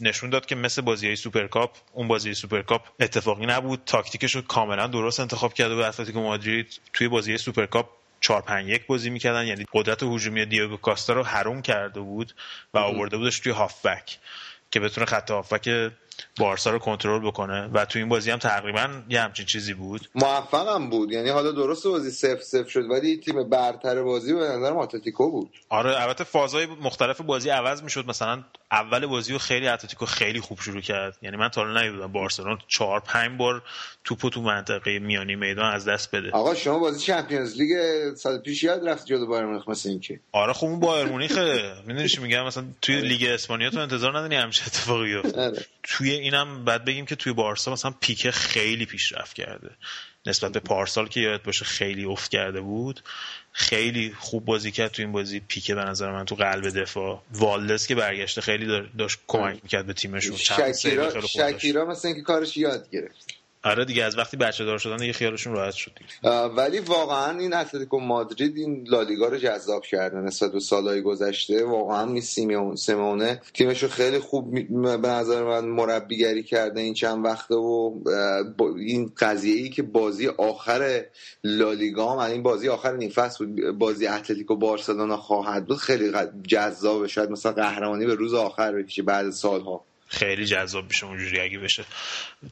نشون 0.00 0.30
داد 0.30 0.46
که 0.46 0.54
مثل 0.54 0.82
بازی 0.82 1.06
های 1.06 1.16
سوپرکاپ 1.16 1.76
اون 1.92 2.08
بازی 2.08 2.34
سوپرکاپ 2.34 2.88
اتفاقی 3.00 3.46
نبود. 3.46 3.82
تاکتیکش 3.86 4.34
رو 4.34 4.42
کاملا 4.42 4.86
درست 4.86 5.20
انتخاب 5.20 5.54
کرده 5.54 5.74
به 5.74 5.86
اتلتیکو 5.86 6.20
مادرید 6.20 6.80
توی 6.92 7.08
بازی 7.08 7.38
سوپرکاپ 7.38 7.88
4 8.20 8.42
5 8.42 8.68
1 8.68 8.86
بازی 8.86 9.10
می‌کردن. 9.10 9.46
یعنی 9.46 9.64
قدرت 9.72 10.02
هجومی 10.02 10.46
دیگو 10.46 10.76
کاستا 10.76 11.12
رو 11.12 11.22
حروم 11.22 11.62
کرده 11.62 12.00
بود 12.00 12.34
و 12.74 12.78
آورده 12.78 13.16
بودش 13.16 13.40
توی 13.40 13.52
هافبک 13.52 14.18
که 14.70 14.80
بتونه 14.80 15.06
خط 15.06 15.30
هافبک 15.30 15.92
بارسا 16.39 16.70
رو 16.70 16.78
کنترل 16.78 17.26
بکنه 17.26 17.70
و 17.72 17.85
تو 17.85 17.99
این 17.99 18.09
بازی 18.09 18.30
هم 18.30 18.39
تقریبا 18.39 18.89
یه 19.09 19.20
همچین 19.20 19.47
چیزی 19.47 19.74
بود؟ 19.74 20.09
موفقم 20.14 20.91
بود. 20.91 21.12
یعنی 21.12 21.28
حالا 21.28 21.53
درست 21.53 21.87
بازی 21.87 22.11
سف 22.11 22.43
سف 22.43 22.68
شد 22.68 22.91
ولی 22.91 23.16
تیم 23.16 23.49
برتر 23.49 24.03
بازی 24.03 24.35
به 24.35 24.41
نظر 24.41 24.72
اتلتیکو 24.72 25.30
بود. 25.30 25.51
آره 25.68 26.03
البته 26.03 26.24
فازهای 26.24 26.66
مختلف 26.66 27.20
بازی 27.20 27.51
عوض 27.51 27.82
می‌شد. 27.82 28.07
مثلا 28.09 28.45
اول 28.72 29.07
بازی 29.07 29.32
رو 29.32 29.39
خیلی 29.39 29.68
اتلتیکو 29.68 30.07
خیلی 30.07 30.41
خوب 30.41 30.61
شروع 30.61 30.80
کرد. 30.80 31.18
یعنی 31.22 31.37
من 31.37 31.49
تا 31.49 31.61
حالا 31.64 31.80
ندیدم 31.80 32.12
بارسلون 32.12 32.59
4 32.68 33.01
5 33.01 33.39
بار 33.39 33.62
توپو 34.05 34.30
تو 34.30 34.43
منطقه 34.43 34.99
میانی 34.99 35.37
میدان 35.37 35.72
از 35.72 35.89
دست 35.89 36.14
بده. 36.14 36.30
آقا 36.30 36.55
شما 36.55 36.78
بازی 36.78 37.01
چمپیونز 37.01 37.57
لیگ 37.57 37.70
سال 38.14 38.39
پیش 38.39 38.62
یاد 38.62 38.89
رفت 38.89 39.07
جلو 39.07 39.26
بایر 39.26 39.45
مونیخ 39.45 39.68
مثل 39.68 39.89
اینکه. 39.89 40.20
آره 40.32 40.53
خوب 40.53 40.70
اون 40.70 40.80
بایر 40.80 41.07
مونیخ 41.07 41.39
می‌دونی 41.87 42.09
چی 42.09 42.20
میگم؟ 42.20 42.47
مثلا 42.47 42.64
توی 42.82 43.01
لیگ 43.01 43.24
اسپانیا 43.24 43.70
تو 43.70 43.78
انتظار 43.78 44.18
نداری 44.18 44.37
همچین 44.37 44.64
اتفاقی 44.66 45.05
بیفته. 45.05 45.41
آره. 45.41 45.64
توی 45.82 46.11
اینم 46.24 46.64
بعد 46.64 46.84
بگیم 46.84 47.06
که 47.06 47.16
توی 47.16 47.32
بارسا 47.32 47.72
مثلا 47.72 47.94
پیکه 48.00 48.30
خیلی 48.30 48.86
پیشرفت 48.86 49.36
کرده. 49.36 49.70
نسبت 50.26 50.52
به 50.52 50.60
پارسال 50.60 51.08
که 51.08 51.20
یاد 51.20 51.42
باشه 51.42 51.64
خیلی 51.64 52.04
افت 52.04 52.30
کرده 52.30 52.60
بود 52.60 53.00
خیلی 53.52 54.14
خوب 54.18 54.44
بازی 54.44 54.70
کرد 54.70 54.90
تو 54.90 55.02
این 55.02 55.12
بازی. 55.12 55.40
پیکه 55.40 55.74
به 55.74 55.84
نظر 55.84 56.12
من 56.12 56.24
تو 56.24 56.34
قلب 56.34 56.80
دفاع. 56.80 57.22
والدس 57.32 57.86
که 57.86 57.94
برگشته 57.94 58.40
خیلی 58.40 58.82
داشت 58.98 59.18
کمک 59.26 59.60
می‌کرد 59.62 59.86
به 59.86 59.92
تیمشون. 59.92 60.36
شکیرا, 60.36 61.20
شکیرا 61.20 61.84
مثل 61.84 62.08
اینکه 62.08 62.22
کارش 62.22 62.56
یاد 62.56 62.90
گرفت. 62.90 63.43
آره 63.64 63.84
دیگه 63.84 64.04
از 64.04 64.18
وقتی 64.18 64.36
بچه 64.36 64.64
دار 64.64 64.78
شدن 64.78 65.02
یه 65.02 65.12
خیالشون 65.12 65.52
راحت 65.52 65.74
شد 65.74 65.92
ولی 66.56 66.78
واقعا 66.78 67.38
این 67.38 67.54
اتلتیکو 67.54 68.00
مادرید 68.00 68.56
این 68.56 68.86
لالیگا 68.88 69.28
رو 69.28 69.36
جذاب 69.36 69.82
کرده 69.82 70.16
نسبت 70.16 70.52
به 70.52 70.60
سالهای 70.60 71.02
گذشته. 71.02 71.64
واقعا 71.64 72.06
می 72.06 72.20
سیمونه 72.20 73.40
تیمش 73.54 73.82
رو 73.82 73.88
خیلی 73.88 74.18
خوب 74.18 74.54
به 75.02 75.08
نظر 75.08 75.42
من 75.42 75.64
مربیگری 75.64 76.42
کرده 76.42 76.80
این 76.80 76.94
چند 76.94 77.24
وقته 77.24 77.54
و 77.54 78.00
این 78.76 79.12
قضیه 79.18 79.56
ای 79.56 79.68
که 79.68 79.82
بازی 79.82 80.28
آخر 80.28 81.04
لالیگا 81.44 82.12
هم 82.12 82.18
این 82.18 82.42
بازی 82.42 82.68
آخر 82.68 82.96
نیم 82.96 83.12
بود 83.38 83.78
بازی 83.78 84.06
اتلتیکو 84.06 84.56
بارسلونا 84.56 85.16
خواهد 85.16 85.66
بود 85.66 85.76
خیلی 85.76 86.12
جذاب 86.48 87.06
شاید 87.06 87.30
مثلا 87.30 87.52
قهرمانی 87.52 88.06
به 88.06 88.14
روز 88.14 88.34
آخر 88.34 88.72
بکشه 88.72 89.02
بعد 89.02 89.30
سالها. 89.30 89.84
خیلی 90.14 90.46
جذاب 90.46 90.84
میشه 90.84 91.06
اونجوری 91.06 91.40
اگه 91.40 91.58
بشه. 91.58 91.84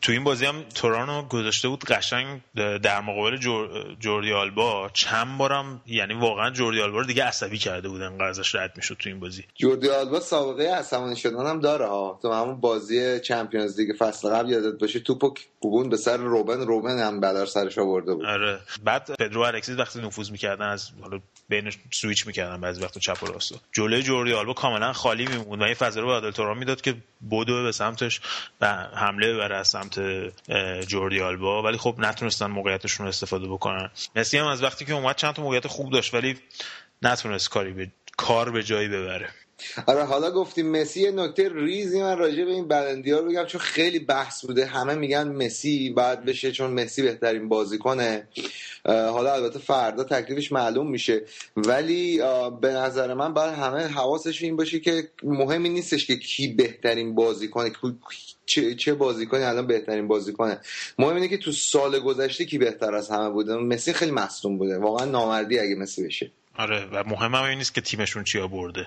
تو 0.03 0.13
این 0.13 0.25
بازی 0.25 0.47
هم 0.47 0.63
تورانو 0.75 1.23
گذاشته 1.29 1.69
بود 1.69 1.85
قشنگ 1.85 2.41
در 2.83 3.01
مقابل 3.01 3.37
جور... 3.37 3.69
جوردی 4.01 4.33
آلبا. 4.33 4.91
چند 4.93 5.39
بارم 5.39 5.83
یعنی 5.87 6.15
واقعا 6.15 6.51
جوردی 6.51 6.81
آلبا 6.81 6.99
رو 6.99 7.05
دیگه 7.05 7.25
عصبی 7.25 7.59
کرده 7.59 7.89
بود 7.89 8.03
انقدر 8.03 8.25
ازش 8.25 8.55
رد 8.55 8.73
می‌شد 8.77 8.97
تو 8.99 9.09
این 9.09 9.21
بازی. 9.21 9.45
جوردی 9.55 9.89
آلبا 9.89 10.21
سابقه 10.21 10.75
عصبانی 10.75 11.17
شدن 11.17 11.47
هم 11.47 11.61
داره 11.61 11.87
ها 11.87 12.19
تو 12.23 12.33
همون 12.33 12.61
بازی 12.61 13.21
چمپیونز 13.21 13.81
لیگ 13.81 13.97
فصل 13.99 14.31
قبل 14.31 14.51
یادت 14.51 14.79
باشه 14.79 15.01
توپو 15.01 15.35
کوبون 15.63 15.89
به 15.89 15.97
سر 15.97 16.17
روبن 16.17 16.61
روبن 16.61 16.99
هم 16.99 17.21
بدر 17.21 17.47
سرش 17.47 17.79
آورده 17.79 18.15
بود. 18.15 18.27
آره. 18.27 18.61
بعد 18.85 19.11
پدرو 19.19 19.41
الکسیس 19.41 19.79
وقتی 19.79 20.01
نفوذ 20.01 20.31
می‌کردن 20.31 20.69
از 20.69 20.91
حالا 21.03 21.21
بین 21.49 21.73
سویچ 21.91 22.27
می‌کردن 22.27 22.61
بعضی 22.61 22.83
وقت 22.83 22.99
چپ 22.99 23.23
و 23.23 23.27
راست. 23.27 23.55
جلوی 23.73 24.03
جوردی 24.03 24.33
آلبا 24.33 24.53
کاملا 24.53 24.93
خالی 24.93 25.27
میموند 25.27 25.61
و 25.61 25.65
این 25.65 25.75
فضا 25.75 26.01
رو 26.01 26.07
به 26.07 26.13
عادل 26.13 26.31
توران 26.31 26.59
می‌داد 26.59 26.81
که 26.81 26.95
بدو 27.31 27.63
به 27.63 27.73
سمتش 27.73 28.21
و 28.61 28.67
حمله 28.95 29.35
ببره 29.35 29.57
از 29.57 29.69
سمت 29.69 30.01
جوردی 30.89 31.21
آلبا. 31.21 31.63
ولی 31.63 31.77
خب 31.77 31.95
نتونستن 31.99 32.47
موقعیتشون 32.47 33.07
رو 33.07 33.09
استفاده 33.09 33.49
بکنن. 33.49 33.91
مسی 34.17 34.39
هم 34.39 34.47
از 34.47 34.63
وقتی 34.63 34.85
که 34.85 34.93
اومد 34.93 35.17
چند 35.17 35.35
تا 35.35 35.43
موقعیت 35.43 35.67
خوب 35.67 35.93
داشت 35.93 36.15
ولی 36.15 36.39
نتونست 37.03 37.51
کاری 37.51 37.73
به 37.73 37.91
کار 38.17 38.51
به 38.51 38.63
جایی 38.63 38.89
ببره. 38.89 39.29
آره 39.87 40.05
حالا 40.05 40.31
گفتیم 40.31 40.71
مسی 40.71 41.11
نکته 41.11 41.51
ریزی 41.55 42.03
من 42.03 42.19
راجع 42.19 42.45
به 42.45 42.51
این 42.51 42.69
بلندی 42.69 43.11
ها 43.11 43.23
بگم 43.23 43.45
چون 43.45 43.61
خیلی 43.61 43.99
بحث 43.99 44.45
بوده. 44.45 44.67
همه 44.67 44.95
میگن 44.95 45.29
مسی 45.29 45.91
باید 45.91 46.25
بشه 46.25 46.53
چون 46.53 46.71
مسی 46.71 47.03
بهترین 47.03 47.49
بازیکنه. 47.49 48.29
حالا 48.87 49.35
البته 49.35 49.59
فردا 49.59 50.05
تکلیفش 50.05 50.53
معلوم 50.53 50.91
میشه. 50.91 51.23
ولی 51.57 52.19
به 52.61 52.69
نظر 52.73 53.15
من 53.15 53.35
باید 53.35 53.55
همه 53.55 53.87
حواسش 53.87 54.43
این 54.43 54.57
باشه 54.57 54.81
که 54.81 55.09
مهمی 55.23 55.69
نیستش 55.69 56.07
که 56.07 56.17
کی 56.17 56.49
بهترین 56.49 57.15
بازیکنه 57.15 57.73
چه 58.47 58.75
چه 58.75 58.95
بازیکنی 58.95 59.43
الان 59.43 59.67
بهترین 59.67 60.09
بازیکنه. 60.09 60.61
مهم 60.99 61.15
اینه 61.15 61.29
که 61.29 61.39
تو 61.39 61.53
سال 61.53 61.99
گذشته 61.99 62.45
کی 62.45 62.59
بهتر 62.59 62.95
از 62.95 63.11
همه 63.11 63.31
بوده. 63.31 63.57
مسی 63.57 63.93
خیلی 63.93 64.11
مصدوم 64.11 64.59
بوده. 64.59 64.79
واقعا 64.79 65.07
نامردی 65.07 65.59
اگه 65.59 65.75
مسی 65.75 66.07
بشه. 66.07 66.31
آره 66.59 66.87
و 66.93 67.05
مهم 67.07 67.35
هم 67.35 67.43
این 67.43 67.59
نیست 67.59 67.75
که 67.75 67.81
تیمشون 67.81 68.25
چیا 68.25 68.47
برده 68.47 68.87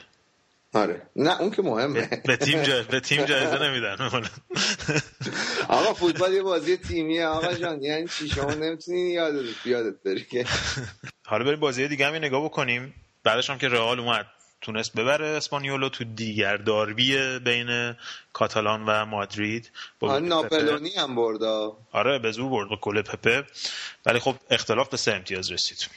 آره. 0.76 1.01
نه 1.15 1.41
اون 1.41 1.51
که 1.51 1.61
مهمه. 1.61 2.21
به 2.26 2.38
تیم 2.38 2.63
جای... 2.63 2.84
به 2.84 2.99
تیم 2.99 3.26
جایزه 3.32 3.63
نمیدن. 3.63 4.09
آقا 5.67 5.93
فوتبال 5.93 6.34
یه 6.34 6.41
بازی 6.43 6.78
تیمیه. 6.78 7.26
آقا 7.26 7.53
جان 7.53 7.84
یعنی 7.84 8.07
چی؟ 8.07 8.30
شما 8.30 8.53
نمی‌تونی 8.53 8.99
یادت 8.99 9.65
یادت 9.65 10.03
بری 10.05 10.23
که. 10.23 10.45
حالا 11.30 11.45
بریم 11.45 11.59
بازی 11.59 11.88
دیگه 11.88 12.07
هم 12.07 12.15
نگاه 12.15 12.45
بکنیم. 12.45 12.93
بعدش 13.23 13.49
هم 13.49 13.57
که 13.57 13.67
رئال 13.67 13.99
اومد 13.99 14.26
تونست 14.61 14.93
ببره 14.93 15.26
اسپانیولو 15.26 15.89
تو 15.89 16.03
دیگر 16.03 16.57
داربی 16.57 17.39
بین 17.39 17.95
کاتالان 18.34 18.86
و 18.86 19.05
مادرید. 19.05 19.71
با 19.99 20.19
ناپلونی 20.19 20.95
هم 20.95 21.15
برد 21.15 21.43
آره 21.91 22.19
به 22.19 22.32
زور 22.32 22.49
برد 22.49 22.69
با 22.69 22.78
گل 22.82 23.01
پپه. 23.01 23.43
ولی 24.05 24.19
خب 24.19 24.36
اختلاف 24.49 24.89
به 24.89 24.97
سه 24.97 25.11
امتیاز 25.13 25.51
رسید. 25.51 25.88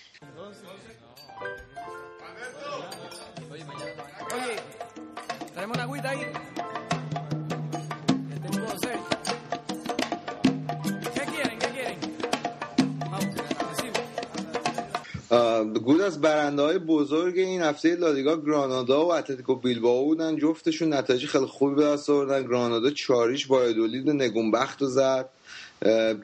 گود 15.88 16.00
از 16.00 16.20
برنده 16.20 16.62
های 16.62 16.78
بزرگ 16.78 17.38
این 17.38 17.62
هفته 17.62 17.96
لالیگا 17.96 18.36
گرانادا 18.36 19.06
و 19.06 19.12
اتلتیکو 19.12 19.54
بیلبائو 19.54 20.04
بودن 20.04 20.36
جفتشون 20.36 20.94
نتایج 20.94 21.26
خیلی 21.26 21.46
خوبی 21.46 21.74
به 21.74 21.84
دست 21.84 22.10
آوردن 22.10 22.42
گرانادا 22.42 22.90
چاریش 22.90 23.46
با 23.46 23.62
ادولید 23.62 24.10
نگونبخت 24.10 24.82
و 24.82 24.86
زد 24.86 25.28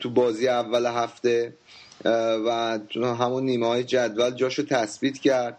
تو 0.01 0.11
بازی 0.11 0.49
اول 0.49 0.87
هفته 0.87 1.53
و 2.05 2.79
همون 2.95 3.45
نیمه 3.45 3.67
های 3.67 3.85
جدول 3.85 4.31
جاشو 4.31 4.63
تثبیت 4.63 5.19
کرد. 5.19 5.59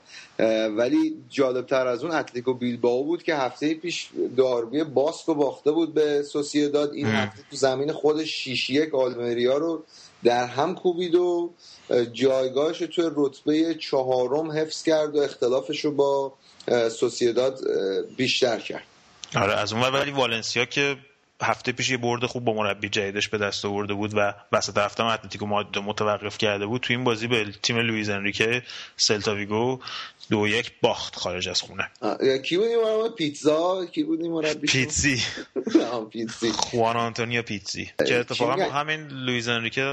ولی 0.78 1.16
جالبتر 1.30 1.88
از 1.88 2.04
اون 2.04 2.16
اتلتیکو 2.16 2.54
بیلبائو 2.54 3.04
بود 3.04 3.24
که 3.24 3.36
هفته 3.36 3.74
پیش 3.74 4.10
داربی 4.38 4.84
باسکو 4.84 5.34
باخته 5.34 5.72
بود 5.72 5.94
به 5.94 6.24
داد 6.74 6.94
این 6.94 7.08
هفته 7.08 7.44
تو 7.50 7.56
زمین 7.56 7.92
خودش 7.92 8.30
شیش 8.30 8.70
یک 8.70 8.96
آلمریا 8.96 9.58
رو 9.58 9.84
در 10.24 10.46
هم 10.46 10.76
کوبید 10.76 11.16
و 11.16 11.54
جایگاهش 12.14 12.82
رو 12.82 12.88
توی 12.88 13.10
رتبه 13.16 13.76
چهارم 13.76 14.52
حفظ 14.52 14.84
کرد 14.84 15.16
و 15.16 15.20
اختلافش 15.20 15.86
رو 15.86 15.92
با 15.92 16.34
سوسیداد 16.90 17.60
بیشتر 18.18 18.60
کرد. 18.60 18.84
آره 19.36 19.54
از 19.54 19.74
اون 19.74 19.82
ولی 19.82 20.12
والنسیا 20.12 20.66
که 20.66 20.98
هفته 21.42 21.72
پیش 21.72 21.90
یه 21.90 21.98
برد 21.98 22.26
خوب 22.26 22.46
با 22.46 22.54
مربی 22.54 22.90
جدیدش 22.90 23.30
به 23.30 23.38
دست 23.38 23.66
آورده 23.66 23.94
بود 23.94 24.12
و 24.14 24.34
وسط 24.52 24.78
هفته 24.78 25.04
هم 25.04 25.10
اتلتیکو 25.10 25.46
متوقف 25.82 26.38
کرده 26.38 26.66
بود. 26.66 26.82
تو 26.82 26.94
این 26.94 27.04
بازی 27.04 27.28
به 27.28 27.46
تیم 27.64 27.78
لوئیز 27.78 28.10
انریکه 28.10 28.64
سلتا 28.98 29.36
ویگو 29.36 29.80
دو 30.30 30.48
یک 30.48 30.72
باخت 30.82 31.16
خارج 31.16 31.50
از 31.50 31.62
خونه. 31.62 31.92
کی 32.44 32.58
بودی 32.58 32.76
مربی 32.76 33.16
پیتزا؟ 33.18 33.86
کی 33.86 34.04
بودی 34.04 34.30
مربی 34.30 34.68
پیتزی. 34.68 35.22
پیتزی. 36.12 36.52
خوان 36.52 36.98
آنتونیو 36.98 37.42
پیتزی. 37.42 37.90
که 38.08 38.16
اتفاقا 38.16 38.64
همین 38.64 39.08
لوئیز 39.08 39.48
انریکه 39.48 39.84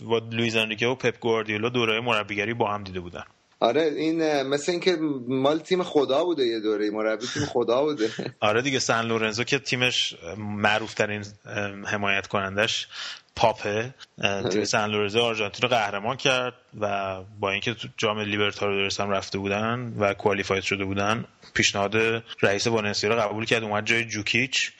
و 0.00 0.14
لوئیز 0.32 0.56
انریکه 0.56 0.86
و 0.86 0.94
پپ 0.94 1.18
گواردیولا 1.18 1.68
دوره 1.68 2.00
مربیگری 2.00 2.54
با 2.54 2.72
هم 2.72 2.84
دیده 2.84 3.00
بودن. 3.00 3.24
آره 3.64 3.82
این 3.82 4.42
مثل 4.42 4.72
اینکه 4.72 4.96
مال 5.28 5.58
تیم 5.58 5.82
خدا 5.82 6.24
بوده 6.24 6.46
یه 6.46 6.60
دوره 6.60 6.90
مربی 6.90 7.26
تیم 7.26 7.44
خدا 7.44 7.82
بوده. 7.82 8.10
آره 8.40 8.62
دیگه 8.62 8.78
سن 8.78 9.06
لورنزو 9.06 9.44
که 9.44 9.58
تیمش 9.58 10.14
معروف 10.38 10.94
ترین 10.94 11.24
حمایت 11.86 12.26
کنندش 12.26 12.88
پاپه 13.36 13.94
تیم 14.50 14.64
سن 14.64 14.90
لورنزو 14.90 15.20
آرژانتین 15.20 15.62
رو 15.62 15.68
قهرمان 15.68 16.16
کرد 16.16 16.54
و 16.80 17.16
با 17.40 17.50
اینکه 17.50 17.74
تو 17.74 17.88
جام 17.96 18.20
لیبرتادورس 18.20 19.00
هم 19.00 19.10
رفته 19.10 19.38
بودن 19.38 19.94
و 19.98 20.14
qualified 20.14 20.62
شده 20.62 20.84
بودن 20.84 21.24
پیشنهاد 21.54 21.96
رئیس 22.42 22.66
والنسیا 22.66 23.14
رو 23.14 23.20
قبول 23.20 23.44
کرد. 23.44 23.62
اومد 23.62 23.86
جای 23.86 24.04
جوکیچ. 24.04 24.72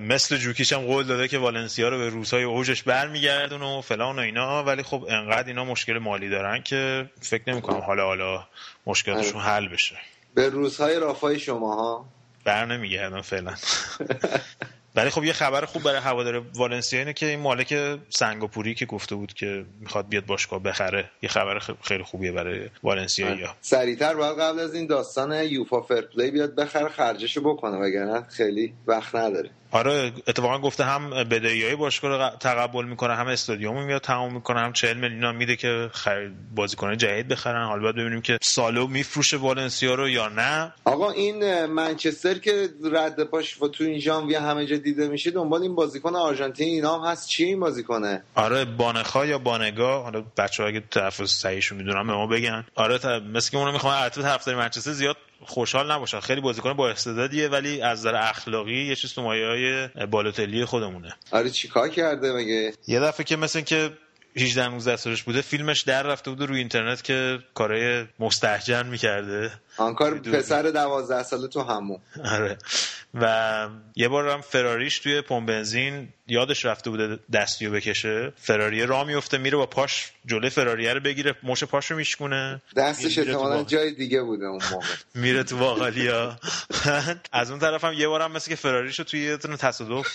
مثل 0.00 0.36
جوکیش 0.36 0.72
هم 0.72 0.80
قول 0.80 1.06
داده 1.06 1.28
که 1.28 1.38
والنسیا 1.38 1.88
رو 1.88 1.98
به 1.98 2.08
روزهای 2.08 2.42
اوجش 2.42 2.82
برمیگردون 2.82 3.62
و 3.62 3.80
فلان 3.80 4.18
و 4.18 4.22
اینا 4.22 4.64
ولی 4.64 4.82
خب 4.82 5.06
انقدر 5.08 5.48
اینا 5.48 5.64
مشکل 5.64 5.98
مالی 5.98 6.28
دارن 6.28 6.62
که 6.62 7.10
فکر 7.20 7.42
نمی‌کنم 7.52 7.80
حالا 7.80 8.04
حالا 8.04 8.46
مشکلشون 8.86 9.40
حل 9.40 9.68
بشه. 9.68 9.96
به 10.34 10.48
روزهای 10.48 10.98
رافای 10.98 11.38
شما 11.38 11.74
ها 11.74 12.04
بر 12.44 12.64
نمیگردن 12.64 13.20
فعلا. 13.20 13.54
ولی 14.96 15.10
خب 15.10 15.24
یه 15.24 15.32
خبر 15.32 15.64
خوب 15.64 15.82
برای 15.82 16.00
هوادار 16.00 16.42
والنسیا 16.54 16.98
اینه 16.98 17.12
که 17.12 17.26
این 17.26 17.40
مالک 17.40 17.98
سنگاپوری 18.08 18.74
که 18.74 18.86
گفته 18.86 19.14
بود 19.14 19.32
که 19.32 19.64
می‌خواد 19.80 20.08
بیاد 20.08 20.26
باشگاه 20.26 20.62
بخره 20.62 21.10
یه 21.22 21.28
خبر 21.28 21.58
خیلی 21.82 22.02
خوبیه 22.02 22.32
برای 22.32 22.68
والنسیا 22.82 23.34
یا. 23.34 23.56
سریعتر 23.60 24.14
باید 24.14 24.38
قبل 24.38 24.58
از 24.58 24.74
این 24.74 24.86
داستان 24.86 25.32
یوفا 25.44 25.80
فرپلی 25.80 26.30
بیاد 26.30 26.54
بخره 26.54 26.88
خرجشو 26.88 27.40
بکنه 27.40 27.76
وگرنه 27.76 28.26
خیلی 28.28 28.74
وقت 28.86 29.14
نداره. 29.14 29.50
آره 29.72 30.12
اتفاقا 30.26 30.58
گفته 30.58 30.84
هم 30.84 31.10
بدهی 31.10 31.64
های 31.64 31.76
باشگاه 31.76 32.10
رو 32.10 32.36
تقبل 32.36 32.84
می‌کنه 32.84 33.14
هم 33.14 33.26
استادیوم 33.26 33.84
میاد 33.84 34.00
تمام 34.00 34.34
می‌کنه 34.34 34.60
هم 34.60 34.72
40 34.72 34.96
میلیون 34.96 35.36
میده 35.36 35.56
که 35.56 35.90
بازیکن 36.54 36.96
جدید 36.96 37.28
بخرن. 37.28 37.66
حالا 37.66 37.82
باید 37.82 37.96
ببینیم 37.96 38.20
که 38.20 38.38
سالو 38.42 38.86
میفروشه 38.86 39.36
والنسیا 39.36 39.94
رو 39.94 40.08
یا 40.08 40.28
نه. 40.28 40.72
آقا 40.84 41.10
این 41.10 41.66
منچستر 41.66 42.34
که 42.34 42.68
رد 42.92 43.24
پاش 43.24 43.62
و 43.62 43.68
تو 43.68 43.84
این 43.84 43.98
ژانویه 43.98 44.40
همه 44.40 44.66
جا 44.66 44.76
دیده 44.76 45.08
میشه 45.08 45.30
دنبال 45.30 45.62
این 45.62 45.74
بازیکن 45.74 46.16
آرژانتین 46.16 46.68
اینا 46.68 46.98
هم 46.98 47.10
هست. 47.10 47.28
چی 47.28 47.44
این 47.44 47.60
بازیکنه؟ 47.60 48.22
آره 48.34 48.64
بانخا 48.64 49.26
یا 49.26 49.38
بانگا؟ 49.38 50.02
حالا 50.02 50.24
بچه‌ها 50.36 50.68
اگه 50.68 50.82
تلفظ 50.90 51.30
صحیحشو 51.30 51.74
می‌دونن 51.74 52.06
به 52.06 52.12
ما 52.12 52.26
بگن. 52.26 52.64
آره 52.74 53.20
مثل 53.20 53.50
که 53.50 53.56
اونو 53.56 53.72
می‌خوام 53.72 53.94
البته 54.02 54.22
طرفدار 54.22 54.54
منچستر 54.54 54.92
زیاد 54.92 55.16
خوشحال 55.46 55.92
نباشن. 55.92 56.20
خیلی 56.20 56.40
بازیکن 56.40 56.72
با 56.72 56.90
استعدادیه 56.90 57.48
ولی 57.48 57.82
از 57.82 57.98
نظر 57.98 58.14
اخلاقی 58.14 58.86
یه 58.86 58.96
چیز 58.96 59.12
تو 59.12 59.22
مایه 59.22 59.46
های 59.46 59.88
بالوتلی 60.06 60.64
خودمونه. 60.64 61.14
آره 61.30 61.50
چیکار 61.50 61.88
کرده 61.88 62.32
مگه؟ 62.32 62.72
یه 62.86 63.00
دفعه 63.00 63.24
که 63.24 63.36
مثل 63.36 63.60
که 63.60 63.90
18 64.36 64.68
19 64.68 64.96
سالش 64.96 65.22
بوده 65.22 65.40
فیلمش 65.40 65.80
در 65.80 66.02
رفته 66.02 66.30
بوده 66.30 66.44
روی 66.44 66.58
اینترنت 66.58 67.02
که 67.02 67.38
کارهای 67.54 68.04
مستحجن 68.18 68.86
می‌کرده. 68.86 69.50
آن 69.76 69.94
کار 69.94 70.18
پسر 70.18 70.62
12 70.62 71.22
ساله 71.22 71.48
تو 71.48 71.62
همون. 71.62 71.98
آره. 72.24 72.58
و 73.14 73.68
یه 73.96 74.08
بار 74.08 74.28
هم 74.28 74.40
فراریش 74.40 74.98
توی 74.98 75.20
پمپ 75.20 75.48
بنزین 75.48 76.08
یادش 76.26 76.64
رفته 76.64 76.90
بوده 76.90 77.18
دستیو 77.32 77.70
بکشه. 77.70 78.32
فراری 78.36 78.86
را 78.86 79.04
میفته 79.04 79.38
میره 79.38 79.56
با 79.56 79.66
پاش 79.66 80.12
جلوی 80.26 80.50
فراریه 80.50 80.94
رو 80.94 81.00
بگیره 81.00 81.34
مش 81.42 81.64
پاش 81.64 81.90
رو 81.90 81.96
میشکونه 81.96 82.62
دستش 82.76 83.18
احتمالاً 83.18 83.62
جای 83.62 83.94
دیگه 83.94 84.22
بوده 84.22 84.46
اون 84.46 84.60
موقع. 84.70 84.86
میره 85.22 85.42
تو 85.42 85.56
باقالیا 85.56 86.36
از 87.32 87.50
اون 87.50 87.60
طرف 87.60 87.84
هم 87.84 87.92
یه 87.92 88.08
بار 88.08 88.22
هم 88.22 88.32
مثل 88.32 88.50
که 88.50 88.56
فراریشو 88.56 89.04
توی 89.04 89.20
یه 89.20 89.36
تصادف 89.36 90.14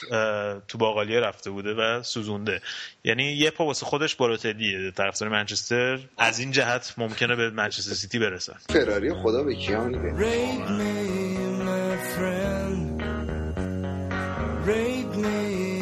تو 0.67 0.77
باقالیا 0.77 1.19
رفته 1.19 1.49
بوده 1.49 1.73
و 1.73 2.03
سوزونده. 2.03 2.61
یعنی 3.03 3.23
یه 3.23 3.51
پا 3.51 3.65
واسه 3.65 3.85
خودش 3.85 4.15
بالوتلیه 4.15 4.91
طرفدار 4.91 5.29
منچستر. 5.29 5.99
از 6.17 6.39
این 6.39 6.51
جهت 6.51 6.93
ممکنه 6.97 7.35
به 7.35 7.49
منچستر 7.49 7.93
سیتی 7.93 8.19
برسن 8.19 8.55
فراری 8.69 9.13
خدا 9.13 9.43
به 9.43 9.55
کیا 9.55 9.83
میده؟ 9.83 11.84
friend. 11.97 13.01
Raped 14.65 15.15
me. 15.15 15.74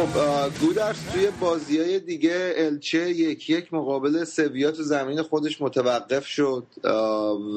خب 0.00 0.60
گودرس 0.60 0.96
توی 1.12 1.28
بازی 1.40 1.78
های 1.78 2.00
دیگه 2.00 2.54
الچه 2.56 3.10
یک 3.10 3.50
یک 3.50 3.74
مقابل 3.74 4.24
سویا 4.24 4.70
تو 4.70 4.82
زمین 4.82 5.22
خودش 5.22 5.62
متوقف 5.62 6.26
شد 6.26 6.66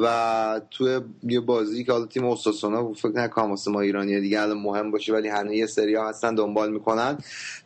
و 0.04 0.62
توی 0.72 1.00
یه 1.24 1.40
بازی 1.40 1.84
که 1.84 1.92
حالا 1.92 2.06
تیم 2.06 2.26
اوساسونا 2.26 2.94
فکر 2.94 3.12
نکنم 3.16 3.50
واسه 3.50 3.72
ما 3.72 3.82
ایرانی 3.82 4.22
دیگه 4.22 4.42
الان 4.42 4.58
مهم 4.58 4.92
باشه 4.92 5.14
ولی 5.14 5.28
همه 5.28 5.58
یه 5.58 5.66
سری 5.66 5.96
ها 5.96 6.10
هستن 6.10 6.36
دنبال 6.36 6.72
می‌کنن. 6.72 7.18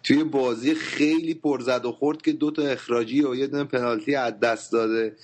توی 0.04 0.24
بازی 0.24 0.76
خیلی 0.76 1.34
پرزد 1.34 1.86
و 1.86 1.92
خورد 1.92 2.22
که 2.22 2.32
دو 2.32 2.52
تا 2.52 2.62
اخراجی 2.62 3.24
و 3.24 3.36
یه 3.36 3.48
دونه 3.48 3.64
پنالتی 3.64 4.16
از 4.16 4.40
دست 4.40 4.72
داده. 4.72 5.16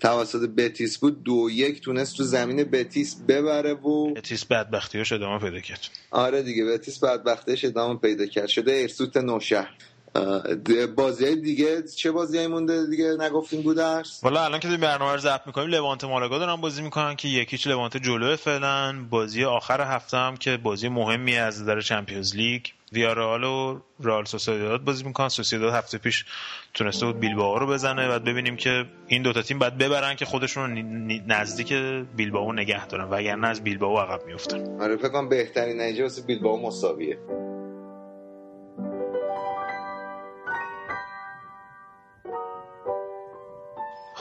توسط 0.00 0.48
بتیس 0.48 0.98
بود 0.98 1.22
دو 1.22 1.48
یک 1.52 1.80
تونست 1.80 2.16
تو 2.16 2.22
زمین 2.22 2.64
بتیس 2.64 3.16
ببره 3.28 3.74
و 3.74 4.14
بتیس 4.14 4.44
بدبختیاش 4.44 5.12
ادامه 5.12 5.38
پیدا 5.38 5.60
کرد. 5.60 5.80
آره 6.10 6.42
دیگه 6.42 6.64
بتیس 6.64 6.98
بدبختیش 6.98 7.64
ادامه 7.64 7.98
پیدا 7.98 8.26
کرد. 8.26 8.46
شده 8.56 8.72
ارسوت 9.00 9.16
نوشهر 9.16 9.68
بازی 10.96 11.36
دیگه 11.36 11.82
چه 11.82 12.10
بازی 12.10 12.46
مونده 12.46 12.86
دیگه؟ 12.86 13.16
نگفتیم 13.20 13.62
بودرس 13.62 14.20
والا 14.24 14.44
الان 14.44 14.60
که 14.60 14.68
برنامه 14.68 15.12
رو 15.12 15.18
ضبط 15.18 15.46
می‌کنیم 15.46 15.68
لوانت 15.68 16.04
مالاگا 16.04 16.38
دارن 16.38 16.56
بازی 16.56 16.82
می‌کنن 16.82 17.16
که 17.16 17.28
یکیچ 17.28 17.66
لوانت 17.66 17.96
جلوه 17.96 18.36
فعلا. 18.36 19.06
بازی 19.10 19.44
آخر 19.44 19.80
هفته 19.80 20.16
هم 20.16 20.36
که 20.36 20.56
بازی 20.56 20.88
مهمی 20.88 21.36
از 21.36 21.62
نظر 21.62 21.80
چمپیونز 21.80 22.36
لیگ 22.36 22.62
ویارال 22.92 23.44
و 23.44 23.80
رئال 24.00 24.24
سوسیداد 24.24 24.84
بازی 24.84 25.04
می‌کنن. 25.04 25.28
سوسیداد 25.28 25.74
هفته 25.74 25.98
پیش 25.98 26.24
تونسته 26.74 27.06
بود 27.06 27.20
بیلبائو 27.20 27.58
رو 27.58 27.66
بزنه. 27.66 28.08
بعد 28.08 28.24
ببینیم 28.24 28.56
که 28.56 28.84
این 29.06 29.22
دوتا 29.22 29.42
تیم 29.42 29.58
باید 29.58 29.78
ببرن 29.78 30.14
که 30.14 30.24
خودشون 30.24 30.72
نزدیک 31.26 31.72
بیلبائو 32.16 32.52
نگه 32.52 32.86
دارن. 32.86 33.08
وگرنه 33.10 33.48
از 33.48 33.64
بیلبائو 33.64 33.98
عقب 33.98 34.26
میافتن. 34.26 34.80
آره 34.80 34.96
فکر 34.96 35.08
کنم 35.08 35.28
بهترین 35.28 35.80
نتیجه 35.80 36.02
واسه 36.02 36.22
بیلبائو 36.22 36.56
مساویه. 36.56 37.18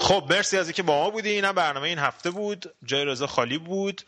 خب 0.06 0.24
مرسی 0.30 0.58
از 0.58 0.66
اینکه 0.66 0.84
با 0.84 1.04
ما 1.04 1.10
بودی. 1.10 1.30
اینم 1.30 1.52
برنامه 1.52 1.88
این 1.88 1.98
هفته 1.98 2.32
بود. 2.32 2.74
جای 2.84 3.06
رضا 3.06 3.28
خالی 3.28 3.58
بود. 3.58 4.02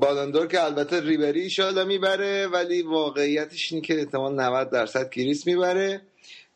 بالندور 0.00 0.46
که 0.46 0.64
البته 0.64 1.00
ریبری 1.00 1.40
ایشالا 1.40 1.84
می‌بره 1.84 2.46
ولی 2.46 2.82
واقعیتش 2.82 3.72
اینه 3.72 3.86
که 3.86 3.98
احتمال 3.98 4.40
90 4.40 4.70
درصد 4.70 5.10
کریس 5.10 5.46
می‌بره. 5.46 6.00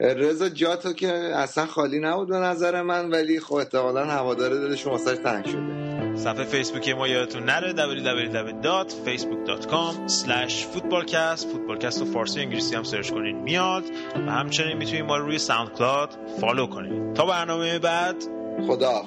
رضا 0.01 0.49
جاتو 0.49 0.93
که 0.93 1.13
اصلا 1.13 1.67
خالی 1.67 2.01
نبود 2.01 2.29
به 2.29 2.37
نظر 2.37 2.83
من 2.83 3.11
ولی 3.11 3.41
خب 3.41 3.55
احتمالا 3.55 4.05
هواداره 4.05 4.57
دلش 4.59 4.87
واسش 4.87 5.17
تنگ 5.25 5.47
شده. 5.47 5.88
صفحه 6.19 6.45
فیسبوکی 6.45 6.93
ما 6.93 7.09
یادتون 7.09 7.45
نره 7.45 7.73
www.facebook.com 7.73 9.95
footballcast 10.75 11.47
فوتبالکست 11.47 12.03
رو 12.03 12.05
فارسی 12.05 12.41
انگلیسی 12.41 12.77
هم 12.77 12.83
سرچ 12.83 13.11
کنین 13.11 13.37
میاد. 13.37 13.85
و 14.27 14.31
همچنین 14.31 14.77
می‌تونید 14.77 15.05
ما 15.05 15.17
رو 15.17 15.25
روی 15.25 15.39
ساوند 15.39 15.73
کلاد 15.73 16.11
فالو 16.41 16.67
کنید 16.67 17.15
تا 17.15 17.27
برنامه 17.27 17.79
بعد 17.79 18.17
خدا 18.67 19.03